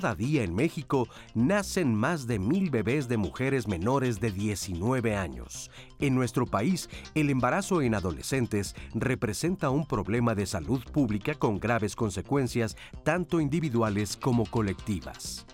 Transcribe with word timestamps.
Cada 0.00 0.14
día 0.14 0.44
en 0.44 0.54
México 0.54 1.08
nacen 1.34 1.94
más 1.94 2.26
de 2.26 2.38
mil 2.38 2.70
bebés 2.70 3.06
de 3.06 3.18
mujeres 3.18 3.68
menores 3.68 4.18
de 4.18 4.30
19 4.30 5.14
años. 5.14 5.70
En 5.98 6.14
nuestro 6.14 6.46
país, 6.46 6.88
el 7.14 7.28
embarazo 7.28 7.82
en 7.82 7.94
adolescentes 7.94 8.74
representa 8.94 9.68
un 9.68 9.86
problema 9.86 10.34
de 10.34 10.46
salud 10.46 10.82
pública 10.90 11.34
con 11.34 11.58
graves 11.58 11.94
consecuencias 11.94 12.78
tanto 13.04 13.42
individuales 13.42 14.16
como 14.16 14.46
colectivas. 14.46 15.44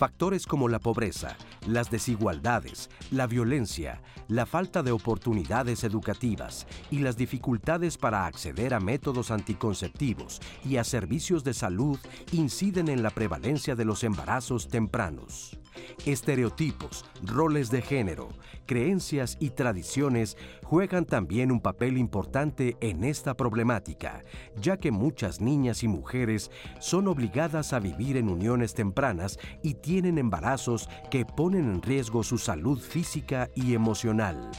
Factores 0.00 0.46
como 0.46 0.70
la 0.70 0.78
pobreza, 0.78 1.36
las 1.66 1.90
desigualdades, 1.90 2.88
la 3.10 3.26
violencia, 3.26 4.00
la 4.28 4.46
falta 4.46 4.82
de 4.82 4.92
oportunidades 4.92 5.84
educativas 5.84 6.66
y 6.90 7.00
las 7.00 7.18
dificultades 7.18 7.98
para 7.98 8.24
acceder 8.24 8.72
a 8.72 8.80
métodos 8.80 9.30
anticonceptivos 9.30 10.40
y 10.64 10.78
a 10.78 10.84
servicios 10.84 11.44
de 11.44 11.52
salud 11.52 11.98
inciden 12.32 12.88
en 12.88 13.02
la 13.02 13.10
prevalencia 13.10 13.76
de 13.76 13.84
los 13.84 14.02
embarazos 14.02 14.68
tempranos. 14.68 15.58
Estereotipos, 16.06 17.04
roles 17.22 17.70
de 17.70 17.82
género, 17.82 18.28
creencias 18.66 19.36
y 19.40 19.50
tradiciones 19.50 20.36
juegan 20.62 21.04
también 21.04 21.50
un 21.50 21.60
papel 21.60 21.98
importante 21.98 22.76
en 22.80 23.04
esta 23.04 23.36
problemática, 23.36 24.24
ya 24.56 24.76
que 24.76 24.90
muchas 24.90 25.40
niñas 25.40 25.82
y 25.82 25.88
mujeres 25.88 26.50
son 26.78 27.08
obligadas 27.08 27.72
a 27.72 27.80
vivir 27.80 28.16
en 28.16 28.28
uniones 28.28 28.74
tempranas 28.74 29.38
y 29.62 29.74
tienen 29.74 30.18
embarazos 30.18 30.88
que 31.10 31.24
ponen 31.24 31.70
en 31.70 31.82
riesgo 31.82 32.22
su 32.22 32.38
salud 32.38 32.78
física 32.78 33.50
y 33.54 33.74
emocional. 33.74 34.50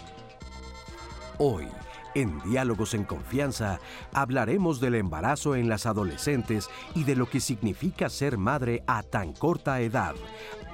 Hoy, 1.38 1.68
en 2.14 2.40
Diálogos 2.42 2.94
en 2.94 3.06
Confianza 3.06 3.80
hablaremos 4.14 4.80
del 4.80 4.96
embarazo 4.96 5.56
en 5.56 5.70
las 5.70 5.86
adolescentes 5.86 6.70
y 6.94 7.04
de 7.04 7.16
lo 7.16 7.30
que 7.30 7.40
significa 7.40 8.10
ser 8.10 8.38
madre 8.38 8.84
a 8.86 9.02
tan 9.04 9.34
corta 9.34 9.80
edad, 9.82 10.16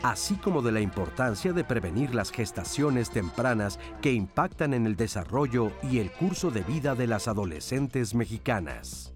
así 0.04 0.36
como 0.36 0.62
de 0.62 0.72
la 0.72 0.80
importancia 0.80 1.54
de 1.54 1.64
prevenir 1.64 2.14
las 2.14 2.32
gestaciones 2.32 3.10
tempranas 3.10 3.80
que 4.02 4.14
impactan 4.14 4.74
en 4.74 4.86
el 4.86 4.96
desarrollo 4.96 5.72
y 5.84 6.00
el 6.00 6.12
curso 6.12 6.52
de 6.52 6.62
vida 6.62 6.96
de 6.96 7.08
las 7.08 7.28
adolescentes 7.28 8.14
mexicanas. 8.14 9.12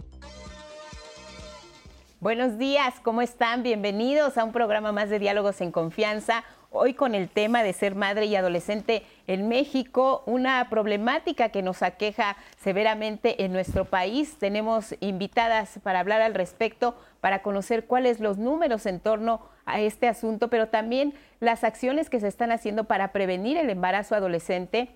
Buenos 2.20 2.60
días, 2.60 2.94
¿cómo 3.02 3.24
están? 3.24 3.64
Bienvenidos 3.64 4.38
a 4.38 4.44
un 4.44 4.52
programa 4.52 4.92
más 4.92 5.10
de 5.10 5.18
Diálogos 5.18 5.60
en 5.60 5.72
Confianza. 5.72 6.44
Hoy 6.70 6.94
con 6.94 7.16
el 7.16 7.28
tema 7.28 7.64
de 7.64 7.74
ser 7.74 7.96
madre 7.96 8.28
y 8.28 8.36
adolescente 8.36 9.04
en 9.28 9.50
México, 9.50 10.24
una 10.26 10.70
problemática 10.70 11.50
que 11.50 11.62
nos 11.62 11.82
aqueja 11.82 12.38
severamente 12.58 13.44
en 13.44 13.52
nuestro 13.52 13.86
país. 13.86 14.38
Tenemos 14.38 14.96
invitadas 15.02 15.80
para 15.84 16.00
hablar 16.00 16.22
al 16.22 16.34
respecto, 16.34 16.96
para 17.20 17.42
conocer 17.42 17.88
cuáles 17.88 18.20
los 18.20 18.38
números 18.38 18.86
en 18.86 19.00
torno 19.00 19.42
a 19.66 19.80
este 19.80 20.08
asunto, 20.08 20.50
pero 20.50 20.70
también 20.70 21.14
las 21.40 21.64
acciones 21.64 22.10
que 22.10 22.20
se 22.20 22.28
están 22.28 22.52
haciendo 22.52 22.86
para 22.86 23.12
prevenir 23.12 23.58
el 23.58 23.70
embarazo 23.70 24.16
adolescente. 24.16 24.90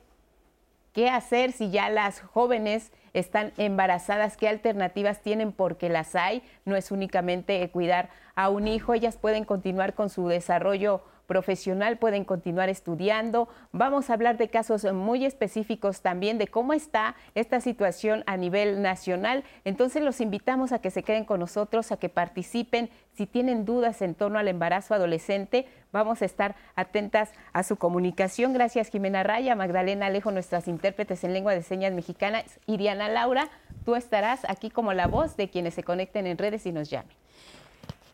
¿Qué 0.94 1.09
hacer 1.09 1.52
si 1.52 1.72
ya 1.72 1.89
las 1.89 2.22
jóvenes 2.22 2.91
están 3.13 3.52
embarazadas? 3.57 4.38
¿Qué 4.38 4.47
alternativas 4.47 5.22
tienen? 5.22 5.51
Porque 5.51 5.89
las 5.89 6.16
hay. 6.16 6.41
No 6.63 6.75
es 6.75 6.89
únicamente 6.91 7.69
cuidar 7.69 8.09
a 8.35 8.50
un 8.50 8.67
hijo, 8.67 8.94
ellas 8.94 9.17
pueden 9.17 9.45
continuar 9.45 9.94
con 9.94 10.09
su 10.09 10.28
desarrollo 10.28 11.01
profesional, 11.25 11.97
pueden 11.97 12.24
continuar 12.24 12.69
estudiando. 12.69 13.50
Vamos 13.72 14.09
a 14.09 14.13
hablar 14.13 14.38
de 14.38 14.50
casos 14.50 14.84
muy 14.94 15.25
específicos 15.25 16.02
también 16.02 16.38
de 16.38 16.47
cómo 16.47 16.74
está 16.74 17.16
esta 17.36 17.59
situación 17.59 18.24
a 18.28 18.38
nivel 18.38 18.81
nacional. 18.81 19.44
Entonces 19.63 20.03
los 20.03 20.22
invitamos 20.22 20.72
a 20.72 20.80
que 20.80 20.91
se 20.91 21.03
queden 21.03 21.25
con 21.25 21.40
nosotros, 21.40 21.91
a 21.91 21.97
que 21.97 22.09
participen. 22.09 22.90
Si 23.13 23.25
tienen 23.25 23.66
dudas 23.66 24.02
en 24.02 24.16
torno 24.16 24.40
al 24.40 24.47
embarazo 24.47 24.94
adolescente, 24.94 25.68
vamos 25.91 26.22
a 26.22 26.25
estar 26.25 26.56
atentas 26.75 27.31
a 27.53 27.63
su 27.63 27.78
comunicación. 27.78 28.53
Gracias 28.53 28.90
Jimena 28.90 29.24
Raya, 29.24 29.56
Magdalena 29.56 30.07
Alejo, 30.07 30.31
nuestras 30.31 30.68
intérpretes 30.68 31.24
en 31.24 31.34
lengua 31.34 31.53
de 31.53 31.63
señas 31.63 31.94
mexicanas. 31.94 32.59
Y 32.66 32.78
Diana 32.78 33.09
Laura, 33.09 33.50
tú 33.86 33.96
estarás 33.96 34.46
aquí 34.47 34.69
como 34.69 34.94
la 34.94 35.07
voz 35.07 35.38
de 35.38 35.50
quienes 35.50 35.74
se 35.74 35.84
conecten 35.84 36.28
en 36.28 36.38
redes 36.38 36.66
y 36.66 36.72
nos 36.72 36.90
llamen. 36.90 37.25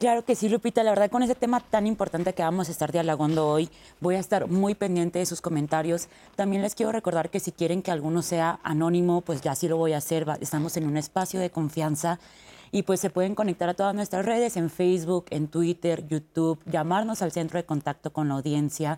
Claro 0.02 0.26
que 0.26 0.36
sí, 0.36 0.50
Lupita. 0.50 0.82
La 0.82 0.90
verdad, 0.90 1.12
con 1.12 1.22
ese 1.22 1.36
tema 1.36 1.60
tan 1.60 1.86
importante 1.86 2.34
que 2.34 2.42
vamos 2.42 2.70
a 2.70 2.72
estar 2.72 2.92
dialogando 2.92 3.48
hoy, 3.48 3.70
voy 4.00 4.16
a 4.16 4.20
estar 4.20 4.48
muy 4.48 4.74
pendiente 4.74 5.20
de 5.20 5.28
sus 5.28 5.42
comentarios. 5.42 6.08
También 6.36 6.64
les 6.64 6.74
quiero 6.74 6.92
recordar 6.92 7.30
que 7.30 7.40
si 7.40 7.52
quieren 7.52 7.84
que 7.84 7.92
alguno 7.92 8.24
sea 8.24 8.60
anónimo, 8.64 9.22
pues 9.22 9.42
ya 9.42 9.54
sí 9.54 9.68
lo 9.68 9.78
voy 9.78 9.94
a 9.94 9.98
hacer. 9.98 10.26
Estamos 10.40 10.76
en 10.76 10.88
un 10.88 10.98
espacio 10.98 11.40
de 11.40 11.52
confianza 11.52 12.20
y 12.72 12.82
pues 12.82 13.00
se 13.00 13.12
pueden 13.12 13.36
conectar 13.36 13.70
a 13.70 13.76
todas 13.76 13.94
nuestras 13.94 14.26
redes, 14.26 14.58
en 14.58 14.72
Facebook, 14.72 15.26
en 15.30 15.48
Twitter, 15.48 16.08
YouTube, 16.08 16.58
llamarnos 16.66 17.22
al 17.22 17.32
centro 17.32 17.60
de 17.60 17.66
contacto 17.66 18.12
con 18.12 18.28
la 18.28 18.34
audiencia. 18.34 18.98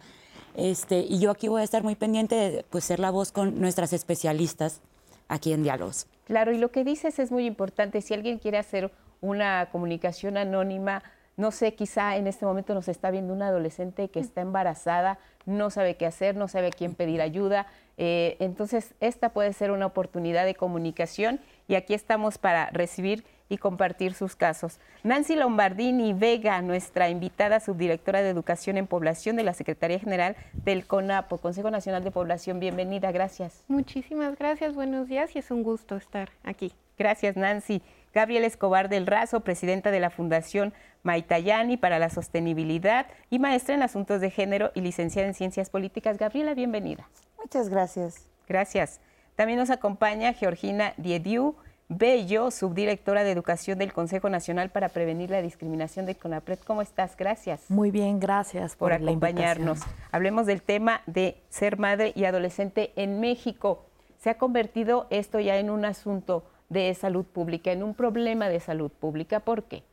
Este, 0.55 0.99
y 1.01 1.19
yo 1.19 1.31
aquí 1.31 1.49
voy 1.49 1.59
a 1.59 1.65
estar 1.65 1.83
muy 1.83 1.95
pendiente 1.95 2.35
de 2.35 2.65
pues, 2.69 2.85
ser 2.85 3.01
la 3.01 3.11
voz 3.11 3.33
con 3.33 3.59
nuestras 3.59 3.91
especialistas 3.91 4.79
aquí 5.27 5.51
en 5.51 5.63
Diálogos. 5.63 6.07
Claro, 6.23 6.53
y 6.53 6.57
lo 6.57 6.71
que 6.71 6.85
dices 6.85 7.19
es 7.19 7.29
muy 7.29 7.45
importante. 7.45 7.99
Si 7.99 8.13
alguien 8.13 8.39
quiere 8.39 8.57
hacer 8.57 8.89
una 9.23 9.69
comunicación 9.72 10.38
anónima. 10.38 11.01
No 11.38 11.50
sé, 11.50 11.73
quizá 11.73 12.17
en 12.17 12.28
este 12.28 12.45
momento 12.45 12.75
nos 12.75 12.88
está 12.88 13.09
viendo 13.09 13.34
una 13.34 13.47
adolescente 13.47 14.09
que 14.09 14.19
está 14.19 14.41
embarazada, 14.41 15.17
no 15.47 15.72
sabe 15.72 15.95
qué 15.95 16.06
hacer, 16.06 16.35
no 16.35 16.47
sabe 16.47 16.67
a 16.67 16.72
quién 16.72 16.94
pedir 16.94 17.22
ayuda. 17.22 17.66
Eh, 17.97 18.35
entonces, 18.39 18.94
esta 19.00 19.29
puede 19.29 19.53
ser 19.53 19.72
una 19.72 19.88
oportunidad 19.88 20.45
de 20.45 20.53
comunicación 20.53 21.39
y 21.67 21.75
aquí 21.75 21.94
estamos 21.94 22.38
para 22.38 22.69
recibir 22.72 23.23
y 23.50 23.57
compartir 23.57 24.13
sus 24.13 24.35
casos. 24.35 24.79
Nancy 25.03 25.35
Lombardini 25.35 26.13
Vega, 26.13 26.62
nuestra 26.62 27.09
invitada 27.09 27.59
subdirectora 27.59 28.22
de 28.22 28.29
Educación 28.29 28.78
en 28.78 28.88
Población 28.88 29.35
de 29.35 29.44
la 29.44 29.53
Secretaría 29.53 30.00
General 30.00 30.35
del 30.53 30.85
CONAPO, 30.85 31.38
Consejo 31.38 31.72
Nacional 31.72 32.03
de 32.03 32.12
Población, 32.12 32.59
bienvenida, 32.59 33.12
gracias. 33.12 33.63
Muchísimas 33.67 34.38
gracias, 34.38 34.75
buenos 34.75 35.07
días 35.07 35.35
y 35.35 35.39
es 35.39 35.50
un 35.50 35.63
gusto 35.63 35.95
estar 35.95 36.29
aquí. 36.44 36.73
Gracias, 36.97 37.35
Nancy. 37.38 37.81
Gabriel 38.13 38.44
Escobar 38.44 38.90
del 38.90 39.07
Razo, 39.07 39.40
presidenta 39.40 39.90
de 39.90 40.00
la 40.00 40.12
Fundación 40.12 40.74
Maitayani 41.01 41.78
para 41.78 41.97
la 41.97 42.09
Sostenibilidad 42.09 43.07
y 43.29 43.40
maestra 43.40 43.74
en 43.74 43.81
Asuntos 43.81 44.22
de 44.22 44.29
Género 44.29 44.72
y 44.75 44.81
licenciada 44.81 45.28
en 45.28 45.34
Ciencias 45.34 45.69
Políticas. 45.69 46.18
Gabriela, 46.18 46.53
bienvenida. 46.53 47.09
Muchas 47.40 47.69
gracias. 47.69 48.29
Gracias. 48.47 49.01
También 49.35 49.57
nos 49.57 49.72
acompaña 49.72 50.34
Georgina 50.34 50.94
Diediu 50.97 51.56
Bello, 51.90 52.50
subdirectora 52.50 53.24
de 53.24 53.31
Educación 53.31 53.78
del 53.78 53.94
Consejo 53.94 54.30
Nacional 54.30 54.69
para 54.69 54.90
Prevenir 54.90 55.30
la 55.30 55.41
Discriminación 55.41 56.06
de 56.06 56.16
CONAPRED. 56.16 56.59
¿Cómo 56.59 56.81
estás? 56.81 57.18
Gracias. 57.18 57.69
Muy 57.69 57.91
bien, 57.91 58.19
gracias 58.19 58.75
por, 58.75 58.94
acompañarnos. 58.94 59.80
Hablemos 60.12 60.45
del 60.45 60.62
tema 60.62 61.01
de 61.07 61.41
ser 61.50 61.78
madre 61.78 62.13
y 62.16 62.25
adolescente 62.25 62.94
en 62.95 63.19
México. 63.19 63.85
Se 64.18 64.30
ha 64.30 64.38
convertido 64.38 65.07
esto 65.09 65.40
ya 65.40 65.57
en 65.57 65.69
un 65.69 65.84
asunto 65.84 66.45
de 66.73 66.94
salud 66.95 67.25
pública, 67.25 67.72
en 67.72 67.84
un 67.84 67.94
problema 67.94 68.50
de 68.50 68.59
salud 68.59 68.91
pública. 68.91 69.39
¿Por 69.39 69.63
qué? 69.63 69.84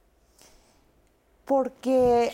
Porque 1.45 2.33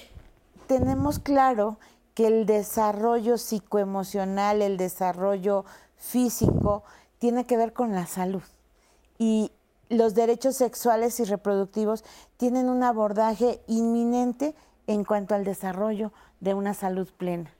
tenemos 0.67 1.19
claro 1.19 1.79
que 2.15 2.27
el 2.27 2.47
desarrollo 2.47 3.37
psicoemocional, 3.37 4.63
el 4.63 4.77
desarrollo 4.77 5.65
físico, 5.97 6.83
tiene 7.19 7.45
que 7.45 7.57
ver 7.57 7.73
con 7.73 7.95
la 7.95 8.07
salud. 8.07 8.43
Y 9.19 9.53
los 9.89 10.15
derechos 10.15 10.57
sexuales 10.57 11.21
y 11.21 11.25
reproductivos 11.25 12.05
tienen 12.37 12.69
un 12.69 12.83
abordaje 12.83 13.61
inminente 13.67 14.55
en 14.87 15.05
cuanto 15.05 15.35
al 15.35 15.45
desarrollo 15.45 16.13
de 16.41 16.55
una 16.55 16.75
salud 16.75 17.09
plena. 17.17 17.51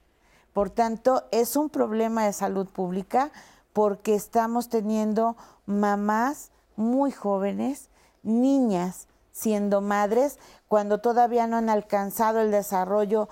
Por 0.53 0.69
tanto, 0.69 1.23
es 1.31 1.55
un 1.55 1.69
problema 1.69 2.25
de 2.25 2.33
salud 2.33 2.67
pública 2.67 3.31
porque 3.73 4.15
estamos 4.15 4.69
teniendo 4.69 5.37
mamás 5.67 6.51
muy 6.77 7.11
jóvenes, 7.11 7.89
niñas 8.23 9.07
siendo 9.33 9.81
madres, 9.81 10.39
cuando 10.67 10.99
todavía 10.99 11.45
no 11.45 11.57
han 11.57 11.69
alcanzado 11.69 12.39
el 12.39 12.49
desarrollo 12.49 13.27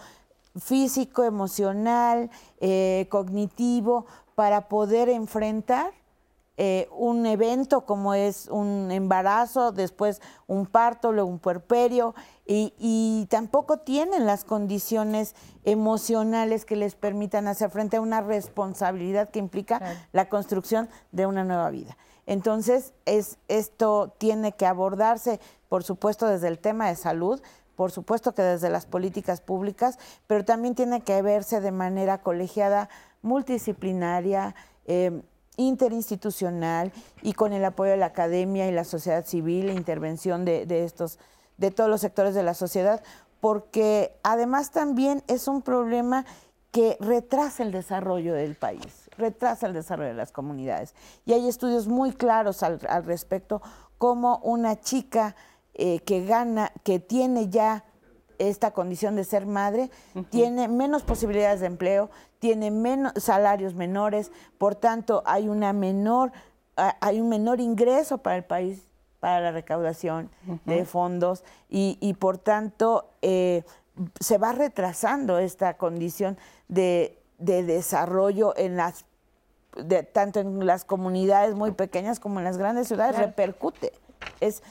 físico, 0.59 1.24
emocional, 1.24 2.30
eh, 2.59 3.07
cognitivo, 3.09 4.06
para 4.36 4.68
poder 4.68 5.09
enfrentar 5.09 5.94
eh, 6.57 6.88
un 6.95 7.25
evento 7.25 7.81
como 7.81 8.13
es 8.13 8.47
un 8.47 8.89
embarazo, 8.89 9.74
después 9.74 10.21
un 10.48 10.65
parto, 10.65 11.12
luego 11.12 11.30
un 11.30 11.39
puerperio, 11.39 12.15
y, 12.48 13.27
tampoco 13.30 13.80
tienen 13.80 14.25
las 14.25 14.45
condiciones 14.45 15.36
emocionales 15.63 16.63
que 16.63 16.75
les 16.75 16.95
permitan 16.95 17.48
hacer 17.48 17.71
frente 17.71 17.98
a 17.98 18.01
una 18.01 18.21
responsabilidad 18.21 19.30
que 19.31 19.39
implica 19.39 19.81
la 20.13 20.30
construcción 20.30 20.88
de 21.12 21.25
una 21.25 21.44
nueva 21.44 21.69
vida. 21.71 21.98
Entonces, 22.27 22.94
es, 23.06 23.38
esto 23.48 24.13
tiene 24.18 24.54
que 24.54 24.66
abordarse, 24.66 25.39
por 25.69 25.83
supuesto, 25.83 26.27
desde 26.27 26.48
el 26.48 26.60
tema 26.60 26.88
de 26.88 26.95
salud, 26.95 27.42
por 27.75 27.92
supuesto 27.92 28.33
que 28.33 28.42
desde 28.42 28.69
las 28.69 28.86
políticas 28.86 29.42
públicas, 29.42 30.00
pero 30.27 30.45
también 30.45 30.75
tiene 30.75 31.01
que 31.01 31.22
verse 31.22 31.62
de 31.62 31.72
manera 31.72 32.19
colegiada, 32.19 32.89
multidisciplinaria, 33.22 34.56
eh, 34.86 35.22
interinstitucional 35.57 36.92
y 37.22 37.33
con 37.33 37.54
el 37.54 37.63
apoyo 37.63 37.92
de 37.92 37.98
la 37.98 38.07
academia 38.07 38.68
y 38.68 38.72
la 38.72 38.83
sociedad 38.83 39.25
civil, 39.25 39.69
intervención 39.69 40.45
de, 40.45 40.66
de, 40.66 40.83
estos, 40.83 41.19
de 41.57 41.72
todos 41.72 41.89
los 41.89 42.01
sectores 42.01 42.36
de 42.36 42.44
la 42.44 42.54
sociedad, 42.54 43.04
porque 43.39 44.16
además 44.24 44.72
también 44.72 45.24
es 45.27 45.48
un 45.48 45.62
problema 45.62 46.25
que 46.72 46.98
retrasa 47.00 47.63
el 47.63 47.72
desarrollo 47.72 48.33
del 48.33 48.56
país, 48.56 49.04
retrasa 49.17 49.67
el 49.67 49.73
desarrollo 49.73 50.09
de 50.09 50.15
las 50.15 50.31
comunidades. 50.31 50.95
Y 51.25 51.33
hay 51.33 51.47
estudios 51.47 51.88
muy 51.88 52.13
claros 52.13 52.63
al, 52.63 52.79
respecto, 53.06 53.62
como 53.97 54.38
una 54.39 54.79
chica 54.79 55.35
eh, 55.73 56.00
que 56.00 56.25
gana, 56.25 56.71
que 56.83 57.00
tiene 57.00 57.50
ya 57.50 57.85
esta 58.38 58.71
condición 58.71 59.15
de 59.15 59.23
ser 59.23 59.45
madre, 59.45 59.89
tiene 60.29 60.67
menos 60.67 61.03
posibilidades 61.03 61.62
de 61.62 61.67
empleo, 61.67 62.09
tiene 62.39 62.69
menos 62.69 63.13
salarios 63.17 63.75
menores, 63.75 64.31
por 64.57 64.75
tanto 64.75 65.23
hay 65.25 65.47
una 65.47 65.71
menor, 65.71 66.31
hay 66.75 67.21
un 67.21 67.29
menor 67.29 67.62
ingreso 67.62 68.17
para 68.17 68.35
el 68.35 68.44
país 68.44 68.88
para 69.25 69.39
la 69.39 69.51
recaudación 69.51 70.29
de 70.65 70.85
fondos 70.85 71.44
y, 71.67 72.13
por 72.19 72.38
tanto 72.38 73.09
eh, 73.23 73.63
se 74.19 74.38
va 74.38 74.51
retrasando 74.51 75.39
esta 75.39 75.77
condición 75.77 76.38
de, 76.67 77.25
desarrollo 77.37 78.53
en 78.57 78.77
las 78.77 79.05
de, 79.75 80.03
tanto 80.03 80.39
en 80.39 80.65
las 80.65 80.85
comunidades 80.85 81.55
muy 81.55 81.71
pequeñas 81.71 82.19
como 82.19 82.39
en 82.39 82.45
las 82.45 82.57
grandes 82.57 82.87
ciudades 82.87 83.17
repercute. 83.17 83.93
Es, 84.39 84.63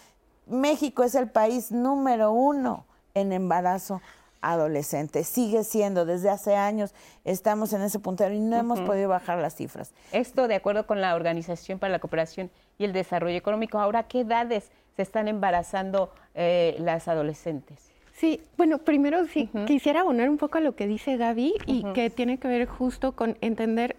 México 0.47 1.03
es 1.03 1.15
el 1.15 1.29
país 1.29 1.73
número 1.73 2.33
uno 2.33 2.87
en 3.15 3.33
embarazo 3.33 4.01
adolescente. 4.41 5.25
Sigue 5.25 5.65
siendo, 5.65 6.05
desde 6.05 6.31
hace 6.31 6.55
años 6.55 6.95
estamos 7.25 7.73
en 7.73 7.83
ese 7.83 7.99
puntero 7.99 8.35
y 8.35 8.41
no 8.41 8.57
hemos 8.57 8.81
podido 8.81 9.09
bajar 9.09 9.39
las 9.39 9.55
cifras. 9.55 9.93
Esto 10.13 10.49
de 10.49 10.55
acuerdo 10.55 10.87
con 10.87 11.01
la 11.01 11.15
Organización 11.15 11.79
para 11.79 11.93
la 11.93 11.99
Cooperación 11.99 12.51
y 12.79 12.85
el 12.85 12.93
Desarrollo 12.93 13.37
Económico. 13.37 13.79
Ahora, 13.79 14.05
¿qué 14.05 14.21
edades 14.21 14.71
se 14.97 15.03
están 15.03 15.29
embarazando 15.29 16.13
eh, 16.35 16.77
las 16.79 17.09
adolescentes? 17.09 17.94
Sí, 18.15 18.41
bueno, 18.57 18.79
primero 18.79 19.27
sí, 19.27 19.51
quisiera 19.67 20.01
abonar 20.01 20.31
un 20.31 20.39
poco 20.39 20.59
a 20.59 20.61
lo 20.61 20.77
que 20.77 20.87
dice 20.87 21.17
Gaby 21.17 21.55
y 21.67 21.85
que 21.95 22.11
tiene 22.11 22.39
que 22.39 22.47
ver 22.47 22.67
justo 22.67 23.13
con 23.13 23.37
entender 23.41 23.97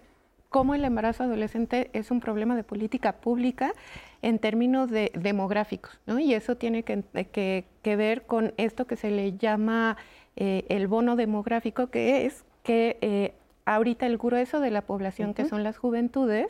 cómo 0.48 0.74
el 0.74 0.86
embarazo 0.86 1.24
adolescente 1.24 1.90
es 1.92 2.10
un 2.10 2.20
problema 2.20 2.56
de 2.56 2.64
política 2.64 3.12
pública 3.12 3.74
en 4.22 4.38
términos 4.38 4.90
de 4.90 5.12
demográficos, 5.14 6.00
¿no? 6.06 6.18
Y 6.18 6.32
eso 6.32 6.56
tiene 6.56 6.82
que, 6.82 7.64
ver 7.84 8.22
con 8.22 8.54
esto 8.56 8.86
que 8.86 8.96
se 8.96 9.10
le 9.10 9.36
llama 9.36 9.98
eh, 10.34 10.64
el 10.70 10.88
bono 10.88 11.16
demográfico, 11.16 11.88
que 11.88 12.24
es 12.24 12.42
que 12.62 12.96
eh, 13.02 13.34
ahorita 13.66 14.06
el 14.06 14.16
grueso 14.16 14.60
de 14.60 14.70
la 14.70 14.80
población, 14.80 15.34
que 15.34 15.44
son 15.44 15.62
las 15.62 15.76
juventudes, 15.76 16.48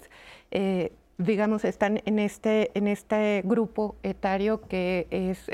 eh, 0.52 0.92
digamos, 1.19 1.64
están 1.64 2.00
en 2.04 2.20
este, 2.20 2.70
en 2.74 2.86
este 2.86 3.42
grupo 3.44 3.96
etario 4.04 4.60
que 4.60 5.08
es 5.10 5.50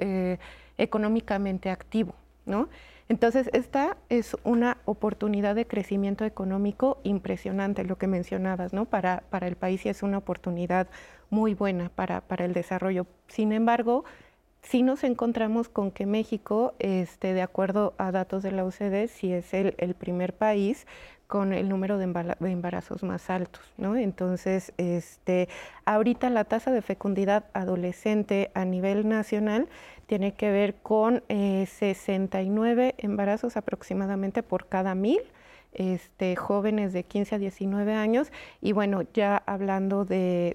económicamente 0.78 1.70
activo, 1.70 2.14
¿no? 2.46 2.68
Entonces, 3.08 3.50
esta 3.52 3.96
es 4.08 4.36
una 4.42 4.78
oportunidad 4.84 5.54
de 5.54 5.66
crecimiento 5.66 6.24
económico 6.24 6.98
impresionante, 7.02 7.84
lo 7.84 7.98
que 7.98 8.06
mencionabas, 8.06 8.72
¿no? 8.72 8.86
Para, 8.86 9.24
para 9.28 9.48
el 9.48 9.56
país 9.56 9.84
y 9.84 9.90
es 9.90 10.02
una 10.02 10.18
oportunidad 10.18 10.88
muy 11.28 11.54
buena 11.54 11.90
para, 11.90 12.22
para 12.22 12.44
el 12.44 12.54
desarrollo. 12.54 13.06
Sin 13.28 13.52
embargo, 13.52 14.04
sí 14.62 14.82
nos 14.82 15.04
encontramos 15.04 15.68
con 15.68 15.90
que 15.90 16.06
México, 16.06 16.74
este, 16.78 17.34
de 17.34 17.42
acuerdo 17.42 17.94
a 17.98 18.12
datos 18.12 18.42
de 18.42 18.52
la 18.52 18.64
OCDE, 18.64 19.08
sí 19.08 19.32
es 19.32 19.52
el, 19.52 19.74
el 19.78 19.94
primer 19.94 20.34
país 20.34 20.86
con 21.32 21.54
el 21.54 21.70
número 21.70 21.96
de, 21.96 22.04
embarazos 22.04 23.02
más 23.02 23.30
altos, 23.30 23.62
¿no? 23.78 23.96
Entonces, 23.96 24.74
este, 24.76 25.48
ahorita 25.86 26.28
la 26.28 26.44
tasa 26.44 26.70
de 26.72 26.82
fecundidad 26.82 27.46
adolescente 27.54 28.50
a 28.52 28.66
nivel 28.66 29.08
nacional 29.08 29.66
tiene 30.06 30.34
que 30.34 30.50
ver 30.50 30.74
con 30.74 31.22
69 31.30 32.86
eh, 32.88 32.94
embarazos 32.98 33.56
aproximadamente 33.56 34.42
por 34.42 34.66
cada 34.66 34.94
mil. 34.94 35.22
Este, 35.72 36.36
jóvenes 36.36 36.92
de 36.92 37.04
15 37.04 37.36
a 37.36 37.38
19 37.38 37.94
años 37.94 38.30
y 38.60 38.72
bueno, 38.72 39.04
ya 39.14 39.42
hablando 39.46 40.04
de, 40.04 40.54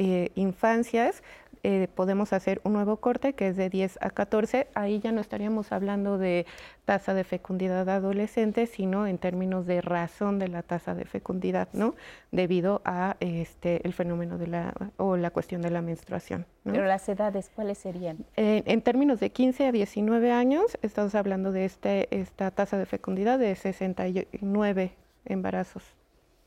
eh, 0.00 0.30
infancias, 0.34 1.22
eh, 1.64 1.86
podemos 1.94 2.32
hacer 2.32 2.60
un 2.64 2.72
nuevo 2.72 2.96
corte 2.96 3.34
que 3.34 3.46
es 3.46 3.56
de 3.56 3.70
10 3.70 3.98
a 4.00 4.10
14. 4.10 4.66
Ahí 4.74 4.98
ya 4.98 5.12
no 5.12 5.20
estaríamos 5.20 5.70
hablando 5.70 6.18
de 6.18 6.44
tasa 6.84 7.14
de 7.14 7.22
fecundidad 7.22 7.88
adolescente, 7.88 8.66
sino 8.66 9.06
en 9.06 9.18
términos 9.18 9.64
de 9.66 9.80
razón 9.80 10.40
de 10.40 10.48
la 10.48 10.62
tasa 10.62 10.96
de 10.96 11.04
fecundidad, 11.04 11.68
¿no? 11.72 11.94
Debido 12.32 12.82
a 12.84 13.16
este 13.20 13.86
el 13.86 13.92
fenómeno 13.92 14.38
de 14.38 14.48
la 14.48 14.74
o 14.96 15.16
la 15.16 15.30
cuestión 15.30 15.62
de 15.62 15.70
la 15.70 15.82
menstruación. 15.82 16.46
Pero 16.64 16.84
las 16.84 17.08
edades, 17.08 17.50
¿cuáles 17.54 17.78
serían? 17.78 18.24
en 18.36 18.82
términos 18.82 19.20
de 19.20 19.30
15 19.30 19.66
a 19.66 19.72
19 19.72 20.32
años, 20.32 20.78
estamos 20.82 21.14
hablando 21.14 21.52
de 21.52 21.64
este 21.64 22.08
esta 22.10 22.50
tasa 22.50 22.76
de 22.76 22.86
fecundidad 22.86 23.38
de 23.38 23.54
69 23.54 24.96
embarazos 25.24 25.84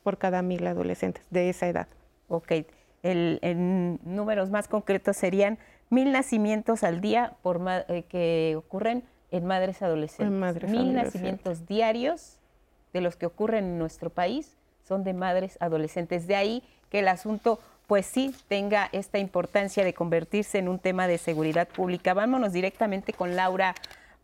por 0.04 0.18
cada 0.18 0.42
mil 0.42 0.68
adolescentes 0.68 1.24
de 1.30 1.50
esa 1.50 1.68
edad. 1.68 1.88
Ok 2.28 2.52
en 3.06 4.00
números 4.04 4.50
más 4.50 4.68
concretos 4.68 5.16
serían 5.16 5.58
mil 5.90 6.12
nacimientos 6.12 6.84
al 6.84 7.02
día 7.02 7.34
por 7.42 7.62
eh, 7.68 8.04
que 8.10 8.56
ocurren 8.58 9.04
en 9.32 9.46
madres 9.46 9.82
adolescentes. 9.82 10.70
mil 10.70 10.94
nacimientos 10.94 11.68
diarios 11.68 12.38
de 12.94 13.02
los 13.02 13.16
que 13.16 13.26
ocurren 13.26 13.66
en 13.66 13.80
nuestro 13.80 14.10
país 14.10 14.56
son 14.88 15.04
de 15.04 15.14
madres 15.14 15.58
adolescentes. 15.60 16.28
De 16.28 16.36
ahí 16.36 16.64
que 16.90 17.00
el 17.00 17.08
asunto, 17.08 17.60
pues 17.88 18.06
sí, 18.06 18.34
tenga 18.48 18.90
esta 18.92 19.20
importancia 19.20 19.84
de 19.84 19.94
convertirse 19.94 20.58
en 20.58 20.68
un 20.68 20.80
tema 20.80 21.08
de 21.08 21.18
seguridad 21.18 21.68
pública. 21.68 22.14
Vámonos 22.14 22.54
directamente 22.54 23.14
con 23.14 23.36
Laura 23.36 23.76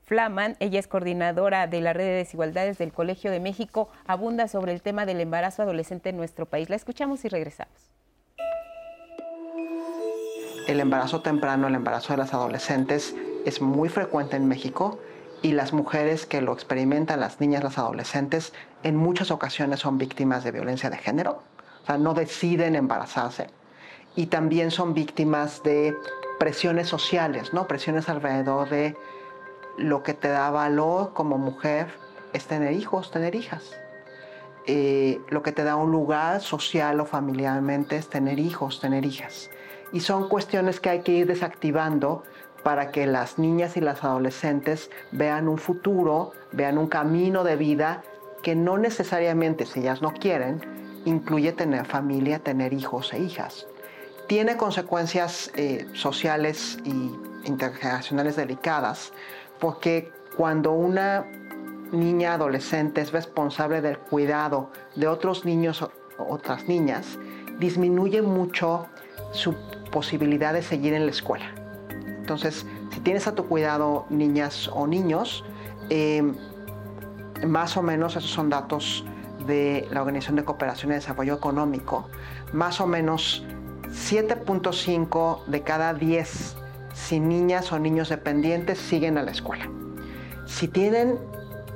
Flaman. 0.06 0.56
Ella 0.60 0.80
es 0.80 0.88
coordinadora 0.88 1.68
de 1.68 1.82
la 1.82 1.94
red 1.94 2.06
de 2.06 2.12
desigualdades 2.12 2.78
del 2.78 2.94
Colegio 2.94 3.32
de 3.32 3.40
México. 3.40 3.90
Abunda 4.06 4.48
sobre 4.48 4.72
el 4.72 4.82
tema 4.82 5.06
del 5.06 5.20
embarazo 5.20 5.64
adolescente 5.64 6.10
en 6.10 6.18
nuestro 6.18 6.46
país. 6.46 6.70
La 6.70 6.76
escuchamos 6.76 7.26
y 7.26 7.30
regresamos 7.30 7.92
el 10.68 10.80
embarazo 10.80 11.22
temprano, 11.22 11.68
el 11.68 11.76
embarazo 11.76 12.14
de 12.14 12.18
las 12.18 12.34
adolescentes 12.34 13.16
es 13.46 13.62
muy 13.62 13.90
frecuente 13.90 14.36
en 14.36 14.48
México 14.48 15.00
y 15.42 15.54
las 15.54 15.74
mujeres 15.74 16.26
que 16.26 16.42
lo 16.42 16.54
experimentan, 16.54 17.20
las 17.20 17.40
niñas, 17.40 17.64
las 17.64 17.78
adolescentes, 17.78 18.54
en 18.84 18.96
muchas 18.96 19.32
ocasiones 19.32 19.80
son 19.80 19.98
víctimas 19.98 20.44
de 20.44 20.52
violencia 20.52 20.90
de 20.90 20.98
género, 20.98 21.42
o 21.82 21.86
sea, 21.86 21.98
no 21.98 22.14
deciden 22.14 22.76
embarazarse 22.76 23.48
y 24.16 24.28
también 24.28 24.70
son 24.70 24.94
víctimas 24.94 25.64
de 25.64 25.96
presiones 26.38 26.88
sociales, 26.88 27.54
¿no? 27.54 27.68
Presiones 27.68 28.08
alrededor 28.10 28.70
de 28.70 28.96
lo 29.78 30.04
que 30.04 30.14
te 30.14 30.28
da 30.28 30.52
valor 30.52 31.14
como 31.14 31.38
mujer 31.38 31.88
es 32.34 32.46
tener 32.46 32.74
hijos, 32.74 33.10
tener 33.10 33.36
hijas. 33.36 33.72
Eh, 34.68 35.20
lo 35.30 35.42
que 35.42 35.52
te 35.52 35.64
da 35.64 35.76
un 35.76 35.92
lugar 35.92 36.40
social 36.42 37.00
o 37.00 37.06
familiarmente 37.06 37.96
es 37.96 38.10
tener 38.10 38.38
hijos, 38.38 38.80
tener 38.80 39.06
hijas 39.06 39.50
y 39.94 40.02
son 40.02 40.30
cuestiones 40.30 40.80
que 40.80 40.90
hay 40.90 41.02
que 41.02 41.12
ir 41.12 41.28
desactivando 41.28 42.24
para 42.64 42.92
que 42.92 43.08
las 43.08 43.40
niñas 43.40 43.78
y 43.78 43.82
las 43.82 44.04
adolescentes 44.04 44.90
vean 45.12 45.48
un 45.48 45.58
futuro, 45.58 46.32
vean 46.52 46.78
un 46.78 46.88
camino 46.88 47.44
de 47.44 47.56
vida 47.56 48.04
que 48.44 48.56
no 48.56 48.78
necesariamente, 48.78 49.66
si 49.66 49.82
ellas 49.82 50.02
no 50.02 50.14
quieren, 50.14 50.62
incluye 51.06 51.52
tener 51.52 51.86
familia, 51.86 52.40
tener 52.40 52.74
hijos 52.74 53.14
e 53.14 53.20
hijas. 53.20 53.68
Tiene 54.28 54.58
consecuencias 54.58 55.52
eh, 55.56 55.88
sociales 55.94 56.78
y 56.84 57.12
intergeneracionales 57.44 58.36
delicadas, 58.36 59.12
porque 59.60 60.12
cuando 60.38 60.72
una 60.72 61.26
niña 61.92 62.36
adolescente 62.36 63.02
es 63.02 63.12
responsable 63.12 63.82
del 63.82 63.98
cuidado 63.98 64.72
de 64.96 65.08
otros 65.08 65.44
niños 65.44 65.82
o 65.82 65.92
otras 66.18 66.68
niñas, 66.68 67.20
disminuye 67.60 68.22
mucho 68.22 68.88
su 69.34 69.56
posibilidad 69.92 70.54
de 70.54 70.62
seguir 70.62 70.94
en 70.94 71.06
la 71.06 71.12
escuela. 71.12 71.54
Entonces, 72.06 72.66
si 72.92 73.00
tienes 73.02 73.28
a 73.28 73.36
tu 73.36 73.46
cuidado 73.48 74.06
niñas 74.10 74.70
o 74.74 74.88
niños, 74.88 75.44
em, 75.90 76.36
más 77.46 77.78
o 77.78 77.82
menos 77.82 78.16
esos 78.16 78.30
son 78.30 78.50
datos 78.50 79.06
de 79.46 79.88
la 79.92 80.02
Organización 80.02 80.36
de 80.38 80.46
Cooperación 80.46 80.92
y 80.92 80.96
Desarrollo 80.96 81.34
Económico, 81.36 82.08
más 82.54 82.80
o 82.80 82.88
menos 82.88 83.44
7.5 83.90 85.44
de 85.48 85.62
cada 85.62 85.94
10 85.94 86.56
si 86.94 87.20
niñas 87.20 87.72
o 87.72 87.80
niños 87.80 88.10
dependientes 88.10 88.78
siguen 88.78 89.18
a 89.18 89.24
la 89.24 89.32
escuela. 89.32 89.70
Si 90.46 90.68
tienen 90.68 91.18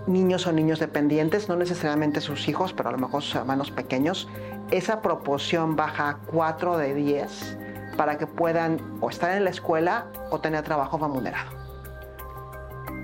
niños 0.08 0.46
o 0.46 0.52
niños 0.52 0.80
dependientes, 0.80 1.50
no 1.50 1.56
necesariamente 1.56 2.22
sus 2.22 2.48
hijos, 2.48 2.74
pero 2.74 2.90
a 2.90 2.92
lo 2.92 2.98
mejor 2.98 3.24
sus 3.24 3.36
hermanos 3.36 3.72
pequeños, 3.72 4.28
esa 4.72 5.02
proporción 5.02 5.76
baja 5.76 6.10
a 6.10 6.18
4 6.18 6.78
de 6.78 6.94
10 6.94 7.58
para 7.98 8.18
que 8.18 8.28
puedan 8.28 8.80
o 9.02 9.10
estar 9.10 9.36
en 9.36 9.44
la 9.44 9.50
escuela 9.50 10.08
o 10.30 10.40
tener 10.40 10.64
trabajo 10.64 10.98
remunerado. 10.98 11.52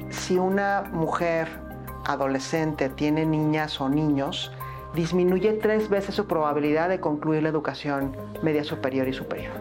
Si 0.10 0.38
una 0.38 0.84
mujer 0.92 1.48
adolescente 2.06 2.90
tiene 2.90 3.26
niñas 3.26 3.80
o 3.80 3.90
niños, 3.90 4.52
disminuye 4.94 5.54
tres 5.54 5.90
veces 5.90 6.16
su 6.16 6.28
probabilidad 6.28 6.90
de 6.90 7.00
concluir 7.00 7.44
la 7.44 7.50
educación 7.50 8.16
media 8.42 8.64
superior 8.64 9.08
y 9.08 9.14
superior. 9.14 9.54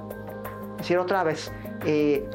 Es 0.72 0.78
decir, 0.78 0.98
otra 0.98 1.22
vez, 1.22 1.52
eh, 1.84 2.28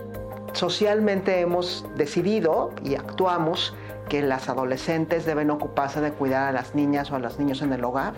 Socialmente 0.55 1.41
hemos 1.41 1.85
decidido 1.97 2.71
y 2.81 2.95
actuamos 2.95 3.75
que 4.07 4.21
las 4.21 4.47
adolescentes 4.47 5.25
deben 5.25 5.51
ocuparse 5.51 5.99
de 5.99 6.11
cuidar 6.11 6.47
a 6.47 6.53
las 6.53 6.75
niñas 6.75 7.11
o 7.11 7.17
a 7.17 7.19
los 7.19 7.37
niños 7.37 7.61
en 7.61 7.73
el 7.73 7.83
hogar 7.83 8.13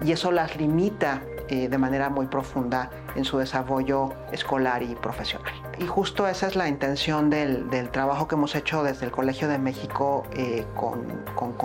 y 0.00 0.12
eso 0.12 0.30
las 0.30 0.56
limita 0.56 1.20
eh, 1.50 1.68
de 1.68 1.78
manera 1.78 2.08
muy 2.08 2.26
profunda 2.26 2.90
en 3.16 3.24
su 3.24 3.38
desarrollo 3.38 4.12
escolar 4.30 4.84
y 4.84 4.94
profesional. 4.94 5.52
Y 5.78 5.86
justo 5.86 6.28
esa 6.28 6.46
es 6.46 6.54
la 6.54 6.68
intención 6.68 7.28
del, 7.28 7.90
trabajo 7.90 8.28
que 8.28 8.36
hemos 8.36 8.54
hecho 8.54 8.84
desde 8.84 9.06
el 9.06 9.10
Colegio 9.10 9.48
de 9.48 9.58
México 9.58 10.22
eh, 10.32 10.64
con, 10.76 11.02
con 11.34 11.56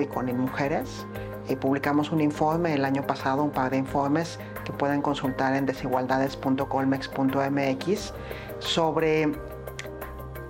y 0.00 0.06
con 0.06 0.28
InMujeres. 0.28 1.04
Eh, 1.48 1.56
publicamos 1.56 2.12
un 2.12 2.20
informe 2.20 2.74
el 2.74 2.84
año 2.84 3.04
pasado, 3.08 3.42
un 3.42 3.50
par 3.50 3.72
de 3.72 3.78
informes 3.78 4.38
que 4.64 4.72
pueden 4.72 5.02
consultar 5.02 5.56
en 5.56 5.66
desigualdades.colmex.mx 5.66 8.14
sobre 8.60 9.32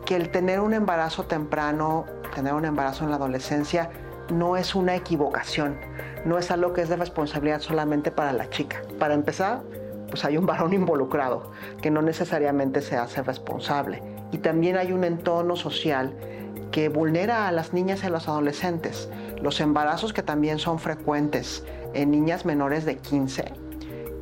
que 0.04 0.16
el 0.16 0.30
tener 0.30 0.60
un 0.60 0.74
embarazo 0.74 1.24
temprano, 1.24 2.04
tener 2.34 2.52
un 2.52 2.66
embarazo 2.66 3.04
en 3.04 3.10
la 3.10 3.16
adolescencia, 3.16 3.88
no 4.30 4.56
es 4.56 4.74
una 4.74 4.96
equivocación, 4.96 5.76
no 6.24 6.38
es 6.38 6.50
algo 6.50 6.72
que 6.72 6.82
es 6.82 6.88
de 6.88 6.96
responsabilidad 6.96 7.60
solamente 7.60 8.10
para 8.10 8.32
la 8.32 8.48
chica. 8.50 8.82
Para 8.98 9.14
empezar, 9.14 9.62
pues 10.08 10.24
hay 10.24 10.36
un 10.36 10.46
varón 10.46 10.72
involucrado 10.72 11.52
que 11.82 11.90
no 11.90 12.02
necesariamente 12.02 12.80
se 12.80 12.96
hace 12.96 13.22
responsable. 13.22 14.02
Y 14.32 14.38
también 14.38 14.76
hay 14.76 14.92
un 14.92 15.04
entorno 15.04 15.56
social 15.56 16.14
que 16.70 16.88
vulnera 16.88 17.46
a 17.46 17.52
las 17.52 17.72
niñas 17.72 18.02
y 18.02 18.06
a 18.06 18.10
los 18.10 18.28
adolescentes. 18.28 19.08
Los 19.40 19.60
embarazos 19.60 20.12
que 20.12 20.22
también 20.22 20.58
son 20.58 20.78
frecuentes 20.78 21.64
en 21.92 22.10
niñas 22.10 22.44
menores 22.44 22.84
de 22.84 22.96
15 22.96 23.63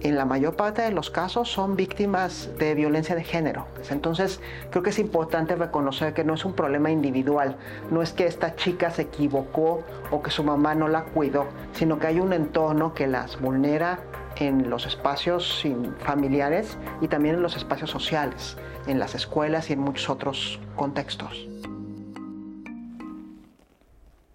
en 0.02 0.16
la 0.16 0.25
mayor 0.25 0.56
parte 0.56 0.82
de 0.82 0.90
los 0.90 1.11
casos 1.11 1.50
son 1.50 1.76
víctimas 1.76 2.50
de 2.59 2.75
violencia 2.75 3.14
de 3.14 3.25
género. 3.25 3.66
Entonces, 3.90 4.40
creo 4.71 4.82
que 4.82 4.90
es 4.90 4.99
importante 4.99 5.54
reconocer 5.54 6.12
que 6.14 6.25
no 6.25 6.35
es 6.35 6.44
un 6.44 6.54
problema 6.54 6.90
individual, 6.90 7.56
no 7.90 8.02
es 8.02 8.12
que 8.12 8.26
esta 8.26 8.56
chica 8.56 8.90
se 8.90 9.02
equivocó 9.02 9.82
o 10.11 10.23
que 10.23 10.30
su 10.30 10.42
mamá 10.44 10.75
no 10.75 10.88
la 10.88 11.04
cuidó, 11.04 11.47
sino 11.73 11.99
que 11.99 12.09
hay 12.09 12.21
un 12.21 12.32
entorno 12.32 12.94
que 12.94 13.06
las 13.06 13.40
vulnera 13.40 14.00
en 14.37 14.71
los 14.71 14.87
espacios 14.87 15.64
familiares 16.00 16.78
y 17.00 17.09
también 17.09 17.37
en 17.37 17.42
los 17.42 17.56
espacios 17.56 17.90
sociales, 17.90 18.56
en 18.87 18.99
las 18.99 19.14
escuelas 19.14 19.71
y 19.71 19.75
en 19.75 19.80
muchos 19.80 20.11
otros 20.11 20.59
contextos. 20.75 21.51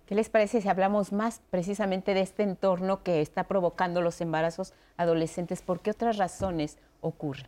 ¿Qué 0.08 0.16
les 0.16 0.30
parece 0.30 0.62
si 0.62 0.70
hablamos 0.70 1.12
más 1.12 1.42
precisamente 1.50 2.14
de 2.14 2.22
este 2.22 2.44
entorno 2.44 3.04
que 3.04 3.20
está 3.20 3.44
provocando 3.44 4.02
los 4.02 4.22
embarazos 4.22 4.74
adolescentes? 4.96 5.62
¿Por 5.62 5.82
qué 5.82 5.92
otras 5.92 6.16
razones 6.16 6.78
ocurren? 7.02 7.48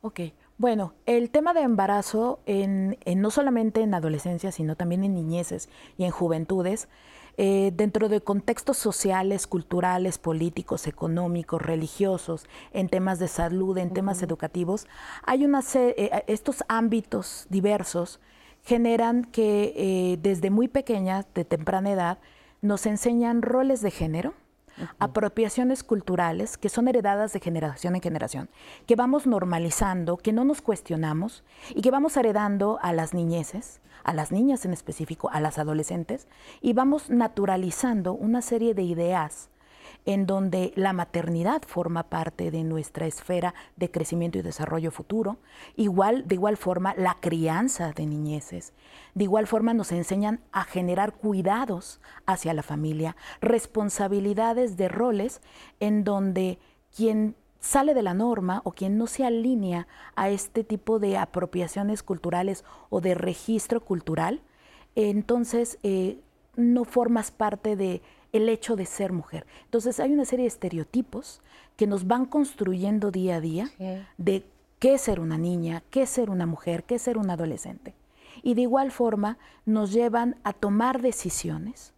Ok, 0.00 0.20
bueno, 0.56 0.94
el 1.04 1.28
tema 1.28 1.52
de 1.52 1.60
embarazo 1.60 2.40
en, 2.46 2.96
no 3.16 3.30
solamente 3.30 3.82
en 3.82 3.92
adolescencia, 3.92 4.50
sino 4.50 4.76
también 4.76 5.04
en 5.04 5.14
niñeces 5.14 5.68
y 5.98 6.04
en 6.04 6.10
juventudes, 6.10 6.88
eh, 7.36 7.70
dentro 7.74 8.08
de 8.08 8.22
contextos 8.22 8.78
sociales, 8.78 9.46
culturales, 9.46 10.16
políticos, 10.16 10.86
económicos, 10.86 11.60
religiosos, 11.60 12.46
en 12.72 12.88
temas 12.88 13.18
de 13.18 13.28
salud, 13.28 13.76
en 13.76 13.92
temas 13.92 14.22
educativos, 14.22 14.86
hay 15.22 15.44
una 15.44 15.60
eh, 15.74 16.24
estos 16.28 16.64
ámbitos 16.66 17.46
diversos 17.50 18.20
generan 18.64 19.24
que 19.24 19.72
eh, 19.76 20.18
desde 20.20 20.50
muy 20.50 20.68
pequeñas, 20.68 21.26
de 21.34 21.44
temprana 21.44 21.90
edad, 21.90 22.18
nos 22.62 22.86
enseñan 22.86 23.42
roles 23.42 23.80
de 23.80 23.90
género, 23.90 24.34
apropiaciones 24.98 25.84
culturales 25.84 26.56
que 26.56 26.68
son 26.68 26.88
heredadas 26.88 27.32
de 27.32 27.40
generación 27.40 27.96
en 27.96 28.02
generación, 28.02 28.48
que 28.86 28.96
vamos 28.96 29.26
normalizando, 29.26 30.16
que 30.16 30.32
no 30.32 30.44
nos 30.44 30.62
cuestionamos 30.62 31.44
y 31.74 31.82
que 31.82 31.90
vamos 31.90 32.16
heredando 32.16 32.78
a 32.82 32.92
las 32.92 33.14
niñeces, 33.14 33.80
a 34.04 34.14
las 34.14 34.32
niñas 34.32 34.64
en 34.64 34.72
específico, 34.72 35.28
a 35.30 35.40
las 35.40 35.58
adolescentes, 35.58 36.28
y 36.60 36.72
vamos 36.72 37.10
naturalizando 37.10 38.14
una 38.14 38.42
serie 38.42 38.74
de 38.74 38.82
ideas 38.82 39.50
en 40.06 40.26
donde 40.26 40.72
la 40.76 40.92
maternidad 40.92 41.62
forma 41.66 42.04
parte 42.04 42.50
de 42.50 42.64
nuestra 42.64 43.06
esfera 43.06 43.54
de 43.76 43.90
crecimiento 43.90 44.38
y 44.38 44.42
desarrollo 44.42 44.90
futuro, 44.90 45.38
igual, 45.76 46.26
de 46.26 46.34
igual 46.34 46.56
forma 46.56 46.94
la 46.96 47.16
crianza 47.20 47.92
de 47.92 48.06
niñeces, 48.06 48.72
de 49.14 49.24
igual 49.24 49.46
forma 49.46 49.74
nos 49.74 49.92
enseñan 49.92 50.40
a 50.52 50.64
generar 50.64 51.12
cuidados 51.14 52.00
hacia 52.26 52.54
la 52.54 52.62
familia, 52.62 53.16
responsabilidades 53.40 54.76
de 54.76 54.88
roles 54.88 55.40
en 55.80 56.04
donde 56.04 56.58
quien 56.94 57.36
sale 57.60 57.94
de 57.94 58.02
la 58.02 58.14
norma 58.14 58.62
o 58.64 58.72
quien 58.72 58.96
no 58.96 59.06
se 59.06 59.24
alinea 59.24 59.86
a 60.16 60.30
este 60.30 60.64
tipo 60.64 60.98
de 60.98 61.18
apropiaciones 61.18 62.02
culturales 62.02 62.64
o 62.88 63.00
de 63.00 63.14
registro 63.14 63.80
cultural, 63.84 64.40
entonces 64.94 65.78
eh, 65.82 66.20
no 66.56 66.84
formas 66.84 67.30
parte 67.30 67.76
de 67.76 68.02
el 68.32 68.48
hecho 68.48 68.76
de 68.76 68.86
ser 68.86 69.12
mujer. 69.12 69.46
Entonces 69.64 70.00
hay 70.00 70.12
una 70.12 70.24
serie 70.24 70.44
de 70.44 70.48
estereotipos 70.48 71.40
que 71.76 71.86
nos 71.86 72.06
van 72.06 72.26
construyendo 72.26 73.10
día 73.10 73.36
a 73.36 73.40
día 73.40 73.70
de 74.18 74.44
qué 74.78 74.94
es 74.94 75.02
ser 75.02 75.20
una 75.20 75.38
niña, 75.38 75.82
qué 75.90 76.02
es 76.02 76.10
ser 76.10 76.30
una 76.30 76.46
mujer, 76.46 76.84
qué 76.84 76.96
es 76.96 77.02
ser 77.02 77.18
un 77.18 77.30
adolescente. 77.30 77.94
Y 78.42 78.54
de 78.54 78.62
igual 78.62 78.90
forma 78.90 79.38
nos 79.66 79.92
llevan 79.92 80.36
a 80.44 80.52
tomar 80.52 81.02
decisiones 81.02 81.92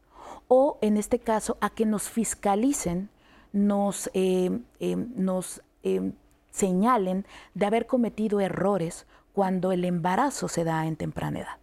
o 0.48 0.78
en 0.82 0.96
este 0.96 1.18
caso 1.18 1.56
a 1.60 1.70
que 1.70 1.86
nos 1.86 2.08
fiscalicen, 2.08 3.08
nos, 3.52 4.10
eh, 4.14 4.60
eh, 4.80 4.96
nos 4.96 5.62
eh, 5.82 6.12
señalen 6.50 7.26
de 7.54 7.66
haber 7.66 7.86
cometido 7.86 8.40
errores 8.40 9.06
cuando 9.32 9.72
el 9.72 9.84
embarazo 9.84 10.48
se 10.48 10.64
da 10.64 10.86
en 10.86 10.96
temprana 10.96 11.40
edad. 11.40 11.56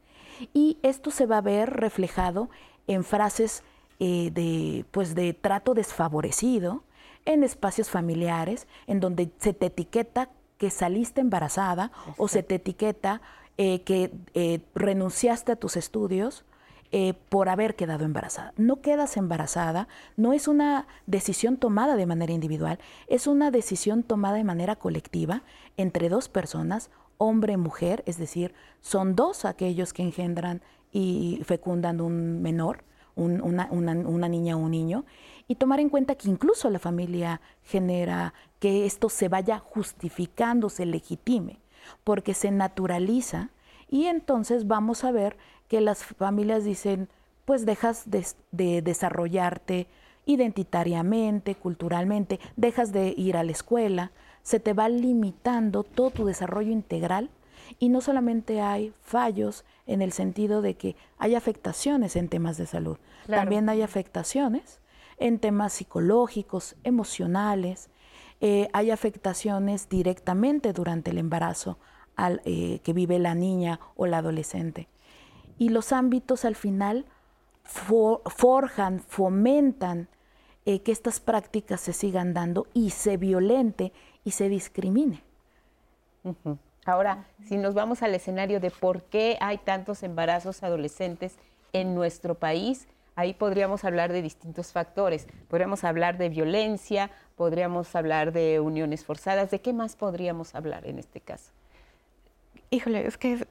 Y 0.54 0.78
esto 0.82 1.12
se 1.12 1.26
va 1.26 1.38
a 1.38 1.42
ver 1.42 1.70
reflejado 1.70 2.50
en 2.88 3.04
frases 3.04 3.64
eh, 4.02 4.32
de, 4.34 4.86
pues 4.92 5.14
de 5.14 5.34
trato 5.34 5.74
desfavorecido 5.74 6.84
en 7.26 7.44
espacios 7.44 7.90
familiares, 7.90 8.66
en 8.88 9.02
donde 9.02 9.30
se 9.40 9.54
te 9.54 9.66
etiqueta 9.66 10.30
que 10.58 10.70
saliste 10.70 11.20
embarazada 11.20 11.92
o 12.18 12.30
se 12.30 12.42
te 12.42 12.56
etiqueta 12.56 13.22
eh, 13.58 13.82
que 13.82 14.14
eh, 14.34 14.62
renunciaste 14.74 15.52
a 15.52 15.56
tus 15.58 15.76
estudios 15.76 16.46
por 17.30 17.50
haber 17.50 17.76
quedado 17.76 18.04
embarazada. 18.04 18.52
No 18.58 18.82
quedas 18.82 19.16
embarazada, 19.16 19.88
no 20.18 20.34
es 20.34 20.48
una 20.48 20.88
decisión 21.06 21.58
tomada 21.58 21.96
de 21.96 22.08
manera 22.08 22.34
individual, 22.34 22.80
es 23.08 23.28
una 23.28 23.52
decisión 23.52 24.02
tomada 24.02 24.38
de 24.38 24.44
manera 24.44 24.76
colectiva 24.76 25.44
entre 25.78 26.10
dos 26.10 26.30
personas, 26.30 26.90
hombre 27.20 27.54
y 27.54 27.58
mujer, 27.58 28.02
es 28.08 28.18
decir, 28.18 28.56
son 28.82 29.16
dos 29.16 29.46
aquellos 29.46 29.94
que 29.94 30.02
engendran 30.02 30.64
y 30.92 31.44
fecundan 31.46 32.02
un 32.02 32.42
menor, 32.42 32.84
una, 33.20 34.30
niña 34.30 34.56
o 34.56 34.60
un 34.60 34.72
niño, 34.72 35.06
y 35.48 35.56
tomar 35.56 35.80
en 35.80 35.90
cuenta 35.90 36.16
que 36.16 36.30
incluso 36.30 36.70
la 36.70 36.80
familia 36.80 37.42
genera 37.64 38.34
que 38.60 38.86
esto 38.86 39.10
se 39.10 39.30
vaya 39.30 39.60
justificando, 39.60 40.70
se 40.70 40.86
legitime, 40.86 41.60
porque 42.04 42.34
se 42.34 42.52
naturaliza 42.52 43.50
y 43.90 44.06
entonces 44.06 44.68
vamos 44.68 45.04
a 45.04 45.12
ver 45.12 45.38
que 45.68 45.82
las 45.82 46.04
familias 46.04 46.64
dicen, 46.64 47.10
pues 47.46 47.66
dejas 47.66 48.04
de, 48.06 48.82
desarrollarte 48.82 49.88
identitariamente, 50.26 51.56
culturalmente, 51.56 52.40
dejas 52.56 52.92
de 52.92 53.14
ir 53.18 53.36
a 53.36 53.44
la 53.44 53.52
escuela, 53.52 54.12
se 54.44 54.60
te 54.60 54.74
va 54.74 54.90
limitando 54.90 55.84
todo 55.84 56.12
tu 56.12 56.26
desarrollo 56.26 56.72
integral 56.72 57.30
y 57.78 57.90
no 57.90 58.02
solamente 58.02 58.62
hay 58.62 58.94
fallos 59.02 59.66
en 59.86 60.02
el 60.02 60.12
sentido 60.12 60.62
de 60.62 60.76
que 60.76 60.96
hay 61.18 61.36
afectaciones 61.36 62.16
en 62.16 62.30
temas 62.30 62.58
de 62.58 62.66
salud, 62.66 62.98
también 63.28 63.70
hay 63.70 63.82
afectaciones 63.82 64.80
en 65.18 65.40
temas 65.40 65.74
psicológicos, 65.74 66.76
emocionales, 66.84 67.90
eh, 68.42 68.70
hay 68.74 68.90
afectaciones 68.90 69.90
directamente 69.90 70.74
durante 70.74 71.12
el 71.12 71.18
embarazo 71.18 71.78
al, 72.16 72.42
eh, 72.46 72.80
que 72.84 72.94
vive 72.94 73.20
la 73.20 73.36
niña 73.36 73.80
o 73.96 74.06
la 74.06 74.20
adolescente. 74.20 74.88
Y 75.58 75.70
los 75.70 75.92
ámbitos 75.92 76.46
al 76.46 76.56
final 76.56 77.06
forjan, 77.64 79.00
fomentan 79.00 80.08
eh, 80.66 80.82
que 80.82 80.92
estas 80.92 81.20
prácticas 81.20 81.82
se 81.82 81.94
sigan 81.94 82.34
dando 82.34 82.68
y 82.74 82.92
se 82.92 83.18
violente 83.18 83.92
y 84.24 84.32
se 84.32 84.50
discrimine. 84.50 85.24
Ahora, 86.86 87.26
si 87.46 87.58
nos 87.58 87.74
vamos 87.74 88.02
al 88.04 88.16
escenario 88.16 88.60
de 88.60 88.72
por 88.72 89.04
qué 89.04 89.38
hay 89.42 89.58
tantos 89.58 90.04
embarazos 90.04 90.64
adolescentes 90.64 91.36
en 91.74 91.94
nuestro 91.94 92.36
país, 92.36 92.88
ahí 93.16 93.34
podríamos 93.34 93.84
hablar 93.84 94.12
de 94.14 94.22
distintos 94.22 94.72
factores. 94.72 95.28
Podríamos 95.50 95.84
hablar 95.84 96.18
de 96.18 96.30
violencia, 96.30 97.12
podríamos 97.36 97.96
hablar 97.96 98.32
de 98.32 98.60
uniones 98.60 99.04
forzadas. 99.06 99.52
¿De 99.52 99.60
qué 99.60 99.74
más 99.74 99.96
podríamos 99.96 100.56
hablar 100.56 100.88
en 100.88 101.00
este 101.00 101.20
caso? 101.20 101.52
Híjole, 102.72 103.06
es 103.06 103.18
que 103.18 103.34
es 103.34 103.46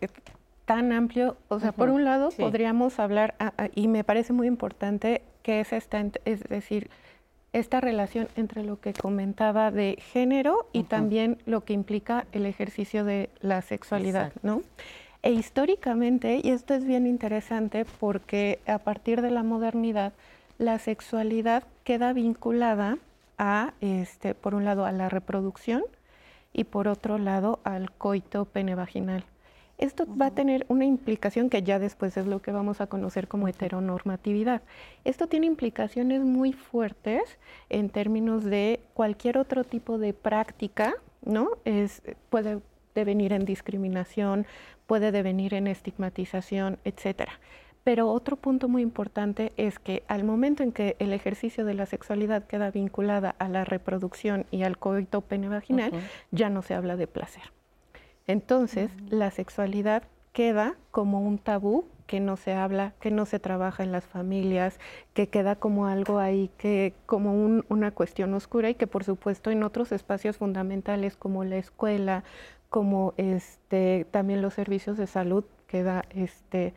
tan 0.65 0.93
amplio. 0.93 1.37
O 1.49 1.61
sea, 1.61 1.73
por 1.73 1.91
un 1.91 2.05
lado 2.05 2.31
podríamos 2.31 2.99
hablar, 2.99 3.35
ah, 3.39 3.53
ah, 3.59 3.69
y 3.75 3.89
me 3.89 4.05
parece 4.05 4.33
muy 4.33 4.47
importante, 4.47 5.23
que 5.43 5.61
es 5.61 5.73
esta, 5.73 6.05
es 6.25 6.45
decir, 6.45 6.91
esta 7.53 7.81
relación 7.81 8.29
entre 8.37 8.63
lo 8.63 8.81
que 8.81 8.93
comentaba 8.93 9.71
de 9.71 9.97
género 10.13 10.69
y 10.73 10.85
también 10.85 11.39
lo 11.47 11.65
que 11.65 11.73
implica 11.73 12.27
el 12.33 12.47
ejercicio 12.47 13.05
de 13.05 13.31
la 13.41 13.63
sexualidad, 13.63 14.33
¿no? 14.43 14.63
E 15.23 15.33
históricamente, 15.33 16.41
y 16.43 16.51
esto 16.51 16.75
es 16.75 16.85
bien 16.85 17.07
interesante 17.07 17.85
porque 17.99 18.61
a 18.67 18.79
partir 18.79 19.23
de 19.23 19.31
la 19.31 19.43
modernidad, 19.43 20.13
la 20.59 20.79
sexualidad 20.79 21.65
queda 21.85 22.13
vinculada 22.13 22.99
a, 23.37 23.73
este, 23.81 24.35
por 24.35 24.55
un 24.55 24.65
lado, 24.65 24.85
a 24.85 24.93
la 24.93 25.09
reproducción 25.09 25.83
y 26.53 26.65
por 26.65 26.89
otro 26.89 27.19
lado, 27.19 27.61
al 27.65 27.91
coito 27.93 28.45
penevaginal. 28.45 29.25
Esto 29.79 30.07
va 30.21 30.27
a 30.27 30.31
tener 30.33 30.67
una 30.69 30.85
implicación 30.85 31.49
que 31.51 31.63
ya 31.63 31.79
después 31.79 32.17
es 32.17 32.27
lo 32.27 32.43
que 32.43 32.51
vamos 32.51 32.81
a 32.81 32.89
conocer 32.89 33.29
como 33.29 33.47
heteronormatividad. 33.47 34.63
Esto 35.05 35.29
tiene 35.29 35.47
implicaciones 35.47 36.23
muy 36.23 36.53
fuertes 36.53 37.39
en 37.71 37.89
términos 37.89 38.45
de 38.45 38.81
cualquier 38.95 39.39
otro 39.39 39.63
tipo 39.63 39.97
de 39.99 40.13
práctica, 40.15 40.95
¿no? 41.25 41.51
Es, 41.65 42.03
puede 42.29 42.61
devenir 42.97 43.33
en 43.33 43.45
discriminación, 43.45 44.47
puede 44.89 45.13
devenir 45.13 45.55
en 45.55 45.69
estigmatización, 45.69 46.79
etcétera. 46.85 47.39
Pero 47.85 48.11
otro 48.11 48.35
punto 48.37 48.69
muy 48.69 48.83
importante 48.83 49.53
es 49.57 49.79
que 49.79 50.03
al 50.09 50.25
momento 50.25 50.65
en 50.65 50.73
que 50.73 50.97
el 50.99 51.13
ejercicio 51.13 51.65
de 51.65 51.75
la 51.75 51.87
sexualidad 51.87 52.45
queda 52.49 52.73
vinculada 52.73 53.37
a 53.39 53.49
la 53.49 53.65
reproducción 53.65 54.45
y 54.51 54.65
al 54.65 54.77
coito 54.77 55.21
penevaginal, 55.21 55.93
ya 56.33 56.51
no 56.51 56.63
se 56.63 56.75
habla 56.75 56.97
de 56.97 57.07
placer. 57.07 57.58
Entonces, 58.29 58.91
la 59.09 59.31
sexualidad 59.31 60.05
queda 60.33 60.77
como 60.93 61.21
un 61.21 61.39
tabú 61.39 61.87
que 62.07 62.21
no 62.21 62.37
se 62.37 62.53
habla, 62.53 62.93
que 63.01 63.11
no 63.11 63.27
se 63.27 63.39
trabaja 63.39 63.83
en 63.83 63.91
las 63.91 64.07
familias, 64.07 64.79
que 65.15 65.29
queda 65.29 65.57
como 65.57 65.87
algo 65.87 66.19
ahí, 66.19 66.51
que 66.59 66.95
como 67.07 67.63
una 67.69 67.91
cuestión 67.91 68.33
oscura 68.35 68.71
y 68.71 68.75
que 68.75 68.87
por 68.87 69.03
supuesto 69.03 69.51
en 69.51 69.63
otros 69.63 69.93
espacios 69.93 70.37
fundamentales 70.37 71.17
como 71.17 71.43
la 71.43 71.57
escuela, 71.57 72.23
como 72.71 73.15
este 73.17 74.07
también 74.11 74.43
los 74.43 74.55
servicios 74.55 74.97
de 74.99 75.07
salud 75.07 75.45
queda 75.67 76.05
este 76.11 76.75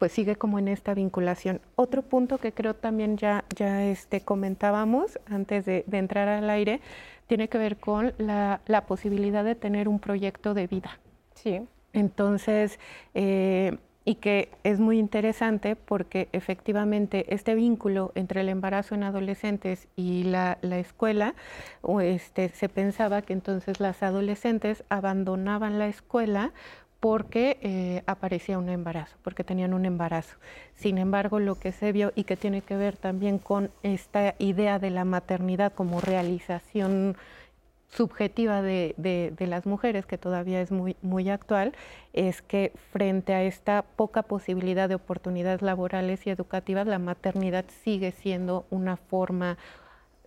pues 0.00 0.12
sigue 0.12 0.34
como 0.34 0.58
en 0.58 0.68
esta 0.68 0.94
vinculación. 0.94 1.60
Otro 1.76 2.00
punto 2.00 2.38
que 2.38 2.52
creo 2.52 2.72
también 2.72 3.18
ya, 3.18 3.44
ya 3.54 3.84
este, 3.84 4.22
comentábamos 4.22 5.20
antes 5.26 5.66
de, 5.66 5.84
entrar 5.92 6.26
al 6.26 6.48
aire 6.48 6.80
tiene 7.26 7.48
que 7.48 7.58
ver 7.58 7.76
con 7.76 8.14
la, 8.16 8.62
posibilidad 8.88 9.44
de 9.44 9.54
tener 9.54 9.88
un 9.88 10.00
proyecto 10.00 10.54
de 10.54 10.66
vida. 10.66 10.98
Sí. 11.34 11.60
Entonces, 11.92 12.80
eh, 13.12 13.76
y 14.06 14.14
que 14.14 14.48
es 14.64 14.80
muy 14.80 14.98
interesante 14.98 15.76
porque 15.76 16.30
efectivamente 16.32 17.26
este 17.28 17.54
vínculo 17.54 18.12
entre 18.14 18.40
el 18.40 18.48
embarazo 18.48 18.94
en 18.94 19.02
adolescentes 19.02 19.86
y 19.96 20.22
la, 20.22 20.56
la 20.62 20.78
escuela, 20.78 21.34
o 21.82 22.00
este, 22.00 22.48
se 22.48 22.70
pensaba 22.70 23.20
que 23.20 23.34
entonces 23.34 23.80
las 23.80 24.02
adolescentes 24.02 24.82
abandonaban 24.88 25.78
la 25.78 25.88
escuela 25.88 26.52
porque 27.00 27.58
eh, 27.62 28.02
aparecía 28.06 28.58
un 28.58 28.68
embarazo, 28.68 29.16
porque 29.22 29.42
tenían 29.42 29.72
un 29.72 29.86
embarazo. 29.86 30.36
Sin 30.74 30.98
embargo, 30.98 31.40
lo 31.40 31.54
que 31.54 31.72
se 31.72 31.92
vio 31.92 32.12
y 32.14 32.24
que 32.24 32.36
tiene 32.36 32.60
que 32.60 32.76
ver 32.76 32.96
también 32.96 33.38
con 33.38 33.70
esta 33.82 34.34
idea 34.38 34.78
de 34.78 34.90
la 34.90 35.04
maternidad 35.04 35.72
como 35.72 36.00
realización 36.00 37.16
subjetiva 37.88 38.62
de, 38.62 39.34
las 39.40 39.66
mujeres, 39.66 40.06
que 40.06 40.18
todavía 40.18 40.60
es 40.60 40.70
muy 40.70 41.30
actual, 41.30 41.72
es 42.12 42.40
que 42.40 42.72
frente 42.92 43.34
a 43.34 43.42
esta 43.42 43.82
poca 43.82 44.22
posibilidad 44.22 44.88
de 44.88 44.94
oportunidades 44.94 45.62
laborales 45.62 46.24
y 46.26 46.30
educativas, 46.30 46.86
la 46.86 47.00
maternidad 47.00 47.64
sigue 47.82 48.12
siendo 48.12 48.64
una 48.70 48.96
forma 48.96 49.58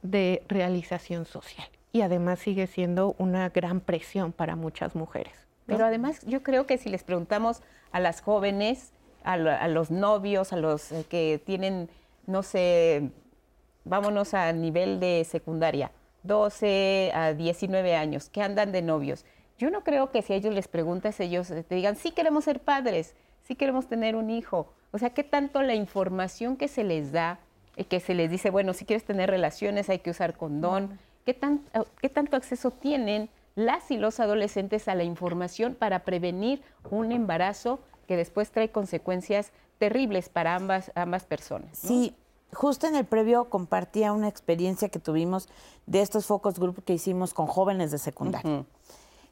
de 0.02 0.44
realización 0.50 1.26
social 1.26 1.68
y 1.94 2.02
además 2.02 2.40
sigue 2.40 2.68
siendo 2.68 3.16
una 3.18 3.48
gran 3.50 3.80
presión 3.80 4.34
para 4.34 4.56
muchas 4.58 4.96
mujeres. 4.96 5.53
Pero 5.66 5.86
además 5.86 6.22
yo 6.26 6.44
creo 6.44 6.66
que 6.66 6.78
si 6.78 6.90
les 6.90 7.04
preguntamos 7.04 7.62
a 7.92 8.00
las 8.00 8.22
jóvenes, 8.22 8.92
a, 9.24 9.38
los 9.68 9.92
novios, 9.92 10.52
a 10.52 10.58
los 10.58 10.92
eh, 10.92 11.06
que 11.08 11.42
tienen, 11.46 11.90
no 12.28 12.44
sé, 12.44 13.10
vámonos 13.86 14.34
a 14.34 14.52
nivel 14.52 15.00
de 15.00 15.26
secundaria, 15.30 15.92
12 16.24 17.12
a 17.14 17.34
19 17.34 17.96
años, 17.96 18.30
que 18.30 18.42
andan 18.42 18.72
de 18.72 18.82
novios. 18.82 19.26
Yo 19.58 19.70
no 19.70 19.84
creo 19.84 20.12
que 20.12 20.22
si 20.22 20.34
a 20.34 20.36
ellos 20.36 20.54
les 20.54 20.68
preguntas, 20.68 21.20
ellos 21.20 21.48
te 21.48 21.76
digan, 21.76 21.96
sí 21.96 22.12
queremos 22.12 22.44
ser 22.44 22.60
padres, 22.60 23.16
sí 23.44 23.56
queremos 23.56 23.88
tener 23.88 24.16
un 24.16 24.30
hijo. 24.30 24.74
O 24.92 24.98
sea, 24.98 25.12
¿qué 25.12 25.24
tanto 25.24 25.62
la 25.62 25.76
información 25.76 26.58
que 26.58 26.68
se 26.68 26.84
les 26.84 27.12
da, 27.12 27.40
y 27.76 27.86
que 27.86 28.00
se 28.00 28.14
les 28.14 28.30
dice, 28.30 28.50
bueno, 28.50 28.74
si 28.74 28.86
quieres 28.86 29.04
tener 29.04 29.30
relaciones 29.30 29.90
hay 29.90 30.00
que 30.00 30.12
usar 30.12 30.36
condón, 30.36 31.00
¿qué, 31.26 31.34
tan, 31.34 31.62
qué 32.02 32.10
tanto 32.10 32.38
acceso 32.38 32.72
tienen 32.72 33.30
las 33.56 33.92
y 33.92 33.98
los 33.98 34.20
adolescentes 34.20 34.88
a 34.88 34.96
la 34.96 35.04
información 35.04 35.76
para 35.76 36.00
prevenir 36.00 36.62
un 36.90 37.12
embarazo 37.12 37.80
que 38.08 38.18
después 38.18 38.52
trae 38.52 38.72
consecuencias 38.72 39.52
terribles 39.78 40.30
para 40.30 40.56
ambas, 40.56 40.92
ambas 40.96 41.24
personas. 41.24 41.78
Sí, 41.78 42.16
justo 42.52 42.88
en 42.88 42.96
el 42.96 43.06
previo 43.06 43.50
compartía 43.50 44.14
una 44.14 44.28
experiencia 44.28 44.90
que 44.90 45.00
tuvimos 45.00 45.50
de 45.86 46.02
estos 46.02 46.26
focos 46.26 46.60
grupos 46.60 46.84
que 46.84 46.94
hicimos 46.94 47.34
con 47.34 47.48
jóvenes 47.48 47.92
de 47.92 47.98
secundaria. 47.98 48.66